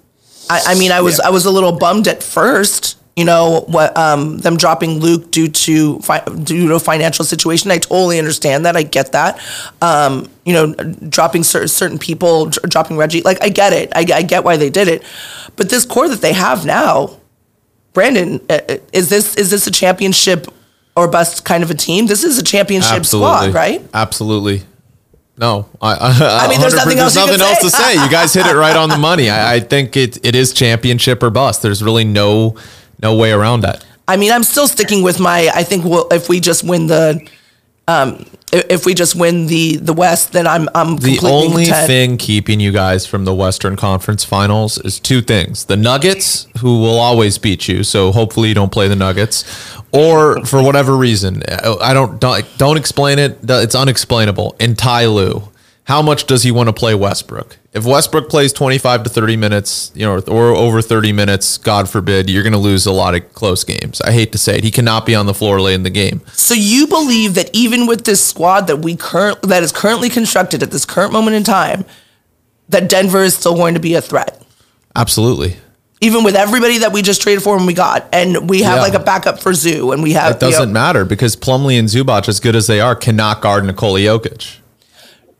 I, 0.48 0.62
I 0.68 0.74
mean, 0.78 0.90
I 0.90 1.00
was 1.00 1.20
I 1.20 1.30
was 1.30 1.44
a 1.44 1.50
little 1.50 1.72
bummed 1.72 2.08
at 2.08 2.22
first 2.22 2.96
you 3.16 3.24
know 3.24 3.64
what 3.66 3.96
um, 3.96 4.38
them 4.38 4.56
dropping 4.56 5.00
Luke 5.00 5.30
due 5.30 5.48
to 5.48 5.98
fi- 6.00 6.24
due 6.24 6.68
to 6.68 6.78
financial 6.78 7.24
situation. 7.24 7.70
I 7.70 7.78
totally 7.78 8.18
understand 8.18 8.64
that. 8.66 8.76
I 8.76 8.82
get 8.82 9.12
that. 9.12 9.40
Um, 9.82 10.30
you 10.44 10.52
know, 10.52 10.74
dropping 10.74 11.42
cer- 11.42 11.66
certain 11.66 11.98
people, 11.98 12.46
dr- 12.46 12.70
dropping 12.70 12.96
Reggie. 12.96 13.22
Like 13.22 13.42
I 13.42 13.48
get 13.48 13.72
it. 13.72 13.92
I, 13.94 14.06
I, 14.12 14.22
get 14.22 14.44
why 14.44 14.56
they 14.56 14.70
did 14.70 14.88
it. 14.88 15.02
But 15.56 15.70
this 15.70 15.84
core 15.84 16.08
that 16.08 16.20
they 16.20 16.32
have 16.32 16.64
now, 16.64 17.18
Brandon, 17.92 18.40
uh, 18.48 18.60
uh, 18.68 18.76
is 18.92 19.08
this 19.08 19.34
is 19.34 19.50
this 19.50 19.66
a 19.66 19.70
championship 19.70 20.46
or 20.96 21.08
bust 21.08 21.44
kind 21.44 21.62
of 21.62 21.70
a 21.70 21.74
team? 21.74 22.06
This 22.06 22.24
is 22.24 22.38
a 22.38 22.44
championship 22.44 22.98
Absolutely. 22.98 23.50
squad, 23.50 23.54
right? 23.54 23.88
Absolutely. 23.92 24.62
No, 25.36 25.68
I, 25.80 25.94
I, 25.94 26.44
I 26.44 26.48
mean, 26.48 26.60
there's 26.60 26.74
nothing 26.74 26.98
else 26.98 27.14
there's 27.14 27.26
nothing 27.26 27.40
else 27.40 27.60
to 27.60 27.70
say. 27.70 27.94
You 27.94 28.10
guys 28.10 28.34
hit 28.34 28.46
it 28.46 28.54
right 28.54 28.76
on 28.76 28.88
the 28.88 28.98
money. 28.98 29.30
I, 29.30 29.54
I 29.54 29.60
think 29.60 29.96
it, 29.96 30.24
it 30.24 30.34
is 30.34 30.52
championship 30.52 31.22
or 31.22 31.30
bust. 31.30 31.62
There's 31.62 31.82
really 31.82 32.04
no 32.04 32.56
no 33.02 33.14
way 33.14 33.32
around 33.32 33.62
that. 33.62 33.84
I 34.08 34.16
mean, 34.16 34.32
I'm 34.32 34.42
still 34.42 34.66
sticking 34.68 35.02
with 35.02 35.20
my. 35.20 35.50
I 35.54 35.62
think 35.62 35.84
we'll, 35.84 36.08
if 36.10 36.28
we 36.28 36.40
just 36.40 36.64
win 36.64 36.88
the, 36.88 37.20
um, 37.86 38.24
if 38.52 38.84
we 38.84 38.92
just 38.94 39.14
win 39.14 39.46
the 39.46 39.76
the 39.76 39.92
West, 39.92 40.32
then 40.32 40.46
I'm 40.48 40.68
I'm 40.74 40.96
The 40.96 41.20
only 41.22 41.66
content. 41.66 41.86
thing 41.86 42.16
keeping 42.16 42.58
you 42.58 42.72
guys 42.72 43.06
from 43.06 43.24
the 43.24 43.34
Western 43.34 43.76
Conference 43.76 44.24
Finals 44.24 44.78
is 44.78 44.98
two 44.98 45.22
things: 45.22 45.66
the 45.66 45.76
Nuggets, 45.76 46.48
who 46.58 46.80
will 46.80 46.98
always 46.98 47.38
beat 47.38 47.68
you, 47.68 47.84
so 47.84 48.10
hopefully 48.10 48.48
you 48.48 48.54
don't 48.54 48.72
play 48.72 48.88
the 48.88 48.96
Nuggets, 48.96 49.44
or 49.92 50.44
for 50.44 50.60
whatever 50.60 50.96
reason, 50.96 51.42
I 51.80 51.94
don't 51.94 52.20
don't, 52.20 52.44
don't 52.58 52.76
explain 52.76 53.20
it. 53.20 53.38
It's 53.48 53.76
unexplainable. 53.76 54.56
And 54.58 54.76
Ty 54.76 55.06
Lue, 55.06 55.48
how 55.84 56.02
much 56.02 56.26
does 56.26 56.42
he 56.42 56.50
want 56.50 56.68
to 56.68 56.72
play 56.72 56.96
Westbrook? 56.96 57.58
If 57.72 57.84
Westbrook 57.84 58.28
plays 58.28 58.52
twenty 58.52 58.78
five 58.78 59.04
to 59.04 59.10
thirty 59.10 59.36
minutes, 59.36 59.92
you 59.94 60.04
know, 60.04 60.18
or 60.26 60.48
over 60.48 60.82
thirty 60.82 61.12
minutes, 61.12 61.56
God 61.56 61.88
forbid, 61.88 62.28
you're 62.28 62.42
going 62.42 62.52
to 62.52 62.58
lose 62.58 62.84
a 62.84 62.90
lot 62.92 63.14
of 63.14 63.32
close 63.32 63.62
games. 63.62 64.00
I 64.00 64.10
hate 64.10 64.32
to 64.32 64.38
say 64.38 64.58
it, 64.58 64.64
he 64.64 64.72
cannot 64.72 65.06
be 65.06 65.14
on 65.14 65.26
the 65.26 65.34
floor 65.34 65.60
late 65.60 65.74
in 65.74 65.84
the 65.84 65.90
game. 65.90 66.20
So 66.32 66.52
you 66.54 66.88
believe 66.88 67.34
that 67.34 67.48
even 67.52 67.86
with 67.86 68.04
this 68.06 68.24
squad 68.24 68.66
that 68.66 68.78
we 68.78 68.96
current 68.96 69.40
that 69.42 69.62
is 69.62 69.70
currently 69.70 70.08
constructed 70.10 70.64
at 70.64 70.72
this 70.72 70.84
current 70.84 71.12
moment 71.12 71.36
in 71.36 71.44
time, 71.44 71.84
that 72.70 72.88
Denver 72.88 73.22
is 73.22 73.36
still 73.36 73.54
going 73.54 73.74
to 73.74 73.80
be 73.80 73.94
a 73.94 74.00
threat, 74.00 74.42
Absolutely. 74.96 75.56
even 76.00 76.24
with 76.24 76.34
everybody 76.34 76.78
that 76.78 76.92
we 76.92 77.02
just 77.02 77.22
traded 77.22 77.44
for 77.44 77.56
and 77.56 77.68
we 77.68 77.74
got, 77.74 78.08
and 78.12 78.50
we 78.50 78.62
have 78.62 78.78
Yeah. 78.78 78.82
like 78.82 78.94
a 78.94 78.98
backup 79.00 79.38
for 79.40 79.54
Zoo, 79.54 79.92
and 79.92 80.02
we 80.02 80.14
have 80.14 80.32
It 80.32 80.40
doesn't 80.40 80.60
you 80.60 80.66
know- 80.66 80.72
matter 80.72 81.04
because 81.04 81.36
Plumlee 81.36 81.78
and 81.78 81.88
Zubac, 81.88 82.28
as 82.28 82.40
good 82.40 82.56
as 82.56 82.66
they 82.66 82.80
are, 82.80 82.96
cannot 82.96 83.40
guard 83.42 83.64
Nikola 83.64 84.00
Jokic. 84.00 84.56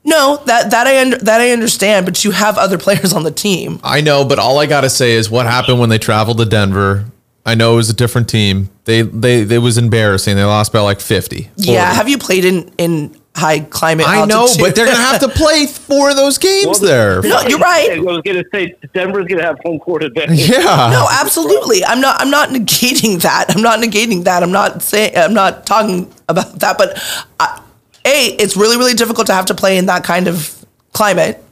No, 0.05 0.43
that 0.47 0.71
that 0.71 0.87
I 0.87 1.01
under, 1.01 1.19
that 1.19 1.41
I 1.41 1.51
understand, 1.51 2.07
but 2.07 2.25
you 2.25 2.31
have 2.31 2.57
other 2.57 2.79
players 2.79 3.13
on 3.13 3.23
the 3.23 3.31
team. 3.31 3.81
I 3.85 4.01
know, 4.01 4.25
but 4.25 4.39
all 4.39 4.59
I 4.59 4.67
gotta 4.67 4.91
say 4.91 5.13
is 5.13 5.31
what 5.31 5.47
happened 5.47 5.79
when 5.79 5.91
they 5.91 5.99
traveled 5.99 6.39
to 6.39 6.45
Denver. 6.47 7.05
I 7.45 7.55
know 7.55 7.75
it 7.75 7.77
was 7.77 7.91
a 7.91 7.95
different 7.95 8.29
team. 8.29 8.71
They 8.85 9.03
they 9.03 9.43
it 9.43 9.59
was 9.59 9.77
embarrassing. 9.79 10.37
They 10.37 10.45
lost 10.45 10.73
by 10.73 10.81
like 10.81 11.01
fifty. 11.01 11.51
Yeah, 11.57 11.93
have 11.93 12.09
you 12.09 12.17
played 12.19 12.45
in 12.45 12.73
in 12.79 13.17
high 13.35 13.61
climate? 13.61 14.07
I 14.09 14.25
know, 14.25 14.49
but 14.59 14.75
they're 14.75 14.87
gonna 14.87 14.99
have 14.99 15.21
to 15.21 15.29
play 15.43 15.67
four 15.67 16.11
of 16.11 16.17
those 16.17 16.39
games 16.39 16.81
there. 16.81 17.21
No, 17.23 17.41
you're 17.43 17.59
right. 17.59 17.91
I 17.93 18.01
was 18.01 18.23
going 18.23 18.43
to 18.43 18.45
say 18.53 18.75
Denver's 18.93 19.27
going 19.27 19.39
to 19.39 19.45
have 19.45 19.59
home 19.65 19.79
court 19.79 20.03
advantage. 20.03 20.49
Yeah. 20.51 20.91
No, 20.91 21.07
absolutely. 21.11 21.85
I'm 21.85 22.01
not. 22.01 22.21
I'm 22.21 22.31
not 22.31 22.49
negating 22.51 23.21
that. 23.23 23.55
I'm 23.55 23.63
not 23.63 23.81
negating 23.81 24.25
that. 24.25 24.43
I'm 24.43 24.53
not 24.53 24.83
saying. 24.83 25.17
I'm 25.17 25.35
not 25.35 25.67
talking 25.67 26.13
about 26.29 26.59
that. 26.59 26.77
But 26.77 27.03
uh, 27.39 27.61
a, 28.05 28.27
it's 28.39 28.57
really, 28.57 28.77
really 28.77 28.95
difficult 28.95 29.27
to 29.29 29.33
have 29.35 29.47
to 29.47 29.55
play 29.55 29.79
in 29.79 29.87
that 29.87 30.05
kind 30.05 30.29
of 30.29 30.65
climate. 30.93 31.43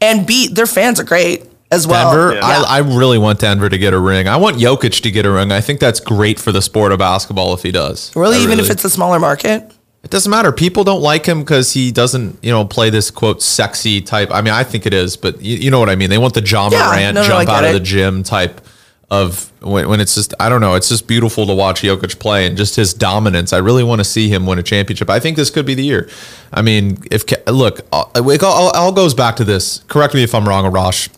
And 0.00 0.26
b, 0.26 0.48
their 0.48 0.66
fans 0.66 0.98
are 1.00 1.04
great 1.04 1.44
as 1.70 1.86
well. 1.86 2.10
Denver, 2.10 2.34
Yeah. 2.34 2.64
I, 2.66 2.76
I 2.76 2.78
really 2.78 3.18
want 3.18 3.40
Denver 3.40 3.68
to 3.68 3.78
get 3.78 3.92
a 3.92 3.98
ring. 3.98 4.28
I 4.28 4.36
want 4.36 4.56
Jokic 4.56 5.02
to 5.02 5.10
get 5.10 5.26
a 5.26 5.30
ring. 5.30 5.52
I 5.52 5.60
think 5.60 5.80
that's 5.80 6.00
great 6.00 6.38
for 6.38 6.52
the 6.52 6.62
sport 6.62 6.92
of 6.92 6.98
basketball 6.98 7.54
if 7.54 7.62
he 7.62 7.70
does. 7.72 8.14
really, 8.16 8.38
I 8.38 8.40
even 8.42 8.58
if 8.58 8.70
it's 8.70 8.84
a 8.84 8.90
smaller 8.90 9.18
market. 9.18 9.72
It 10.02 10.10
doesn't 10.10 10.30
matter. 10.30 10.50
People 10.50 10.82
don't 10.82 11.02
like 11.02 11.26
him 11.26 11.40
because 11.40 11.74
he 11.74 11.92
doesn't, 11.92 12.42
you 12.42 12.50
know, 12.50 12.64
play 12.64 12.88
this 12.88 13.10
quote 13.10 13.42
sexy 13.42 14.00
type. 14.00 14.30
I 14.32 14.40
mean, 14.40 14.54
I 14.54 14.64
think 14.64 14.86
it 14.86 14.94
is, 14.94 15.18
but 15.18 15.42
you, 15.42 15.56
you 15.58 15.70
know 15.70 15.78
what 15.78 15.90
I 15.90 15.96
mean. 15.96 16.08
They 16.08 16.16
want 16.16 16.32
the 16.32 16.42
Ja 16.42 16.70
Yeah, 16.72 16.86
Morant 16.86 17.14
no, 17.16 17.20
no, 17.20 17.28
jump 17.28 17.46
get 17.46 17.54
out 17.54 17.64
of 17.64 17.74
the 17.74 17.80
gym 17.80 18.22
type 18.22 18.62
of 19.10 19.50
when, 19.60 19.88
when 19.88 20.00
it's 20.00 20.14
just 20.14 20.34
I 20.38 20.48
don't 20.48 20.60
know. 20.60 20.74
It's 20.74 20.88
just 20.88 21.06
beautiful 21.06 21.46
to 21.46 21.54
watch 21.54 21.82
Jokic 21.82 22.18
play 22.18 22.46
and 22.46 22.56
just 22.56 22.76
his 22.76 22.94
dominance. 22.94 23.52
I 23.52 23.58
really 23.58 23.82
want 23.82 24.00
to 24.00 24.04
see 24.04 24.28
him 24.28 24.46
win 24.46 24.58
a 24.58 24.62
championship. 24.62 25.10
I 25.10 25.18
think 25.18 25.36
this 25.36 25.50
could 25.50 25.66
be 25.66 25.74
the 25.74 25.84
year. 25.84 26.08
I 26.52 26.62
mean, 26.62 27.02
if 27.10 27.24
look, 27.48 27.80
uh, 27.92 28.04
all, 28.14 28.30
it 28.30 28.42
all, 28.42 28.70
all 28.70 28.92
goes 28.92 29.14
back 29.14 29.36
to 29.36 29.44
this. 29.44 29.78
Correct 29.88 30.14
me 30.14 30.22
if 30.22 30.34
I'm 30.34 30.48
wrong, 30.48 30.70
Arash. 30.70 31.08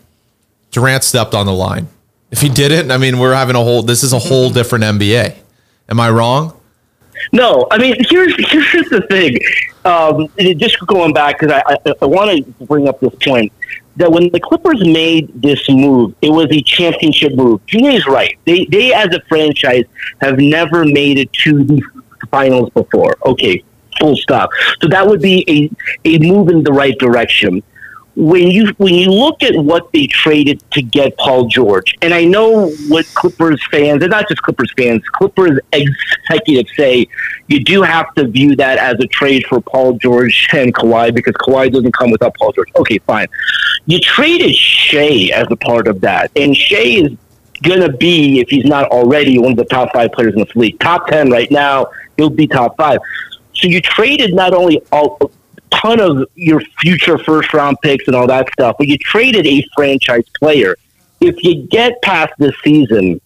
Durant 0.71 1.05
stepped 1.05 1.35
on 1.35 1.47
the 1.47 1.53
line. 1.53 1.89
If 2.31 2.41
he 2.41 2.49
didn't, 2.49 2.91
I 2.91 2.97
mean, 2.97 3.19
we're 3.19 3.35
having 3.35 3.57
a 3.57 3.63
whole. 3.63 3.83
This 3.83 4.03
is 4.03 4.15
a 4.15 4.19
whole 4.19 4.49
different 4.49 4.85
NBA. 4.85 5.37
Am 5.91 6.01
I 6.01 6.09
wrong? 6.09 6.59
No, 7.31 7.67
I 7.71 7.79
mean 7.79 7.97
here's 8.09 8.35
here's 8.51 8.89
the 8.89 9.03
thing. 9.09 9.39
Um, 9.85 10.29
just 10.59 10.79
going 10.87 11.13
back 11.13 11.39
because 11.39 11.53
I, 11.67 11.77
I, 11.87 11.95
I 12.03 12.07
want 12.07 12.45
to 12.45 12.67
bring 12.67 12.89
up 12.89 13.01
this 13.01 13.15
point 13.17 13.53
that 13.97 14.11
when 14.11 14.31
the 14.31 14.41
Clippers 14.41 14.85
made 14.87 15.31
this 15.41 15.69
move, 15.69 16.15
it 16.23 16.31
was 16.31 16.47
a 16.51 16.63
championship 16.63 17.35
move. 17.35 17.61
Is 17.69 18.07
right. 18.07 18.39
They 18.45 18.65
they 18.67 18.93
as 18.93 19.15
a 19.15 19.21
franchise 19.29 19.85
have 20.21 20.39
never 20.39 20.85
made 20.85 21.19
it 21.19 21.33
to 21.45 21.65
the 21.65 21.83
finals 22.31 22.71
before. 22.71 23.17
Okay, 23.27 23.63
full 23.99 24.17
stop. 24.17 24.51
So 24.81 24.89
that 24.89 25.07
would 25.07 25.21
be 25.21 25.45
a 25.49 26.09
a 26.09 26.19
move 26.19 26.49
in 26.49 26.63
the 26.63 26.73
right 26.73 26.99
direction 26.99 27.63
when 28.15 28.51
you 28.51 28.75
when 28.77 28.95
you 28.95 29.11
look 29.11 29.43
at 29.43 29.57
what 29.57 29.91
they 29.93 30.07
traded 30.07 30.63
to 30.73 30.83
get 30.83 31.17
Paul 31.17 31.47
George, 31.47 31.97
and 32.03 32.13
I 32.13 32.25
know 32.25 32.71
what 32.89 33.07
Clippers 33.15 33.63
fans, 33.71 34.03
and 34.03 34.11
not 34.11 34.29
just 34.29 34.43
Clippers 34.43 34.73
fans, 34.77 35.03
Clippers 35.09 35.59
executives 35.73 36.71
say, 36.77 37.07
you 37.47 37.65
do 37.65 37.83
have 37.83 38.13
to 38.15 38.29
view 38.29 38.55
that 38.57 38.79
as 38.79 38.97
a 39.01 39.07
trade 39.07 39.47
for 39.47 39.61
Paul 39.61 39.95
George 39.95 40.49
and 40.53 40.75
Kawhi 40.75 41.15
because 41.15 41.33
Kawhi 41.35 41.73
doesn't 41.73 41.93
come 41.93 42.11
without 42.11 42.35
Paul 42.37 42.53
George. 42.53 42.69
Okay, 42.77 42.99
fine. 42.99 43.29
You 43.87 43.99
traded 43.99 44.55
Shai 44.55 45.31
as 45.35 45.47
a 45.51 45.57
part 45.57 45.89
of 45.89 46.03
that, 46.03 46.31
and 46.37 46.55
Shai 46.55 46.77
is 46.77 47.17
gonna 47.63 47.93
be, 47.93 48.41
if 48.41 48.49
he's 48.51 48.65
not 48.67 48.91
already, 48.91 49.39
one 49.39 49.53
of 49.53 49.57
the 49.57 49.65
top 49.65 49.93
five 49.95 50.13
players 50.13 50.35
in 50.35 50.41
the 50.41 50.53
league. 50.55 50.79
Top 50.81 51.07
ten 51.07 51.31
right 51.31 51.51
now, 51.51 51.87
he'll 52.19 52.29
be 52.29 52.47
top 52.47 52.77
five. 52.77 52.99
So 53.55 53.69
you 53.69 53.81
traded 53.81 54.35
not 54.35 54.53
only 54.53 54.83
all 54.91 55.31
ton 55.73 56.01
of 56.01 56.29
your 56.35 56.61
future 56.81 57.19
first 57.19 57.53
round 57.53 57.77
picks 57.83 58.07
and 58.07 58.17
all 58.17 58.27
that 58.27 58.49
stuff, 58.53 58.77
but 58.79 58.89
you 58.89 58.99
traded 58.99 59.47
a 59.47 59.65
franchise 59.75 60.25
player. 60.39 60.77
If 61.21 61.43
you 61.43 61.67
get 61.67 62.01
past 62.03 62.33
this 62.39 62.55
season 62.65 63.21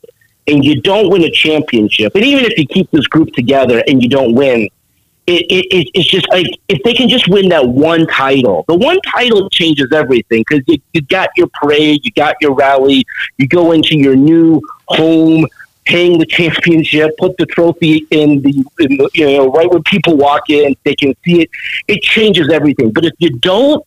and 0.46 0.64
you 0.64 0.80
don't 0.80 1.10
win 1.10 1.24
a 1.24 1.30
championship, 1.30 2.14
and 2.14 2.24
even 2.24 2.44
if 2.44 2.58
you 2.58 2.66
keep 2.66 2.90
this 2.90 3.06
group 3.06 3.32
together 3.32 3.82
and 3.86 4.02
you 4.02 4.08
don't 4.08 4.34
win, 4.34 4.68
it, 5.26 5.44
it, 5.50 5.90
it's 5.94 6.08
just 6.08 6.28
like 6.28 6.46
if 6.68 6.80
they 6.84 6.94
can 6.94 7.08
just 7.08 7.26
win 7.28 7.48
that 7.48 7.66
one 7.68 8.06
title, 8.06 8.64
the 8.68 8.76
one 8.76 9.00
title 9.00 9.50
changes 9.50 9.88
everything 9.92 10.44
because 10.48 10.62
you, 10.68 10.78
you 10.92 11.02
got 11.02 11.30
your 11.36 11.48
parade, 11.54 12.04
you 12.04 12.12
got 12.12 12.36
your 12.40 12.54
rally, 12.54 13.04
you 13.36 13.48
go 13.48 13.72
into 13.72 13.98
your 13.98 14.14
new 14.14 14.60
home 14.86 15.46
hang 15.86 16.18
the 16.18 16.26
championship, 16.26 17.16
put 17.18 17.36
the 17.36 17.46
trophy 17.46 18.06
in 18.10 18.42
the, 18.42 18.64
in 18.80 18.96
the, 18.96 19.10
you 19.14 19.26
know 19.26 19.50
right 19.52 19.70
where 19.70 19.82
people 19.82 20.16
walk 20.16 20.50
in, 20.50 20.76
they 20.84 20.94
can 20.94 21.14
see 21.24 21.42
it. 21.42 21.50
It 21.88 22.02
changes 22.02 22.48
everything. 22.50 22.92
But 22.92 23.04
if 23.04 23.12
you 23.18 23.30
don't, 23.30 23.84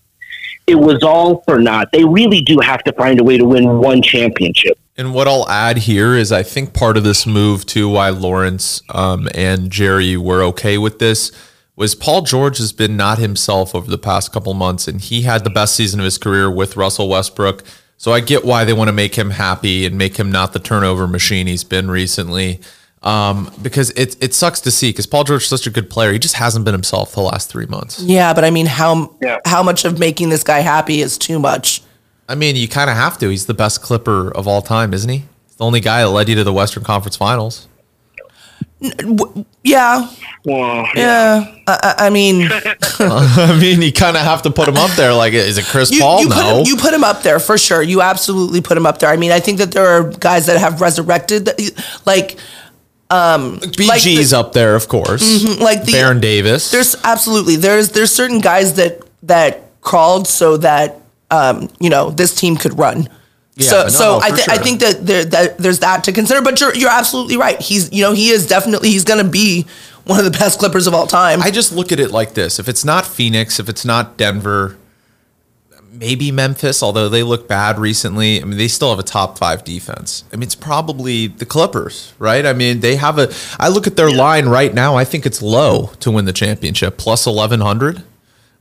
it 0.67 0.75
was 0.75 1.03
all 1.03 1.41
for 1.47 1.59
naught. 1.59 1.91
They 1.91 2.05
really 2.05 2.41
do 2.41 2.59
have 2.59 2.83
to 2.83 2.93
find 2.93 3.19
a 3.19 3.23
way 3.23 3.37
to 3.37 3.45
win 3.45 3.79
one 3.79 4.01
championship. 4.01 4.77
And 4.97 5.13
what 5.13 5.27
I'll 5.27 5.49
add 5.49 5.77
here 5.77 6.15
is 6.15 6.31
I 6.31 6.43
think 6.43 6.73
part 6.73 6.97
of 6.97 7.03
this 7.03 7.25
move 7.25 7.65
too, 7.65 7.89
why 7.89 8.09
Lawrence 8.09 8.81
um, 8.89 9.27
and 9.33 9.71
Jerry 9.71 10.17
were 10.17 10.43
okay 10.43 10.77
with 10.77 10.99
this 10.99 11.31
was 11.79 11.95
Paul 11.95 12.23
George 12.23 12.57
has 12.57 12.73
been 12.73 12.97
not 12.97 13.19
himself 13.19 13.73
over 13.73 13.89
the 13.89 13.97
past 13.97 14.33
couple 14.33 14.53
months, 14.53 14.85
and 14.85 14.99
he 14.99 15.21
had 15.21 15.45
the 15.45 15.49
best 15.49 15.75
season 15.75 16.01
of 16.01 16.03
his 16.03 16.17
career 16.17 16.51
with 16.51 16.75
Russell 16.75 17.07
Westbrook. 17.07 17.63
So 17.99 18.13
I 18.13 18.21
get 18.21 18.45
why 18.45 18.63
they 18.63 18.71
want 18.71 18.87
to 18.87 18.93
make 18.93 19.13
him 19.13 19.29
happy 19.29 19.85
and 19.85 19.97
make 19.97 20.15
him 20.15 20.31
not 20.31 20.53
the 20.53 20.59
turnover 20.59 21.05
machine 21.05 21.47
he's 21.47 21.65
been 21.65 21.91
recently. 21.91 22.61
Um, 23.03 23.51
because 23.61 23.91
it 23.91 24.15
it 24.21 24.33
sucks 24.33 24.61
to 24.61 24.71
see 24.71 24.89
because 24.89 25.05
Paul 25.05 25.25
George 25.25 25.43
is 25.43 25.49
such 25.49 25.67
a 25.67 25.69
good 25.69 25.89
player. 25.89 26.13
He 26.13 26.19
just 26.19 26.35
hasn't 26.35 26.65
been 26.65 26.73
himself 26.73 27.13
the 27.13 27.21
last 27.21 27.49
three 27.49 27.65
months. 27.65 28.01
Yeah, 28.01 28.33
but 28.33 28.45
I 28.45 28.51
mean, 28.51 28.65
how 28.65 29.15
yeah. 29.21 29.39
how 29.45 29.63
much 29.63 29.83
of 29.83 29.99
making 29.99 30.29
this 30.29 30.43
guy 30.43 30.59
happy 30.59 31.01
is 31.01 31.17
too 31.17 31.39
much? 31.39 31.81
I 32.29 32.35
mean, 32.35 32.55
you 32.55 32.67
kind 32.67 32.89
of 32.89 32.95
have 32.95 33.17
to. 33.19 33.29
He's 33.29 33.47
the 33.47 33.53
best 33.53 33.81
Clipper 33.81 34.31
of 34.31 34.47
all 34.47 34.61
time, 34.61 34.93
isn't 34.93 35.09
he? 35.09 35.23
He's 35.47 35.55
the 35.57 35.65
only 35.65 35.79
guy 35.79 36.01
that 36.01 36.09
led 36.09 36.29
you 36.29 36.35
to 36.35 36.43
the 36.43 36.53
Western 36.53 36.83
Conference 36.83 37.17
Finals. 37.17 37.68
Yeah. 39.63 40.09
Well, 40.45 40.87
yeah. 40.95 41.55
I, 41.67 41.95
I 41.97 42.09
mean, 42.09 42.47
I 42.99 43.57
mean, 43.59 43.81
you 43.81 43.91
kind 43.91 44.15
of 44.15 44.23
have 44.23 44.41
to 44.43 44.51
put 44.51 44.67
him 44.67 44.77
up 44.77 44.91
there. 44.91 45.13
Like, 45.13 45.33
is 45.33 45.57
it 45.57 45.65
Chris 45.65 45.91
you, 45.91 45.99
Paul? 45.99 46.21
You 46.21 46.29
no. 46.29 46.35
Put 46.35 46.45
him, 46.45 46.65
you 46.65 46.75
put 46.77 46.93
him 46.93 47.03
up 47.03 47.21
there 47.23 47.39
for 47.39 47.57
sure. 47.57 47.81
You 47.81 48.01
absolutely 48.01 48.61
put 48.61 48.77
him 48.77 48.85
up 48.85 48.99
there. 48.99 49.09
I 49.09 49.17
mean, 49.17 49.31
I 49.31 49.39
think 49.39 49.57
that 49.57 49.71
there 49.71 49.85
are 49.85 50.09
guys 50.11 50.45
that 50.45 50.57
have 50.59 50.81
resurrected, 50.81 51.49
like, 52.05 52.37
um, 53.09 53.57
BG's 53.59 53.87
like 53.87 54.01
the, 54.03 54.37
up 54.37 54.53
there, 54.53 54.75
of 54.75 54.87
course. 54.87 55.43
Mm-hmm, 55.43 55.61
like 55.61 55.83
the 55.83 55.93
Baron 55.93 56.19
Davis. 56.19 56.71
There's 56.71 56.95
absolutely 57.03 57.55
there's 57.55 57.89
there's 57.89 58.11
certain 58.11 58.39
guys 58.39 58.75
that 58.75 59.01
that 59.23 59.81
crawled 59.81 60.27
so 60.27 60.57
that 60.57 61.01
um, 61.31 61.69
you 61.79 61.89
know 61.89 62.11
this 62.11 62.35
team 62.35 62.55
could 62.55 62.77
run. 62.77 63.09
Yeah, 63.59 63.69
so, 63.69 63.83
no, 63.83 63.89
so 63.89 64.03
no, 64.03 64.19
I, 64.23 64.29
th- 64.29 64.43
sure. 64.43 64.53
I 64.53 64.57
think 64.57 64.79
that, 64.79 65.05
there, 65.05 65.25
that 65.25 65.57
there's 65.57 65.79
that 65.79 66.05
to 66.05 66.13
consider. 66.13 66.41
But 66.41 66.61
you're 66.61 66.73
you're 66.73 66.89
absolutely 66.89 67.35
right. 67.35 67.59
He's 67.59 67.91
you 67.91 68.03
know 68.03 68.13
he 68.13 68.29
is 68.29 68.47
definitely 68.47 68.89
he's 68.89 69.03
going 69.03 69.23
to 69.23 69.29
be 69.29 69.65
one 70.05 70.17
of 70.17 70.25
the 70.25 70.31
best 70.31 70.59
Clippers 70.59 70.87
of 70.87 70.93
all 70.93 71.07
time. 71.07 71.41
I 71.41 71.51
just 71.51 71.73
look 71.73 71.91
at 71.91 71.99
it 71.99 72.11
like 72.11 72.35
this: 72.35 72.57
if 72.57 72.69
it's 72.69 72.85
not 72.85 73.05
Phoenix, 73.05 73.59
if 73.59 73.67
it's 73.67 73.83
not 73.83 74.15
Denver, 74.15 74.77
maybe 75.91 76.31
Memphis, 76.31 76.81
although 76.81 77.09
they 77.09 77.21
look 77.21 77.49
bad 77.49 77.77
recently. 77.77 78.41
I 78.41 78.45
mean, 78.45 78.57
they 78.57 78.69
still 78.69 78.91
have 78.91 78.99
a 78.99 79.03
top 79.03 79.37
five 79.37 79.65
defense. 79.65 80.23
I 80.31 80.37
mean, 80.37 80.43
it's 80.43 80.55
probably 80.55 81.27
the 81.27 81.45
Clippers, 81.45 82.13
right? 82.17 82.45
I 82.45 82.53
mean, 82.53 82.79
they 82.79 82.95
have 82.95 83.19
a. 83.19 83.33
I 83.59 83.67
look 83.67 83.87
at 83.87 83.97
their 83.97 84.09
line 84.09 84.47
right 84.47 84.73
now. 84.73 84.95
I 84.95 85.03
think 85.03 85.25
it's 85.25 85.41
low 85.41 85.87
to 85.99 86.11
win 86.11 86.23
the 86.23 86.33
championship, 86.33 86.97
plus 86.97 87.27
eleven 87.27 87.59
hundred. 87.59 88.03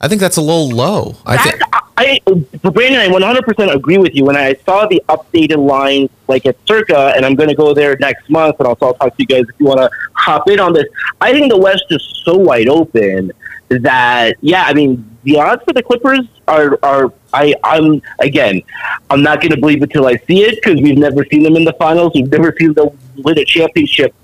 I 0.01 0.09
think 0.09 0.21
that's 0.21 0.37
a 0.37 0.43
little 0.43 0.71
low. 0.71 1.19
I 1.25 1.37
think. 1.37 1.63
I, 1.99 2.21
Brandon, 2.63 3.01
I 3.01 3.09
100% 3.09 3.75
agree 3.75 3.99
with 3.99 4.15
you. 4.15 4.25
When 4.25 4.37
I 4.37 4.55
saw 4.65 4.87
the 4.87 5.03
updated 5.09 5.57
line, 5.57 6.09
like 6.29 6.47
at 6.47 6.57
Circa, 6.65 7.13
and 7.17 7.27
I'm 7.27 7.35
going 7.35 7.49
to 7.49 7.57
go 7.57 7.75
there 7.75 7.97
next 7.99 8.31
month, 8.31 8.55
and 8.61 8.69
also 8.69 8.87
I'll 8.87 8.95
talk 8.95 9.17
to 9.17 9.23
you 9.23 9.27
guys 9.27 9.45
if 9.49 9.59
you 9.59 9.67
want 9.67 9.81
to 9.81 9.91
hop 10.15 10.49
in 10.49 10.61
on 10.61 10.73
this. 10.73 10.85
I 11.21 11.33
think 11.33 11.51
the 11.51 11.59
West 11.59 11.87
is 11.91 12.23
so 12.25 12.37
wide 12.37 12.69
open 12.69 13.33
that, 13.69 14.37
yeah, 14.41 14.63
I 14.63 14.75
mean, 14.75 15.05
the 15.25 15.41
odds 15.41 15.65
for 15.65 15.73
the 15.73 15.83
Clippers 15.83 16.21
are, 16.47 16.79
are 16.85 17.13
I, 17.35 17.55
I'm, 17.65 18.01
again, 18.21 18.63
I'm 19.11 19.23
not 19.23 19.41
going 19.41 19.51
to 19.51 19.61
believe 19.61 19.83
it 19.83 19.91
till 19.91 20.07
I 20.07 20.19
see 20.19 20.45
it 20.45 20.55
because 20.63 20.81
we've 20.81 20.97
never 20.97 21.25
seen 21.25 21.43
them 21.43 21.57
in 21.57 21.65
the 21.65 21.73
finals. 21.75 22.13
We've 22.15 22.31
never 22.31 22.55
seen 22.57 22.75
them 22.75 22.97
win 23.17 23.37
a 23.39 23.45
championship. 23.45 24.15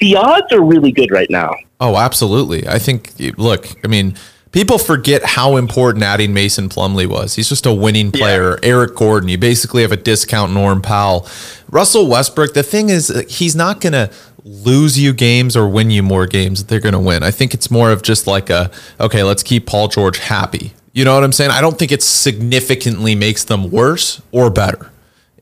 The 0.00 0.16
odds 0.16 0.52
are 0.52 0.60
really 0.60 0.90
good 0.90 1.12
right 1.12 1.30
now. 1.30 1.54
Oh, 1.80 1.96
absolutely. 1.96 2.66
I 2.66 2.80
think, 2.80 3.12
look, 3.38 3.68
I 3.84 3.86
mean, 3.86 4.16
People 4.52 4.76
forget 4.78 5.24
how 5.24 5.56
important 5.56 6.04
adding 6.04 6.34
Mason 6.34 6.68
Plumlee 6.68 7.06
was. 7.06 7.34
He's 7.34 7.48
just 7.48 7.64
a 7.64 7.72
winning 7.72 8.12
player. 8.12 8.58
Yeah. 8.62 8.68
Eric 8.68 8.94
Gordon, 8.94 9.30
you 9.30 9.38
basically 9.38 9.80
have 9.80 9.92
a 9.92 9.96
discount 9.96 10.52
Norm 10.52 10.82
Powell. 10.82 11.26
Russell 11.70 12.06
Westbrook, 12.06 12.52
the 12.52 12.62
thing 12.62 12.90
is, 12.90 13.10
uh, 13.10 13.22
he's 13.28 13.56
not 13.56 13.80
going 13.80 13.94
to 13.94 14.10
lose 14.44 14.98
you 14.98 15.14
games 15.14 15.56
or 15.56 15.66
win 15.66 15.90
you 15.90 16.02
more 16.02 16.26
games 16.26 16.60
that 16.60 16.68
they're 16.68 16.80
going 16.80 16.92
to 16.92 17.00
win. 17.00 17.22
I 17.22 17.30
think 17.30 17.54
it's 17.54 17.70
more 17.70 17.90
of 17.90 18.02
just 18.02 18.26
like 18.26 18.50
a, 18.50 18.70
okay, 19.00 19.22
let's 19.22 19.42
keep 19.42 19.66
Paul 19.66 19.88
George 19.88 20.18
happy. 20.18 20.74
You 20.92 21.06
know 21.06 21.14
what 21.14 21.24
I'm 21.24 21.32
saying? 21.32 21.50
I 21.50 21.62
don't 21.62 21.78
think 21.78 21.90
it 21.90 22.02
significantly 22.02 23.14
makes 23.14 23.44
them 23.44 23.70
worse 23.70 24.20
or 24.32 24.50
better, 24.50 24.90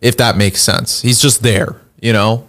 if 0.01 0.16
that 0.18 0.37
makes 0.37 0.62
sense. 0.62 1.03
He's 1.03 1.20
just 1.20 1.42
there, 1.42 1.81
you 2.01 2.12
know? 2.12 2.46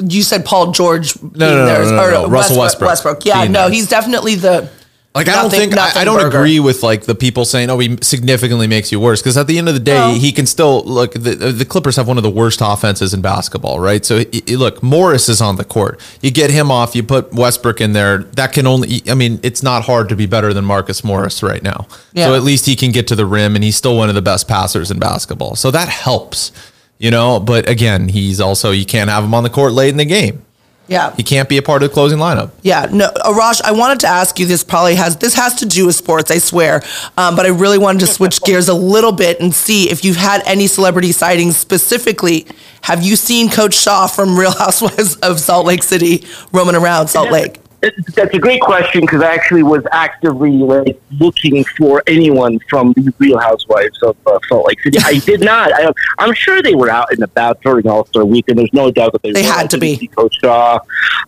You 0.00 0.22
said 0.24 0.44
Paul 0.44 0.72
George. 0.72 1.22
No, 1.22 1.30
no, 1.30 1.66
no, 1.66 1.84
no, 1.84 1.90
no, 1.90 2.10
no, 2.10 2.28
Russell 2.28 2.58
Westbrook. 2.58 2.88
Westbrook. 2.88 3.24
Yeah, 3.24 3.44
no, 3.44 3.68
he's 3.68 3.86
definitely 3.88 4.34
the 4.34 4.68
like 5.14 5.26
nothing, 5.26 5.38
I 5.38 5.42
don't 5.42 5.50
think 5.50 5.76
I, 5.76 6.00
I, 6.00 6.04
don't 6.04 6.20
burger. 6.20 6.38
agree 6.38 6.58
with 6.58 6.82
like 6.82 7.02
the 7.02 7.14
people 7.14 7.44
saying, 7.44 7.68
"Oh, 7.68 7.78
he 7.78 7.98
significantly 8.00 8.66
makes 8.66 8.90
you 8.90 8.98
worse." 8.98 9.20
Because 9.20 9.36
at 9.36 9.46
the 9.46 9.58
end 9.58 9.68
of 9.68 9.74
the 9.74 9.80
day, 9.80 10.16
he 10.18 10.32
can 10.32 10.46
still 10.46 10.82
look. 10.84 11.12
The, 11.12 11.34
the 11.34 11.66
Clippers 11.66 11.96
have 11.96 12.08
one 12.08 12.16
of 12.16 12.22
the 12.22 12.30
worst 12.30 12.60
offenses 12.62 13.12
in 13.12 13.20
basketball, 13.20 13.78
right? 13.78 14.02
So 14.06 14.24
he, 14.24 14.56
look, 14.56 14.82
Morris 14.82 15.28
is 15.28 15.42
on 15.42 15.56
the 15.56 15.66
court. 15.66 16.00
You 16.22 16.30
get 16.30 16.50
him 16.50 16.70
off, 16.70 16.96
you 16.96 17.02
put 17.02 17.30
Westbrook 17.34 17.82
in 17.82 17.92
there. 17.92 18.18
That 18.18 18.54
can 18.54 18.66
only. 18.66 19.02
I 19.06 19.14
mean, 19.14 19.38
it's 19.42 19.62
not 19.62 19.84
hard 19.84 20.08
to 20.08 20.16
be 20.16 20.24
better 20.24 20.54
than 20.54 20.64
Marcus 20.64 21.04
Morris 21.04 21.42
right 21.42 21.62
now. 21.62 21.86
Yeah. 22.14 22.26
So 22.26 22.34
at 22.34 22.42
least 22.42 22.64
he 22.64 22.74
can 22.74 22.90
get 22.90 23.06
to 23.08 23.14
the 23.14 23.26
rim, 23.26 23.54
and 23.54 23.62
he's 23.62 23.76
still 23.76 23.98
one 23.98 24.08
of 24.08 24.14
the 24.14 24.22
best 24.22 24.48
passers 24.48 24.90
in 24.90 24.98
basketball. 24.98 25.56
So 25.56 25.70
that 25.72 25.88
helps, 25.88 26.52
you 26.96 27.10
know. 27.10 27.38
But 27.38 27.68
again, 27.68 28.08
he's 28.08 28.40
also 28.40 28.70
you 28.70 28.86
can't 28.86 29.10
have 29.10 29.24
him 29.24 29.34
on 29.34 29.42
the 29.42 29.50
court 29.50 29.74
late 29.74 29.90
in 29.90 29.98
the 29.98 30.06
game. 30.06 30.42
Yeah. 30.88 31.14
He 31.14 31.22
can't 31.22 31.48
be 31.48 31.56
a 31.56 31.62
part 31.62 31.82
of 31.82 31.88
the 31.88 31.94
closing 31.94 32.18
lineup. 32.18 32.50
Yeah. 32.62 32.86
No, 32.92 33.08
Arash, 33.24 33.62
I 33.62 33.72
wanted 33.72 34.00
to 34.00 34.08
ask 34.08 34.38
you 34.38 34.46
this 34.46 34.64
probably 34.64 34.94
has 34.96 35.16
this 35.16 35.34
has 35.34 35.54
to 35.56 35.66
do 35.66 35.86
with 35.86 35.94
sports, 35.94 36.30
I 36.30 36.38
swear. 36.38 36.82
Um, 37.16 37.36
but 37.36 37.46
I 37.46 37.50
really 37.50 37.78
wanted 37.78 38.00
to 38.00 38.06
switch 38.06 38.42
gears 38.44 38.68
a 38.68 38.74
little 38.74 39.12
bit 39.12 39.40
and 39.40 39.54
see 39.54 39.90
if 39.90 40.04
you've 40.04 40.16
had 40.16 40.42
any 40.46 40.66
celebrity 40.66 41.12
sightings 41.12 41.56
specifically. 41.56 42.46
Have 42.82 43.02
you 43.02 43.14
seen 43.16 43.48
Coach 43.48 43.74
Shah 43.74 44.08
from 44.08 44.36
Real 44.36 44.50
Housewives 44.50 45.16
of 45.16 45.38
Salt 45.38 45.66
Lake 45.66 45.82
City 45.82 46.24
roaming 46.52 46.74
around 46.74 47.08
Salt 47.08 47.30
Lake? 47.30 47.61
That's 47.82 48.32
a 48.32 48.38
great 48.38 48.60
question 48.60 49.00
because 49.00 49.22
I 49.22 49.34
actually 49.34 49.64
was 49.64 49.82
actively 49.90 50.52
like 50.52 51.02
looking 51.18 51.64
for 51.64 52.00
anyone 52.06 52.60
from 52.70 52.92
the 52.92 53.12
Real 53.18 53.38
Housewives 53.38 54.00
of 54.04 54.16
uh, 54.24 54.38
Salt 54.48 54.68
Lake 54.68 54.80
City. 54.82 54.98
I 55.04 55.18
did 55.18 55.40
not. 55.40 55.72
I, 55.72 55.92
am 56.24 56.32
sure 56.32 56.62
they 56.62 56.76
were 56.76 56.90
out 56.90 57.10
and 57.10 57.24
about 57.24 57.60
during 57.62 57.88
All 57.88 58.06
Star 58.06 58.24
Week, 58.24 58.44
and 58.48 58.56
there's 58.56 58.72
no 58.72 58.92
doubt 58.92 59.12
that 59.14 59.22
they, 59.22 59.32
they 59.32 59.42
were. 59.42 59.48
had 59.48 59.68
to 59.70 59.78
be. 59.78 60.06
Coach 60.06 60.36
Shah. 60.40 60.78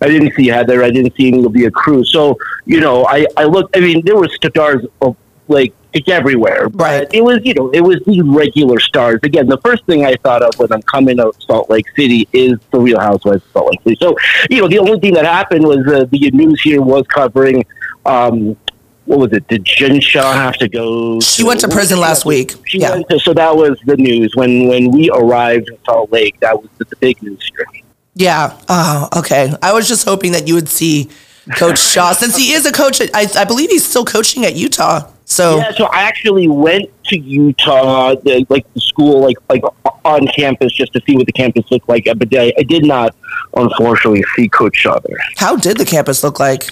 I 0.00 0.06
didn't 0.06 0.32
see 0.34 0.46
Heather. 0.46 0.84
I 0.84 0.90
didn't 0.90 1.16
see 1.16 1.26
any 1.28 1.44
of 1.44 1.52
the 1.52 1.68
crew. 1.72 2.04
So 2.04 2.38
you 2.66 2.80
know, 2.80 3.04
I 3.06 3.26
I 3.36 3.44
looked. 3.44 3.76
I 3.76 3.80
mean, 3.80 4.04
there 4.04 4.16
were 4.16 4.28
stars 4.28 4.86
of 5.00 5.16
like 5.48 5.72
it's 5.92 6.08
everywhere. 6.08 6.68
Right. 6.68 7.06
But 7.06 7.14
it 7.14 7.22
was, 7.22 7.40
you 7.44 7.54
know, 7.54 7.70
it 7.70 7.80
was 7.80 8.00
the 8.06 8.20
regular 8.22 8.80
stars. 8.80 9.20
Again, 9.22 9.46
the 9.46 9.58
first 9.58 9.84
thing 9.86 10.04
I 10.04 10.16
thought 10.16 10.42
of 10.42 10.58
when 10.58 10.72
I'm 10.72 10.82
coming 10.82 11.18
to 11.18 11.32
Salt 11.38 11.70
Lake 11.70 11.86
City 11.96 12.28
is 12.32 12.58
the 12.72 12.80
Real 12.80 12.98
Housewives 12.98 13.44
of 13.44 13.50
Salt 13.52 13.70
Lake 13.70 13.82
City. 13.82 13.96
So, 14.00 14.16
you 14.50 14.60
know, 14.60 14.68
the 14.68 14.78
only 14.78 14.98
thing 14.98 15.14
that 15.14 15.24
happened 15.24 15.64
was 15.64 15.86
uh, 15.86 16.06
the 16.10 16.30
news 16.32 16.60
here 16.62 16.82
was 16.82 17.06
covering. 17.06 17.64
Um, 18.06 18.56
what 19.04 19.18
was 19.18 19.32
it? 19.34 19.46
Did 19.48 19.64
Jen 19.64 20.00
Shah 20.00 20.32
have 20.32 20.56
to 20.56 20.68
go? 20.68 21.20
She 21.20 21.44
went 21.44 21.60
to 21.60 21.68
prison 21.68 22.00
last 22.00 22.24
week. 22.24 22.54
She 22.64 22.78
Yeah. 22.80 22.94
went 22.94 23.08
to, 23.10 23.20
so 23.20 23.34
that 23.34 23.54
was 23.54 23.78
the 23.84 23.96
news 23.96 24.34
when 24.34 24.66
when 24.66 24.90
we 24.90 25.10
arrived 25.10 25.68
in 25.68 25.76
Salt 25.84 26.10
Lake. 26.10 26.40
That 26.40 26.60
was 26.60 26.70
the, 26.78 26.86
the 26.86 26.96
big 26.96 27.22
news 27.22 27.44
story. 27.44 27.84
Yeah. 28.14 28.58
Oh, 28.68 29.08
okay. 29.18 29.52
I 29.62 29.72
was 29.74 29.88
just 29.88 30.06
hoping 30.06 30.32
that 30.32 30.48
you 30.48 30.54
would 30.54 30.68
see 30.70 31.10
Coach 31.56 31.78
Shah 31.92 32.12
since 32.12 32.34
he 32.36 32.52
is 32.52 32.64
a 32.64 32.72
coach. 32.72 33.00
At, 33.00 33.10
I, 33.14 33.26
I 33.36 33.44
believe 33.44 33.70
he's 33.70 33.86
still 33.86 34.04
coaching 34.06 34.44
at 34.46 34.56
Utah. 34.56 35.10
So 35.26 35.56
Yeah, 35.58 35.72
so 35.72 35.84
I 35.86 36.02
actually 36.02 36.48
went 36.48 36.90
to 37.06 37.18
Utah, 37.18 38.14
the, 38.14 38.44
like 38.50 38.66
the 38.74 38.80
school, 38.80 39.20
like 39.20 39.36
like 39.48 39.62
on 40.04 40.26
campus, 40.28 40.72
just 40.72 40.92
to 40.92 41.00
see 41.06 41.16
what 41.16 41.26
the 41.26 41.32
campus 41.32 41.64
looked 41.70 41.88
like. 41.88 42.04
But 42.04 42.28
I, 42.36 42.52
I 42.58 42.62
did 42.62 42.84
not, 42.84 43.14
unfortunately, 43.56 44.22
see 44.36 44.48
Coach 44.48 44.76
Shah 44.76 44.98
there. 45.00 45.16
how 45.38 45.56
did 45.56 45.78
the 45.78 45.84
campus 45.86 46.22
look 46.22 46.38
like? 46.40 46.70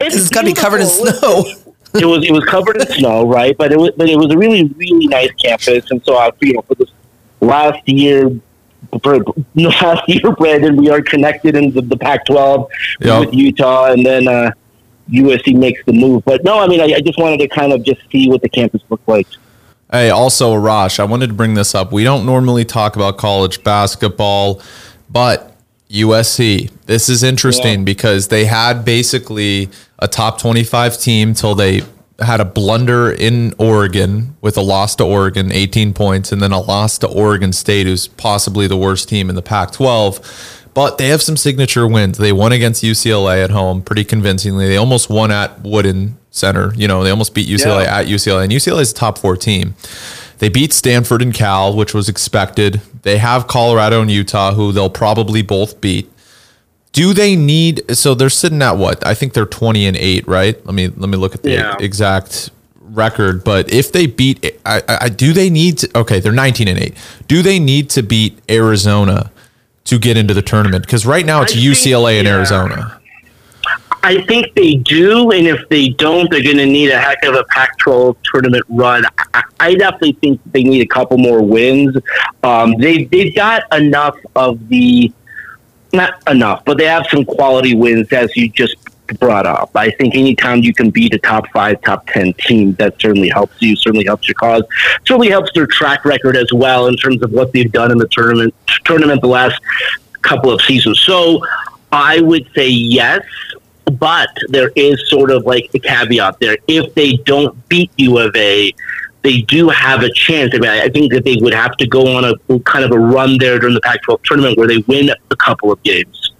'Cause 0.00 0.16
it's 0.16 0.28
got 0.28 0.42
to 0.42 0.46
be 0.48 0.52
covered 0.54 0.80
in 0.82 0.86
snow. 0.86 1.44
It 1.94 2.04
was 2.04 2.24
it 2.24 2.32
was 2.32 2.44
covered 2.44 2.76
in 2.80 2.86
snow, 2.88 3.26
right? 3.26 3.56
But 3.56 3.72
it 3.72 3.78
was 3.78 3.92
but 3.96 4.08
it 4.10 4.16
was 4.18 4.30
a 4.32 4.36
really 4.36 4.64
really 4.76 5.06
nice 5.06 5.30
campus, 5.42 5.90
and 5.90 6.04
so 6.04 6.16
I 6.16 6.30
you 6.42 6.54
know 6.54 6.62
for 6.62 6.74
this 6.74 6.90
last 7.40 7.88
year. 7.88 8.30
For 9.02 9.18
no, 9.54 9.68
last 9.82 10.06
year, 10.08 10.30
Brandon, 10.32 10.76
we 10.76 10.90
are 10.90 11.00
connected 11.00 11.56
in 11.56 11.72
the, 11.72 11.80
the 11.80 11.96
Pac-12 11.96 12.68
Yep. 13.00 13.20
with 13.20 13.34
Utah, 13.34 13.92
and 13.92 14.04
then 14.04 14.28
uh, 14.28 14.50
USC 15.10 15.56
makes 15.56 15.84
the 15.84 15.92
move. 15.92 16.24
But 16.24 16.44
no, 16.44 16.58
I 16.58 16.66
mean, 16.66 16.80
I, 16.80 16.96
I 16.96 17.00
just 17.00 17.18
wanted 17.18 17.38
to 17.40 17.48
kind 17.48 17.72
of 17.72 17.82
just 17.82 18.00
see 18.10 18.28
what 18.28 18.42
the 18.42 18.48
campus 18.48 18.82
looked 18.88 19.06
like. 19.08 19.26
Hey, 19.90 20.10
also, 20.10 20.54
Arash, 20.54 20.98
I 20.98 21.04
wanted 21.04 21.28
to 21.28 21.34
bring 21.34 21.54
this 21.54 21.74
up. 21.74 21.92
We 21.92 22.04
don't 22.04 22.26
normally 22.26 22.64
talk 22.64 22.96
about 22.96 23.16
college 23.18 23.62
basketball, 23.62 24.60
but 25.10 25.56
USC, 25.90 26.70
this 26.86 27.08
is 27.08 27.22
interesting 27.22 27.80
Yeah. 27.80 27.84
because 27.84 28.28
they 28.28 28.46
had 28.46 28.84
basically 28.84 29.68
a 29.98 30.08
top 30.08 30.38
25 30.40 30.98
team 30.98 31.34
till 31.34 31.54
they 31.54 31.82
had 32.20 32.40
a 32.40 32.44
blunder 32.44 33.10
in 33.10 33.54
Oregon 33.58 34.36
with 34.40 34.56
a 34.56 34.60
loss 34.60 34.94
to 34.96 35.04
Oregon, 35.04 35.50
18 35.50 35.92
points, 35.94 36.30
and 36.32 36.40
then 36.40 36.52
a 36.52 36.60
loss 36.60 36.98
to 36.98 37.08
Oregon 37.08 37.52
State, 37.52 37.86
who's 37.86 38.06
possibly 38.06 38.66
the 38.66 38.76
worst 38.76 39.08
team 39.08 39.28
in 39.28 39.34
the 39.34 39.42
Pac 39.42 39.72
12. 39.72 40.60
But 40.74 40.98
they 40.98 41.08
have 41.08 41.22
some 41.22 41.36
signature 41.36 41.86
wins. 41.86 42.18
They 42.18 42.32
won 42.32 42.52
against 42.52 42.82
UCLA 42.82 43.42
at 43.44 43.50
home 43.50 43.82
pretty 43.82 44.04
convincingly. 44.04 44.66
They 44.68 44.76
almost 44.76 45.08
won 45.08 45.30
at 45.30 45.62
Wooden 45.62 46.16
Center. 46.30 46.72
You 46.76 46.88
know, 46.88 47.04
they 47.04 47.10
almost 47.10 47.34
beat 47.34 47.48
UCLA 47.48 47.84
Yeah. 47.84 47.98
at 47.98 48.06
UCLA, 48.06 48.42
and 48.44 48.52
UCLA 48.52 48.80
is 48.80 48.90
a 48.90 48.94
top 48.94 49.18
four 49.18 49.36
team. 49.36 49.74
They 50.38 50.48
beat 50.48 50.72
Stanford 50.72 51.22
and 51.22 51.32
Cal, 51.32 51.74
which 51.74 51.94
was 51.94 52.08
expected. 52.08 52.80
They 53.02 53.18
have 53.18 53.46
Colorado 53.46 54.00
and 54.02 54.10
Utah, 54.10 54.52
who 54.54 54.72
they'll 54.72 54.90
probably 54.90 55.42
both 55.42 55.80
beat. 55.80 56.10
Do 56.94 57.12
they 57.12 57.36
need? 57.36 57.82
So 57.96 58.14
they're 58.14 58.30
sitting 58.30 58.62
at 58.62 58.78
what? 58.78 59.06
I 59.06 59.12
think 59.14 59.34
they're 59.34 59.44
twenty 59.46 59.84
and 59.86 59.96
eight, 59.96 60.26
right? 60.26 60.56
Let 60.64 60.74
me 60.74 60.88
let 60.88 61.10
me 61.10 61.16
look 61.18 61.34
at 61.34 61.42
the 61.42 61.50
Yeah. 61.50 61.76
exact 61.80 62.50
record. 62.80 63.42
But 63.44 63.70
if 63.72 63.90
they 63.92 64.06
beat, 64.06 64.58
I, 64.64 64.80
I 64.88 65.08
do 65.10 65.32
they 65.32 65.50
need 65.50 65.78
to? 65.78 65.98
Okay, 65.98 66.20
they're 66.20 66.32
nineteen 66.32 66.68
and 66.68 66.78
eight. 66.78 66.94
Do 67.28 67.42
they 67.42 67.58
need 67.58 67.90
to 67.90 68.02
beat 68.02 68.38
Arizona 68.48 69.30
to 69.84 69.98
get 69.98 70.16
into 70.16 70.32
the 70.34 70.42
tournament? 70.42 70.84
Because 70.86 71.04
right 71.04 71.26
now 71.26 71.42
it's 71.42 71.52
I 71.52 71.56
think- 71.56 71.66
UCLA 71.76 72.18
and 72.20 72.26
yeah. 72.28 72.36
Arizona. 72.36 73.00
I 74.04 74.20
think 74.26 74.54
they 74.54 74.74
do, 74.74 75.30
and 75.30 75.46
if 75.46 75.66
they 75.70 75.88
don't, 75.88 76.30
they're 76.30 76.42
going 76.42 76.58
to 76.58 76.66
need 76.66 76.90
a 76.90 76.98
heck 77.00 77.24
of 77.24 77.34
a 77.36 77.44
Pac-12 77.44 78.14
tournament 78.30 78.62
run. 78.68 79.04
I, 79.32 79.42
I 79.60 79.74
definitely 79.76 80.12
think 80.20 80.40
they 80.52 80.62
need 80.62 80.82
a 80.82 80.86
couple 80.86 81.16
more 81.16 81.42
wins. 81.42 81.96
Um, 82.42 82.74
they 82.78 83.04
they've 83.04 83.34
got 83.34 83.62
enough 83.74 84.14
of 84.36 84.68
the 84.68 85.10
not 85.94 86.14
enough, 86.28 86.64
but 86.64 86.78
they 86.78 86.86
have 86.86 87.06
some 87.10 87.24
quality 87.24 87.74
wins 87.74 88.12
as 88.12 88.36
you 88.36 88.48
just 88.48 88.76
brought 89.18 89.46
up. 89.46 89.70
I 89.74 89.90
think 89.90 90.14
anytime 90.14 90.60
you 90.60 90.72
can 90.72 90.90
beat 90.90 91.14
a 91.14 91.18
top 91.18 91.46
five, 91.52 91.80
top 91.82 92.06
ten 92.06 92.32
team, 92.34 92.74
that 92.74 93.00
certainly 93.00 93.28
helps 93.28 93.60
you. 93.60 93.76
Certainly 93.76 94.06
helps 94.06 94.28
your 94.28 94.34
cause. 94.34 94.62
Certainly 95.06 95.28
helps 95.30 95.52
their 95.54 95.66
track 95.66 96.04
record 96.04 96.36
as 96.36 96.52
well 96.52 96.86
in 96.86 96.96
terms 96.96 97.22
of 97.22 97.32
what 97.32 97.52
they've 97.52 97.70
done 97.70 97.90
in 97.90 97.98
the 97.98 98.08
tournament 98.08 98.54
tournament 98.84 99.20
the 99.20 99.28
last 99.28 99.60
couple 100.22 100.50
of 100.50 100.60
seasons. 100.62 101.00
So 101.00 101.42
I 101.92 102.20
would 102.20 102.48
say 102.54 102.68
yes, 102.68 103.24
but 103.84 104.28
there 104.48 104.70
is 104.74 105.08
sort 105.08 105.30
of 105.30 105.44
like 105.44 105.70
a 105.74 105.78
caveat 105.78 106.38
there. 106.40 106.56
If 106.66 106.94
they 106.94 107.14
don't 107.14 107.68
beat 107.68 107.90
U 107.96 108.18
of 108.18 108.34
A, 108.34 108.74
they 109.24 109.40
do 109.40 109.70
have 109.70 110.02
a 110.02 110.12
chance. 110.12 110.52
I 110.54 110.58
mean, 110.58 110.70
I 110.70 110.88
think 110.88 111.12
that 111.12 111.24
they 111.24 111.36
would 111.40 111.54
have 111.54 111.76
to 111.78 111.86
go 111.86 112.16
on 112.16 112.24
a 112.24 112.60
kind 112.60 112.84
of 112.84 112.92
a 112.92 112.98
run 112.98 113.38
there 113.38 113.58
during 113.58 113.74
the 113.74 113.80
Pac-12 113.80 114.22
tournament 114.22 114.58
where 114.58 114.68
they 114.68 114.78
win 114.86 115.10
a 115.30 115.36
couple 115.36 115.72
of 115.72 115.82
games. 115.82 116.30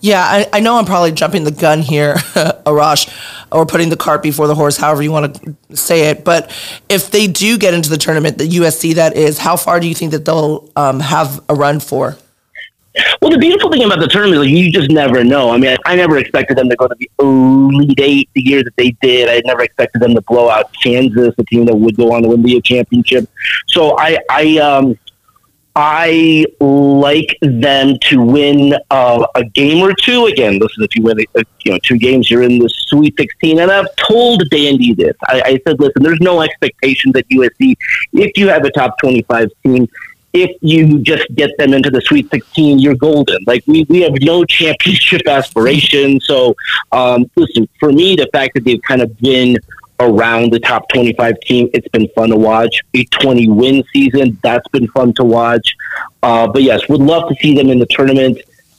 Yeah, 0.00 0.22
I, 0.22 0.46
I 0.54 0.60
know 0.60 0.78
I'm 0.78 0.86
probably 0.86 1.12
jumping 1.12 1.44
the 1.44 1.50
gun 1.50 1.82
here, 1.82 2.14
Arash, 2.64 3.12
or 3.52 3.66
putting 3.66 3.90
the 3.90 3.96
cart 3.96 4.22
before 4.22 4.46
the 4.46 4.54
horse, 4.54 4.78
however 4.78 5.02
you 5.02 5.12
want 5.12 5.34
to 5.70 5.76
say 5.76 6.08
it. 6.08 6.24
But 6.24 6.50
if 6.88 7.10
they 7.10 7.26
do 7.26 7.58
get 7.58 7.74
into 7.74 7.90
the 7.90 7.98
tournament, 7.98 8.38
the 8.38 8.48
USC 8.48 8.94
that 8.94 9.16
is, 9.16 9.36
how 9.36 9.56
far 9.56 9.80
do 9.80 9.86
you 9.86 9.94
think 9.94 10.12
that 10.12 10.24
they'll 10.24 10.70
um, 10.76 11.00
have 11.00 11.44
a 11.48 11.54
run 11.54 11.80
for? 11.80 12.16
Well, 13.22 13.30
the 13.30 13.38
beautiful 13.38 13.70
thing 13.70 13.84
about 13.84 14.00
the 14.00 14.08
tournament 14.08 14.42
is 14.42 14.50
you 14.50 14.72
just 14.72 14.90
never 14.90 15.22
know. 15.22 15.50
I 15.50 15.58
mean, 15.58 15.76
I, 15.84 15.92
I 15.92 15.96
never 15.96 16.18
expected 16.18 16.58
them 16.58 16.68
to 16.68 16.76
go 16.76 16.88
to 16.88 16.94
the 16.98 17.10
Elite 17.20 18.00
Eight 18.00 18.30
the 18.34 18.42
year 18.42 18.64
that 18.64 18.76
they 18.76 18.90
did. 19.00 19.28
I 19.28 19.40
never 19.46 19.62
expected 19.62 20.02
them 20.02 20.14
to 20.14 20.20
blow 20.22 20.50
out 20.50 20.72
Kansas, 20.82 21.34
a 21.38 21.44
team 21.44 21.66
that 21.66 21.76
would 21.76 21.96
go 21.96 22.12
on 22.12 22.22
to 22.22 22.28
win 22.28 22.42
the 22.42 22.60
championship. 22.62 23.28
So 23.68 23.96
I, 23.96 24.18
I, 24.28 24.58
um, 24.58 24.98
I 25.76 26.46
like 26.58 27.38
them 27.42 27.96
to 28.08 28.20
win 28.20 28.74
uh, 28.90 29.26
a 29.36 29.44
game 29.44 29.82
or 29.84 29.94
two. 29.94 30.26
Again, 30.26 30.58
listen, 30.58 30.82
if 30.82 30.96
you 30.96 31.02
win, 31.02 31.18
you 31.64 31.72
know, 31.72 31.78
two 31.84 31.96
games, 31.96 32.28
you're 32.28 32.42
in 32.42 32.58
the 32.58 32.68
Sweet 32.68 33.14
16. 33.16 33.60
And 33.60 33.70
I've 33.70 33.94
told 33.96 34.42
Dandy 34.50 34.94
this. 34.94 35.14
I, 35.28 35.42
I 35.44 35.60
said, 35.66 35.78
listen, 35.78 36.02
there's 36.02 36.20
no 36.20 36.40
expectations 36.42 37.14
at 37.14 37.28
USC 37.28 37.76
if 38.12 38.36
you 38.36 38.48
have 38.48 38.64
a 38.64 38.70
top 38.72 38.98
25 38.98 39.48
team 39.62 39.88
if 40.32 40.56
you 40.60 41.00
just 41.00 41.26
get 41.34 41.50
them 41.58 41.74
into 41.74 41.90
the 41.90 42.00
Sweet 42.00 42.30
16, 42.30 42.78
you're 42.78 42.94
golden. 42.94 43.38
Like 43.46 43.64
we, 43.66 43.84
we 43.88 44.00
have 44.02 44.14
no 44.20 44.44
championship 44.44 45.22
aspirations. 45.26 46.26
So, 46.26 46.54
um, 46.92 47.30
listen, 47.36 47.68
for 47.78 47.92
me, 47.92 48.16
the 48.16 48.28
fact 48.32 48.54
that 48.54 48.64
they've 48.64 48.82
kind 48.82 49.02
of 49.02 49.16
been 49.18 49.58
around 49.98 50.52
the 50.52 50.60
top 50.60 50.88
25 50.88 51.40
team, 51.40 51.68
it's 51.74 51.88
been 51.88 52.08
fun 52.14 52.30
to 52.30 52.36
watch. 52.36 52.82
A 52.94 53.04
20 53.04 53.48
win 53.48 53.84
season, 53.92 54.38
that's 54.42 54.66
been 54.68 54.88
fun 54.88 55.12
to 55.14 55.24
watch. 55.24 55.74
Uh, 56.22 56.46
but 56.46 56.62
yes, 56.62 56.88
would 56.88 57.00
love 57.00 57.28
to 57.28 57.34
see 57.40 57.54
them 57.54 57.68
in 57.68 57.78
the 57.78 57.86
tournament. 57.86 58.38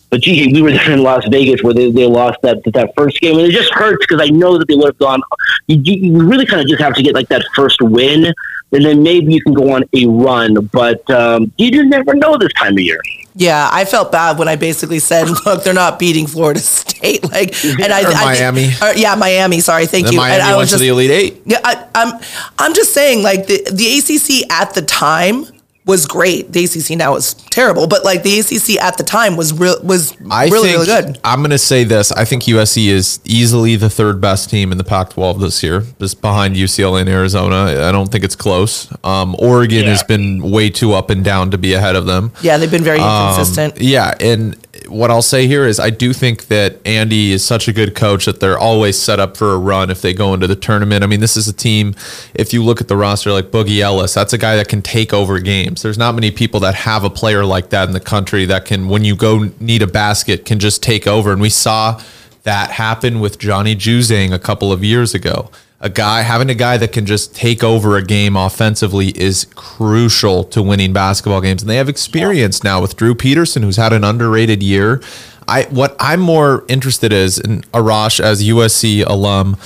But 0.10 0.22
gee, 0.22 0.52
we 0.52 0.62
were 0.62 0.72
there 0.72 0.92
in 0.92 1.04
Las 1.04 1.26
Vegas 1.30 1.64
where 1.64 1.74
they, 1.74 1.90
they 1.90 2.06
lost 2.06 2.42
that 2.42 2.62
that 2.74 2.94
first 2.98 3.22
game, 3.22 3.38
and 3.38 3.48
it 3.48 3.52
just 3.52 3.74
hurts 3.74 4.06
because 4.06 4.22
I 4.22 4.30
know 4.30 4.58
that 4.58 4.68
they 4.68 4.76
would 4.76 4.88
have 4.88 4.98
gone. 4.98 5.22
You, 5.68 5.78
you 5.80 6.22
really 6.22 6.46
kind 6.46 6.62
of 6.62 6.68
just 6.68 6.82
have 6.82 6.94
to 6.96 7.02
get 7.02 7.16
like 7.16 7.30
that 7.30 7.46
first 7.56 7.82
win, 7.82 8.34
and 8.72 8.86
then 8.86 9.04
maybe 9.04 9.34
you 9.34 9.42
can 9.42 9.54
go 9.54 9.74
on 9.74 9.84
a 9.94 10.06
run. 10.08 10.54
But 10.72 11.08
um, 11.10 11.52
you 11.58 11.72
just 11.72 11.88
never 11.88 12.14
know 12.14 12.38
this 12.38 12.54
time 12.54 12.74
of 12.74 12.80
year. 12.80 13.00
Yeah, 13.34 13.70
I 13.72 13.86
felt 13.86 14.12
bad 14.12 14.38
when 14.38 14.50
I 14.50 14.58
basically 14.58 15.00
said, 15.00 15.28
"Look, 15.46 15.64
they're 15.64 15.74
not 15.74 16.00
beating 16.00 16.28
Florida 16.28 16.60
State." 16.78 17.24
Like, 17.32 17.54
and 17.64 17.94
I, 17.94 18.04
Or 18.04 18.08
I 18.08 18.26
Miami. 18.26 18.70
or- 18.82 18.94
yeah, 18.96 19.16
Miami. 19.16 19.60
Sorry, 19.62 19.86
thank 19.86 20.12
you. 20.12 20.18
Miami 20.18 20.34
and 20.36 20.44
I 20.44 20.48
went 20.50 20.58
was 20.60 20.70
to 20.70 20.74
just, 20.74 20.82
the 20.82 20.90
Elite 20.90 21.12
Eight. 21.12 21.42
Yeah, 21.46 21.60
I, 21.64 21.88
I'm. 21.96 22.20
I'm 22.60 22.74
just 22.74 22.94
saying, 22.94 23.24
like 23.24 23.48
the 23.48 23.64
the 23.72 23.98
ACC 24.00 24.52
at 24.52 24.74
the 24.74 24.82
time 24.82 25.46
was 25.86 26.06
great. 26.06 26.52
The 26.52 26.64
ACC 26.66 26.98
now 26.98 27.16
is 27.16 27.34
terrible, 27.34 27.88
but 27.88 28.06
like 28.06 28.22
the 28.24 28.40
ACC 28.40 28.82
at 28.82 28.98
the 28.98 29.04
time 29.04 29.36
was 29.36 29.52
real 29.52 29.82
was 29.84 30.16
I 30.30 30.46
really 30.46 30.70
think, 30.70 30.88
really 30.88 31.02
good. 31.02 31.20
I'm 31.24 31.40
going 31.40 31.52
to 31.52 31.58
say 31.58 31.84
this. 31.84 32.12
I 32.12 32.24
think 32.24 32.44
USC 32.44 32.88
is 32.88 33.20
easily 33.26 33.76
the 33.76 33.90
third 33.90 34.22
best 34.22 34.50
team 34.50 34.72
in 34.72 34.78
the 34.78 34.84
Pac-12 34.84 35.42
this 35.42 35.64
year, 35.64 35.84
just 36.00 36.22
behind 36.22 36.56
UCLA 36.56 37.02
and 37.02 37.10
Arizona. 37.10 37.88
I 37.88 37.92
don't 37.92 38.12
think 38.12 38.24
it's 38.24 38.36
close. 38.36 38.94
Um, 39.04 39.36
Oregon 39.40 39.86
has 39.86 40.04
been 40.04 40.52
way 40.52 40.70
too 40.70 40.94
up 40.94 41.10
and 41.10 41.26
down 41.26 41.52
to 41.52 41.58
be 41.58 41.74
ahead 41.74 41.96
of 41.96 42.06
them. 42.06 42.32
Yeah, 42.42 42.58
they've 42.58 42.70
been 42.70 42.84
very 42.84 43.00
Um. 43.00 43.74
Yeah, 43.78 44.14
and 44.20 44.56
what 44.88 45.12
I'll 45.12 45.22
say 45.22 45.48
here 45.48 45.66
is 45.66 45.80
I 45.80 45.90
do 45.90 46.14
think 46.14 46.48
that 46.48 46.80
Andy 46.86 47.34
is 47.34 47.44
such 47.44 47.68
a 47.68 47.74
good 47.74 47.94
coach 47.94 48.26
that 48.26 48.40
they're 48.40 48.58
always 48.58 48.98
set 48.98 49.20
up 49.20 49.36
for 49.36 49.54
a 49.54 49.58
run 49.58 49.90
if 49.90 50.02
they 50.02 50.14
go 50.14 50.34
into 50.34 50.48
the 50.48 50.56
tournament. 50.56 51.04
I 51.04 51.08
mean, 51.08 51.20
this 51.20 51.36
is 51.36 51.48
a 51.48 51.54
team, 51.54 51.94
if 52.34 52.54
you 52.54 52.64
look 52.64 52.80
at 52.80 52.88
the 52.88 52.96
roster 52.96 53.32
like 53.32 53.46
Boogie 53.46 53.82
Ellis, 53.82 54.14
that's 54.14 54.32
a 54.32 54.38
guy 54.38 54.56
that 54.56 54.70
can 54.70 54.82
take 54.82 55.14
over 55.14 55.40
games. 55.40 55.82
There's 55.82 55.98
not 55.98 56.16
many 56.16 56.32
people 56.32 56.62
that 56.62 56.76
have 56.76 57.04
a 57.04 57.10
player 57.10 57.44
like 57.46 57.70
that 57.72 57.88
in 57.88 57.94
the 57.94 58.00
country 58.00 58.46
that 58.46 58.66
can, 58.66 58.88
when 58.88 59.04
you 59.04 59.16
go 59.16 59.52
need 59.60 59.82
a 59.82 59.88
basket, 59.88 60.46
can 60.46 60.60
just 60.60 60.82
take 60.82 61.06
over. 61.06 61.34
And 61.34 61.42
we 61.42 61.50
saw 61.50 62.02
that 62.44 62.72
happen 62.72 63.20
with 63.20 63.40
Johnny 63.40 63.76
Juzang 63.76 64.34
a 64.34 64.40
couple 64.40 64.72
of 64.72 64.84
years 64.84 65.14
ago. 65.14 65.52
A 65.84 65.90
guy 65.90 66.22
having 66.22 66.50
a 66.50 66.56
guy 66.56 66.78
that 66.78 66.92
can 66.92 67.08
just 67.08 67.36
take 67.36 67.64
over 67.64 67.98
a 67.98 68.04
game 68.04 68.36
offensively 68.36 69.10
is 69.20 69.46
crucial 69.56 70.44
to 70.46 70.62
winning 70.62 70.94
basketball 70.94 71.42
games. 71.42 71.64
And 71.64 71.70
they 71.70 71.78
have 71.78 71.90
experience 71.90 72.64
now 72.64 72.80
with 72.80 72.96
Drew 72.96 73.16
Peterson, 73.16 73.64
who's 73.64 73.78
had 73.78 73.92
an 73.92 74.04
underrated 74.04 74.62
year. 74.62 75.02
I 75.48 75.64
what 75.72 75.96
I'm 76.00 76.20
more 76.20 76.66
interested 76.68 77.12
is 77.12 77.40
in 77.40 77.62
Arash 77.74 78.20
as 78.20 78.44
USC 78.44 79.04
alum. 79.06 79.58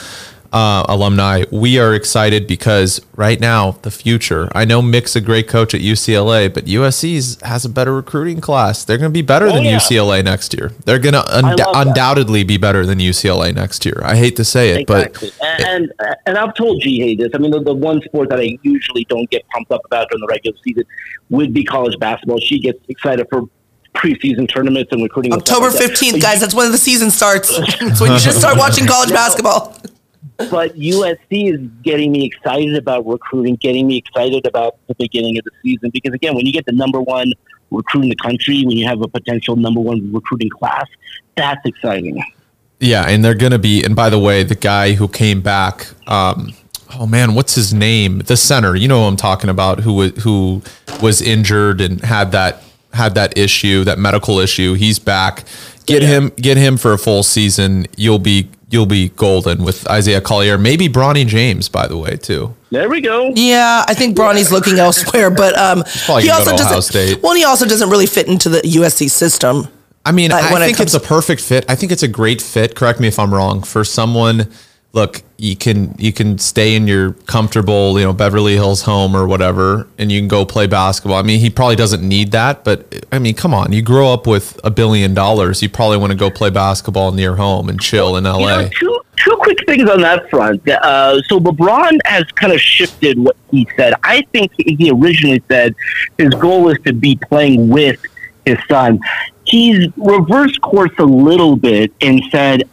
Uh, 0.55 0.85
alumni, 0.87 1.43
we 1.51 1.77
are 1.79 1.93
excited 1.93 2.47
because 2.47 3.01
right 3.17 3.39
now 3.41 3.71
the 3.81 3.91
future. 3.91 4.49
I 4.55 4.63
know 4.63 4.81
Mick's 4.81 5.13
a 5.15 5.21
great 5.21 5.49
coach 5.49 5.73
at 5.73 5.81
UCLA, 5.81 6.51
but 6.51 6.63
USC 6.65 7.41
has 7.43 7.65
a 7.65 7.69
better 7.69 7.93
recruiting 7.93 8.39
class. 8.39 8.85
They're 8.85 8.97
going 8.97 9.11
to 9.11 9.13
be 9.13 9.21
better 9.21 9.47
Oh, 9.47 9.53
than 9.53 9.65
yeah. 9.65 9.77
UCLA 9.77 10.23
next 10.23 10.53
year. 10.53 10.71
They're 10.85 10.97
going 10.99 11.13
to 11.13 11.19
love 11.41 11.57
that. 11.57 11.71
undoubtedly 11.75 12.45
be 12.45 12.55
better 12.57 12.85
than 12.85 12.99
UCLA 12.99 13.53
next 13.53 13.85
year. 13.85 13.99
I 14.03 14.15
hate 14.15 14.37
to 14.37 14.45
say 14.45 14.69
it, 14.71 14.81
Exactly. 14.89 15.31
but 15.39 15.45
and, 15.61 15.91
and 16.01 16.15
and 16.25 16.37
I've 16.37 16.55
told 16.55 16.81
G 16.81 17.15
this. 17.17 17.29
I 17.33 17.37
mean, 17.37 17.51
the, 17.51 17.61
the 17.61 17.73
one 17.75 18.01
sport 18.03 18.29
that 18.29 18.39
I 18.39 18.57
usually 18.63 19.03
don't 19.09 19.29
get 19.29 19.45
pumped 19.49 19.71
up 19.71 19.81
about 19.85 20.09
during 20.09 20.21
the 20.21 20.27
regular 20.27 20.57
season 20.63 20.85
would 21.31 21.53
be 21.53 21.65
college 21.65 21.99
basketball. 21.99 22.39
She 22.39 22.59
gets 22.59 22.79
excited 22.87 23.27
for 23.29 23.41
preseason 23.93 24.47
tournaments 24.47 24.91
and 24.93 25.03
recruiting. 25.03 25.33
and 25.33 25.41
stuff 25.45 25.57
October 25.61 25.77
like 25.77 25.89
that. 25.89 25.97
15th, 25.97 26.21
guys. 26.21 26.39
That's 26.39 26.53
when 26.53 26.71
the 26.71 26.77
season 26.77 27.11
starts. 27.11 27.57
That's 27.81 27.99
when 27.99 28.13
you 28.13 28.19
should 28.19 28.33
start 28.33 28.57
watching 28.57 28.85
college 28.87 29.09
basketball. 29.09 29.75
But 30.37 30.75
USC 30.75 31.53
is 31.53 31.59
getting 31.83 32.11
me 32.11 32.25
excited 32.25 32.75
about 32.75 33.05
recruiting, 33.05 33.55
getting 33.55 33.87
me 33.87 33.97
excited 33.97 34.45
about 34.45 34.77
the 34.87 34.95
beginning 34.95 35.37
of 35.37 35.45
the 35.45 35.51
season. 35.63 35.89
Because 35.91 36.13
again, 36.13 36.35
when 36.35 36.45
you 36.45 36.51
get 36.51 36.65
the 36.65 36.73
number 36.73 37.01
one 37.01 37.31
recruit 37.71 38.03
in 38.03 38.09
the 38.09 38.15
country, 38.15 38.63
when 38.65 38.77
you 38.77 38.87
have 38.87 39.01
a 39.01 39.07
potential 39.07 39.55
number 39.55 39.79
one 39.79 40.11
recruiting 40.13 40.49
class, 40.49 40.85
that's 41.35 41.65
exciting. 41.65 42.23
Yeah, 42.79 43.07
and 43.07 43.23
they're 43.23 43.35
going 43.35 43.53
to 43.53 43.59
be. 43.59 43.83
And 43.83 43.95
by 43.95 44.09
the 44.09 44.19
way, 44.19 44.43
the 44.43 44.55
guy 44.55 44.93
who 44.93 45.07
came 45.07 45.41
back, 45.41 45.87
um, 46.07 46.53
oh 46.99 47.07
man, 47.07 47.33
what's 47.33 47.55
his 47.55 47.73
name? 47.73 48.19
The 48.19 48.37
center, 48.37 48.75
you 48.75 48.87
know 48.87 49.01
who 49.01 49.07
I'm 49.07 49.15
talking 49.15 49.49
about, 49.49 49.79
who 49.79 49.93
wa- 49.93 50.21
who 50.21 50.61
was 51.01 51.21
injured 51.21 51.81
and 51.81 52.01
had 52.01 52.31
that 52.33 52.61
had 52.93 53.15
that 53.15 53.37
issue, 53.37 53.83
that 53.83 53.99
medical 53.99 54.39
issue. 54.39 54.73
He's 54.73 54.99
back. 54.99 55.43
Get 55.85 56.01
him, 56.03 56.29
get 56.37 56.57
him 56.57 56.77
for 56.77 56.93
a 56.93 56.97
full 56.97 57.23
season. 57.23 57.85
You'll 57.97 58.19
be 58.19 58.49
you'll 58.69 58.85
be 58.87 59.09
golden 59.09 59.63
with 59.63 59.87
Isaiah 59.89 60.21
Collier, 60.21 60.57
maybe 60.57 60.87
Bronny 60.89 61.25
James, 61.25 61.69
by 61.69 61.87
the 61.87 61.97
way, 61.97 62.17
too. 62.17 62.55
There 62.71 62.89
we 62.89 62.99
go. 63.01 63.31
Yeah, 63.35 63.85
I 63.87 63.93
think 63.93 64.17
Bronny's 64.17 64.51
looking 64.51 64.79
elsewhere, 64.79 65.29
but 65.29 65.57
um, 65.57 65.83
he 66.19 66.29
also 66.29 66.57
doesn't. 66.57 66.81
State. 66.81 67.21
Well, 67.21 67.35
he 67.35 67.43
also 67.43 67.65
doesn't 67.65 67.89
really 67.89 68.07
fit 68.07 68.27
into 68.27 68.49
the 68.49 68.61
USC 68.61 69.09
system. 69.09 69.67
I 70.05 70.11
mean, 70.11 70.31
Like, 70.31 70.43
I 70.45 70.53
when 70.53 70.61
it 70.61 70.65
think 70.65 70.77
comes- 70.77 70.93
it's 70.93 71.03
a 71.03 71.07
perfect 71.07 71.41
fit. 71.41 71.65
I 71.69 71.75
think 71.75 71.91
it's 71.91 72.03
a 72.03 72.07
great 72.07 72.41
fit. 72.41 72.75
Correct 72.75 72.99
me 72.99 73.07
if 73.07 73.17
I'm 73.17 73.33
wrong. 73.33 73.61
For 73.63 73.83
someone, 73.83 74.49
look, 74.95 75.21
you 75.37 75.55
can 75.55 75.93
you 75.99 76.13
can 76.13 76.39
stay 76.39 76.75
in 76.75 76.87
your 76.87 77.11
comfortable, 77.27 77.99
you 77.99 78.05
know, 78.05 78.13
Beverly 78.13 78.53
Hills 78.53 78.81
home 78.81 79.15
or 79.15 79.27
whatever, 79.27 79.87
and 79.97 80.11
you 80.11 80.19
can 80.19 80.29
go 80.29 80.45
play 80.45 80.65
basketball. 80.65 81.17
I 81.17 81.21
mean, 81.21 81.39
he 81.41 81.49
probably 81.49 81.75
doesn't 81.75 82.01
need 82.01 82.31
that, 82.31 82.63
but 82.63 83.05
I 83.11 83.19
mean, 83.19 83.35
come 83.35 83.53
on, 83.53 83.73
you 83.73 83.81
grow 83.81 84.11
up 84.11 84.25
with 84.25 84.59
a 84.63 84.71
billion 84.71 85.13
dollars, 85.13 85.61
you 85.61 85.69
probably 85.69 85.97
want 85.97 86.11
to 86.11 86.17
go 86.17 86.31
play 86.31 86.49
basketball 86.49 87.11
near 87.11 87.35
home 87.35 87.69
and 87.69 87.79
chill 87.79 88.15
in 88.15 88.23
LA. 88.23 88.39
You 88.39 88.45
know, 88.45 88.69
two 88.69 89.01
two 89.17 89.37
quick 89.41 89.59
things 89.65 89.89
on 89.89 90.01
that 90.01 90.29
front. 90.29 90.67
Uh, 90.67 91.21
so 91.23 91.39
LeBron 91.39 91.99
has 92.05 92.23
kind 92.35 92.53
of 92.53 92.61
shifted 92.61 93.19
what 93.19 93.35
he 93.51 93.67
said. 93.75 93.93
I 94.03 94.21
think 94.31 94.51
he 94.57 94.89
originally 94.91 95.43
said 95.49 95.75
his 96.17 96.29
goal 96.29 96.69
is 96.69 96.77
to 96.85 96.93
be 96.93 97.17
playing 97.17 97.69
with 97.69 97.99
his 98.45 98.57
son. 98.69 98.99
He's 99.43 99.89
reversed 99.97 100.59
course 100.61 100.91
a 100.97 101.05
little 101.05 101.55
bit 101.55 101.91
and 102.01 102.21
said, 102.31 102.63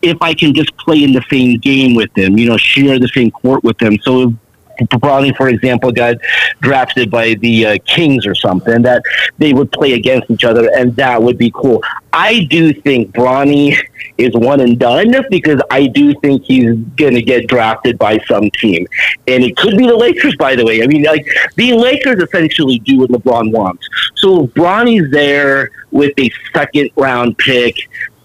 if 0.00 0.16
I 0.22 0.32
can 0.34 0.54
just 0.54 0.74
play 0.78 1.04
in 1.04 1.12
the 1.12 1.22
same 1.30 1.58
game 1.58 1.94
with 1.94 2.16
him, 2.16 2.38
you 2.38 2.48
know, 2.48 2.56
share 2.56 2.98
the 2.98 3.08
same 3.08 3.30
court 3.30 3.62
with 3.64 3.80
him. 3.80 3.98
So 4.02 4.34
Bronny, 4.80 5.36
for 5.36 5.48
example, 5.48 5.92
got 5.92 6.16
drafted 6.60 7.10
by 7.10 7.34
the 7.34 7.66
uh, 7.66 7.78
Kings 7.86 8.26
or 8.26 8.34
something, 8.34 8.82
that 8.82 9.02
they 9.38 9.52
would 9.52 9.70
play 9.72 9.92
against 9.92 10.30
each 10.30 10.44
other, 10.44 10.70
and 10.74 10.96
that 10.96 11.22
would 11.22 11.38
be 11.38 11.50
cool. 11.54 11.82
I 12.12 12.44
do 12.44 12.72
think 12.72 13.12
Bronny 13.12 13.76
is 14.22 14.34
one 14.34 14.60
and 14.60 14.78
done 14.78 15.14
because 15.30 15.60
I 15.70 15.86
do 15.86 16.14
think 16.20 16.44
he's 16.44 16.76
going 16.96 17.14
to 17.14 17.22
get 17.22 17.48
drafted 17.48 17.98
by 17.98 18.18
some 18.28 18.50
team, 18.50 18.86
and 19.26 19.44
it 19.44 19.56
could 19.56 19.76
be 19.76 19.86
the 19.86 19.96
Lakers. 19.96 20.36
By 20.36 20.56
the 20.56 20.64
way, 20.64 20.82
I 20.82 20.86
mean, 20.86 21.02
like 21.02 21.26
the 21.56 21.72
Lakers 21.74 22.22
essentially 22.22 22.78
do 22.80 23.00
what 23.00 23.10
LeBron 23.10 23.52
wants. 23.52 23.88
So 24.16 24.44
if 24.44 24.50
Bronny's 24.54 25.10
there 25.10 25.70
with 25.90 26.12
a 26.18 26.30
second 26.54 26.90
round 26.96 27.36
pick 27.38 27.76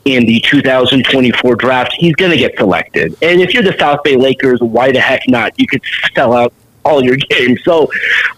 in 0.06 0.26
the 0.26 0.39
2024 0.41 1.56
draft, 1.56 1.93
he's 1.98 2.16
going 2.16 2.32
to 2.32 2.38
get 2.38 2.58
selected. 2.58 3.16
And 3.22 3.41
if 3.41 3.54
you're 3.54 3.64
the 3.64 3.78
South 3.78 4.04
Bay 4.04 4.16
Lakers, 4.16 4.62
why 4.62 4.91
the 4.91 5.02
heck 5.02 5.28
not? 5.28 5.60
You 5.60 5.68
could 5.68 5.82
sell 6.16 6.34
out 6.34 6.54
all 6.86 7.04
your 7.04 7.18
games. 7.30 7.62
So, 7.64 7.89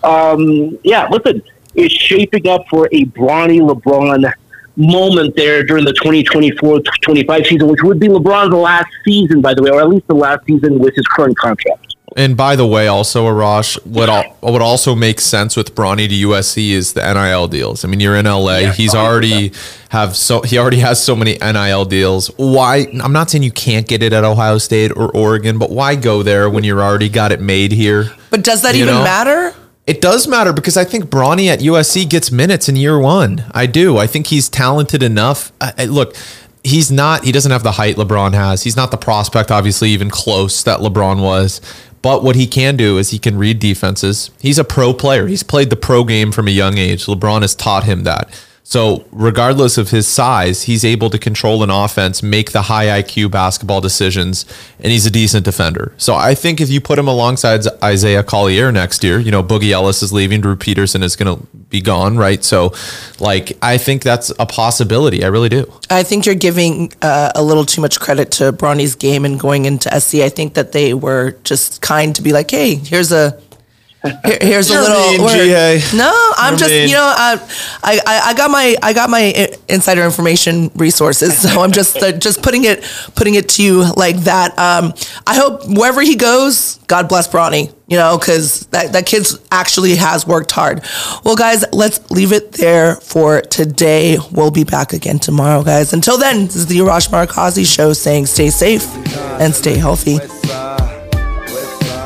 um, 0.04 0.80
yeah, 0.84 1.08
listen, 1.10 1.44
it's 1.76 1.94
shaping 1.94 2.48
up 2.48 2.68
for 2.70 2.88
a 2.88 3.06
Bronny 3.06 3.60
LeBron 3.60 4.34
moment 4.80 5.36
there 5.36 5.64
during 5.64 5.86
the 5.86 5.94
2024-25 5.94 7.46
season, 7.46 7.68
which 7.68 7.82
would 7.84 8.00
be 8.00 8.08
LeBron's 8.08 8.54
last 8.54 8.88
season, 9.06 9.42
by 9.42 9.54
the 9.54 9.62
way, 9.62 9.70
or 9.70 9.82
at 9.82 9.90
least 9.90 10.08
the 10.08 10.16
last 10.16 10.46
season 10.46 10.80
with 10.80 10.96
his 10.96 11.06
current 11.08 11.38
contract. 11.38 11.96
And 12.18 12.36
by 12.36 12.56
the 12.56 12.66
way, 12.66 12.88
also 12.88 13.28
Arash, 13.28 13.78
what 13.86 14.10
al- 14.10 14.36
what 14.40 14.62
also 14.64 14.96
makes 14.96 15.24
sense 15.24 15.56
with 15.56 15.76
Bronny 15.76 16.10
to 16.10 16.28
USC 16.30 16.72
is 16.72 16.94
the 16.94 17.02
NIL 17.14 17.48
deals. 17.48 17.86
I 17.86 17.88
mean, 17.88 18.00
you're 18.00 18.16
in 18.16 18.26
LA. 18.26 18.72
He's 18.72 18.96
already 18.96 19.52
have 19.90 20.16
so 20.18 20.42
he 20.42 20.58
already 20.58 20.80
has 20.80 21.02
so 21.02 21.16
many 21.16 21.38
NIL 21.38 21.86
deals. 21.86 22.28
Why? 22.38 22.88
I'm 23.04 23.14
not 23.14 23.30
saying 23.30 23.44
you 23.44 23.52
can't 23.52 23.88
get 23.88 24.02
it 24.02 24.12
at 24.12 24.24
Ohio 24.24 24.58
State 24.58 24.92
or 24.98 25.16
Oregon, 25.16 25.60
but 25.60 25.70
why 25.70 25.94
go 25.96 26.24
there 26.24 26.50
when 26.50 26.64
you're 26.64 26.82
already 26.82 27.10
got 27.10 27.32
it 27.32 27.42
made 27.42 27.72
here? 27.72 28.12
But 28.32 28.44
does 28.44 28.64
that 28.64 28.74
You 28.74 28.84
even 28.86 28.96
know? 28.96 29.04
matter? 29.04 29.54
It 29.90 30.02
does 30.02 30.28
matter 30.28 30.54
because 30.54 30.78
I 30.78 30.84
think 30.86 31.06
Bronny 31.06 31.48
at 31.48 31.62
USC 31.62 32.08
gets 32.08 32.32
minutes 32.32 32.70
in 32.70 32.76
year 32.76 33.00
one. 33.00 33.44
I 33.52 33.66
do. 33.66 33.98
I 33.98 34.06
think 34.06 34.28
he's 34.28 34.48
talented 34.48 35.02
enough. 35.02 35.52
I, 35.60 35.74
I- 35.80 35.86
look, 35.86 36.16
he's 36.64 36.92
not. 36.92 37.24
He 37.24 37.32
doesn't 37.32 37.52
have 37.52 37.64
the 37.64 37.72
height 37.72 37.96
LeBron 37.96 38.34
has. 38.36 38.62
He's 38.64 38.76
not 38.76 38.92
the 38.92 38.98
prospect, 38.98 39.50
obviously, 39.50 39.90
even 39.90 40.12
close 40.12 40.62
that 40.64 40.80
LeBron 40.80 41.24
was. 41.24 41.60
But 42.04 42.24
what 42.24 42.36
he 42.36 42.46
can 42.46 42.78
do 42.78 43.00
is 43.00 43.10
he 43.10 43.18
can 43.18 43.36
read 43.38 43.58
defenses. 43.60 44.30
He's 44.40 44.60
a 44.60 44.64
pro 44.64 44.94
player. 44.94 45.26
He's 45.26 45.42
played 45.42 45.72
the 45.72 45.76
pro 45.76 46.04
game 46.04 46.32
from 46.32 46.48
a 46.48 46.52
young 46.52 46.78
age. 46.78 47.08
LeBron 47.08 47.42
has 47.42 47.56
taught 47.56 47.84
him 47.86 48.04
that. 48.04 48.30
So, 48.70 49.04
regardless 49.12 49.80
of 49.80 49.90
his 49.90 50.08
size, 50.08 50.62
he's 50.62 50.86
able 50.86 51.10
to 51.10 51.18
control 51.18 51.64
an 51.64 51.72
offense, 51.72 52.22
make 52.22 52.52
the 52.52 52.62
high 52.62 53.02
IQ 53.02 53.32
basketball 53.32 53.82
decisions, 53.82 54.46
and 54.80 54.92
he's 54.92 55.08
a 55.08 55.10
decent 55.10 55.44
defender. 55.44 55.92
So, 55.98 56.14
I 56.14 56.36
think 56.36 56.62
if 56.62 56.70
you 56.70 56.80
put 56.80 57.00
him 57.00 57.08
alongside 57.08 57.62
Isaiah 57.84 58.22
Collier 58.22 58.72
next 58.72 59.04
year, 59.04 59.18
you 59.18 59.32
know, 59.32 59.42
Boogie 59.42 59.72
Ellis 59.72 60.04
is 60.04 60.14
leaving, 60.14 60.42
Drew 60.42 60.56
Peterson 60.56 61.02
is 61.02 61.16
going 61.16 61.36
to 61.36 61.48
be 61.70 61.82
gone, 61.82 62.16
right? 62.16 62.44
So, 62.44 62.72
like, 63.20 63.58
I 63.64 63.80
think 63.80 64.04
that's 64.04 64.32
a 64.38 64.46
possibility. 64.46 65.24
I 65.24 65.30
really 65.30 65.50
do. 65.50 65.66
I 65.90 66.04
think 66.04 66.28
you're 66.28 66.36
giving 66.36 66.94
uh, 67.02 67.32
a 67.34 67.42
little 67.42 67.66
too 67.66 67.82
much 67.82 68.00
credit 68.00 68.30
to 68.34 68.52
Bronny's 68.52 68.94
game 68.94 69.26
and 69.26 69.40
going 69.40 69.66
into 69.66 69.90
SC. 70.00 70.18
I 70.18 70.30
think 70.30 70.54
that 70.54 70.74
they 70.74 70.94
were 70.94 71.32
just 71.44 71.82
kind 71.82 72.16
to 72.16 72.22
be 72.22 72.34
like, 72.34 72.52
hey, 72.52 72.76
here's 72.76 73.12
a. 73.12 73.42
here- 74.26 74.38
Here's 74.42 74.70
a 74.70 74.80
little. 74.80 75.12
mean, 75.12 75.22
word. 75.22 75.34
GA. 75.34 75.82
No, 75.96 76.12
I'm 76.38 76.54
You're 76.54 76.60
just 76.60 76.72
mean. 76.72 76.88
you 76.90 76.96
know 76.96 77.04
uh, 77.18 77.38
I, 77.84 78.00
I 78.06 78.22
I 78.28 78.34
got 78.34 78.50
my 78.50 78.76
I 78.82 78.94
got 78.94 79.10
my 79.10 79.50
insider 79.68 80.04
information 80.06 80.72
resources, 80.76 81.38
so 81.38 81.62
I'm 81.62 81.72
just 81.72 81.98
uh, 81.98 82.12
just 82.14 82.42
putting 82.42 82.64
it 82.66 82.84
putting 83.16 83.36
it 83.36 83.50
to 83.50 83.64
you 83.64 83.84
like 83.96 84.18
that. 84.22 84.58
Um, 84.58 84.94
I 85.28 85.36
hope 85.36 85.68
wherever 85.68 86.02
he 86.02 86.16
goes, 86.16 86.80
God 86.88 87.10
bless 87.10 87.28
Bronny. 87.28 87.74
You 87.88 87.98
know, 87.98 88.18
because 88.20 88.68
that 88.68 88.94
that 88.94 89.06
kid's 89.08 89.38
actually 89.52 89.96
has 89.96 90.26
worked 90.28 90.52
hard. 90.52 90.82
Well, 91.26 91.36
guys, 91.36 91.66
let's 91.74 92.00
leave 92.12 92.32
it 92.32 92.52
there 92.52 92.98
for 92.98 93.42
today. 93.42 94.18
We'll 94.32 94.52
be 94.52 94.64
back 94.64 94.94
again 94.94 95.18
tomorrow, 95.20 95.64
guys. 95.64 95.92
Until 95.92 96.18
then, 96.20 96.46
this 96.46 96.56
is 96.56 96.68
the 96.68 96.78
Arash 96.80 97.10
Markazi 97.10 97.66
show 97.66 97.94
saying 97.94 98.28
stay 98.28 98.50
safe 98.52 98.86
and 99.42 99.54
stay 99.56 99.76
healthy. 99.76 100.20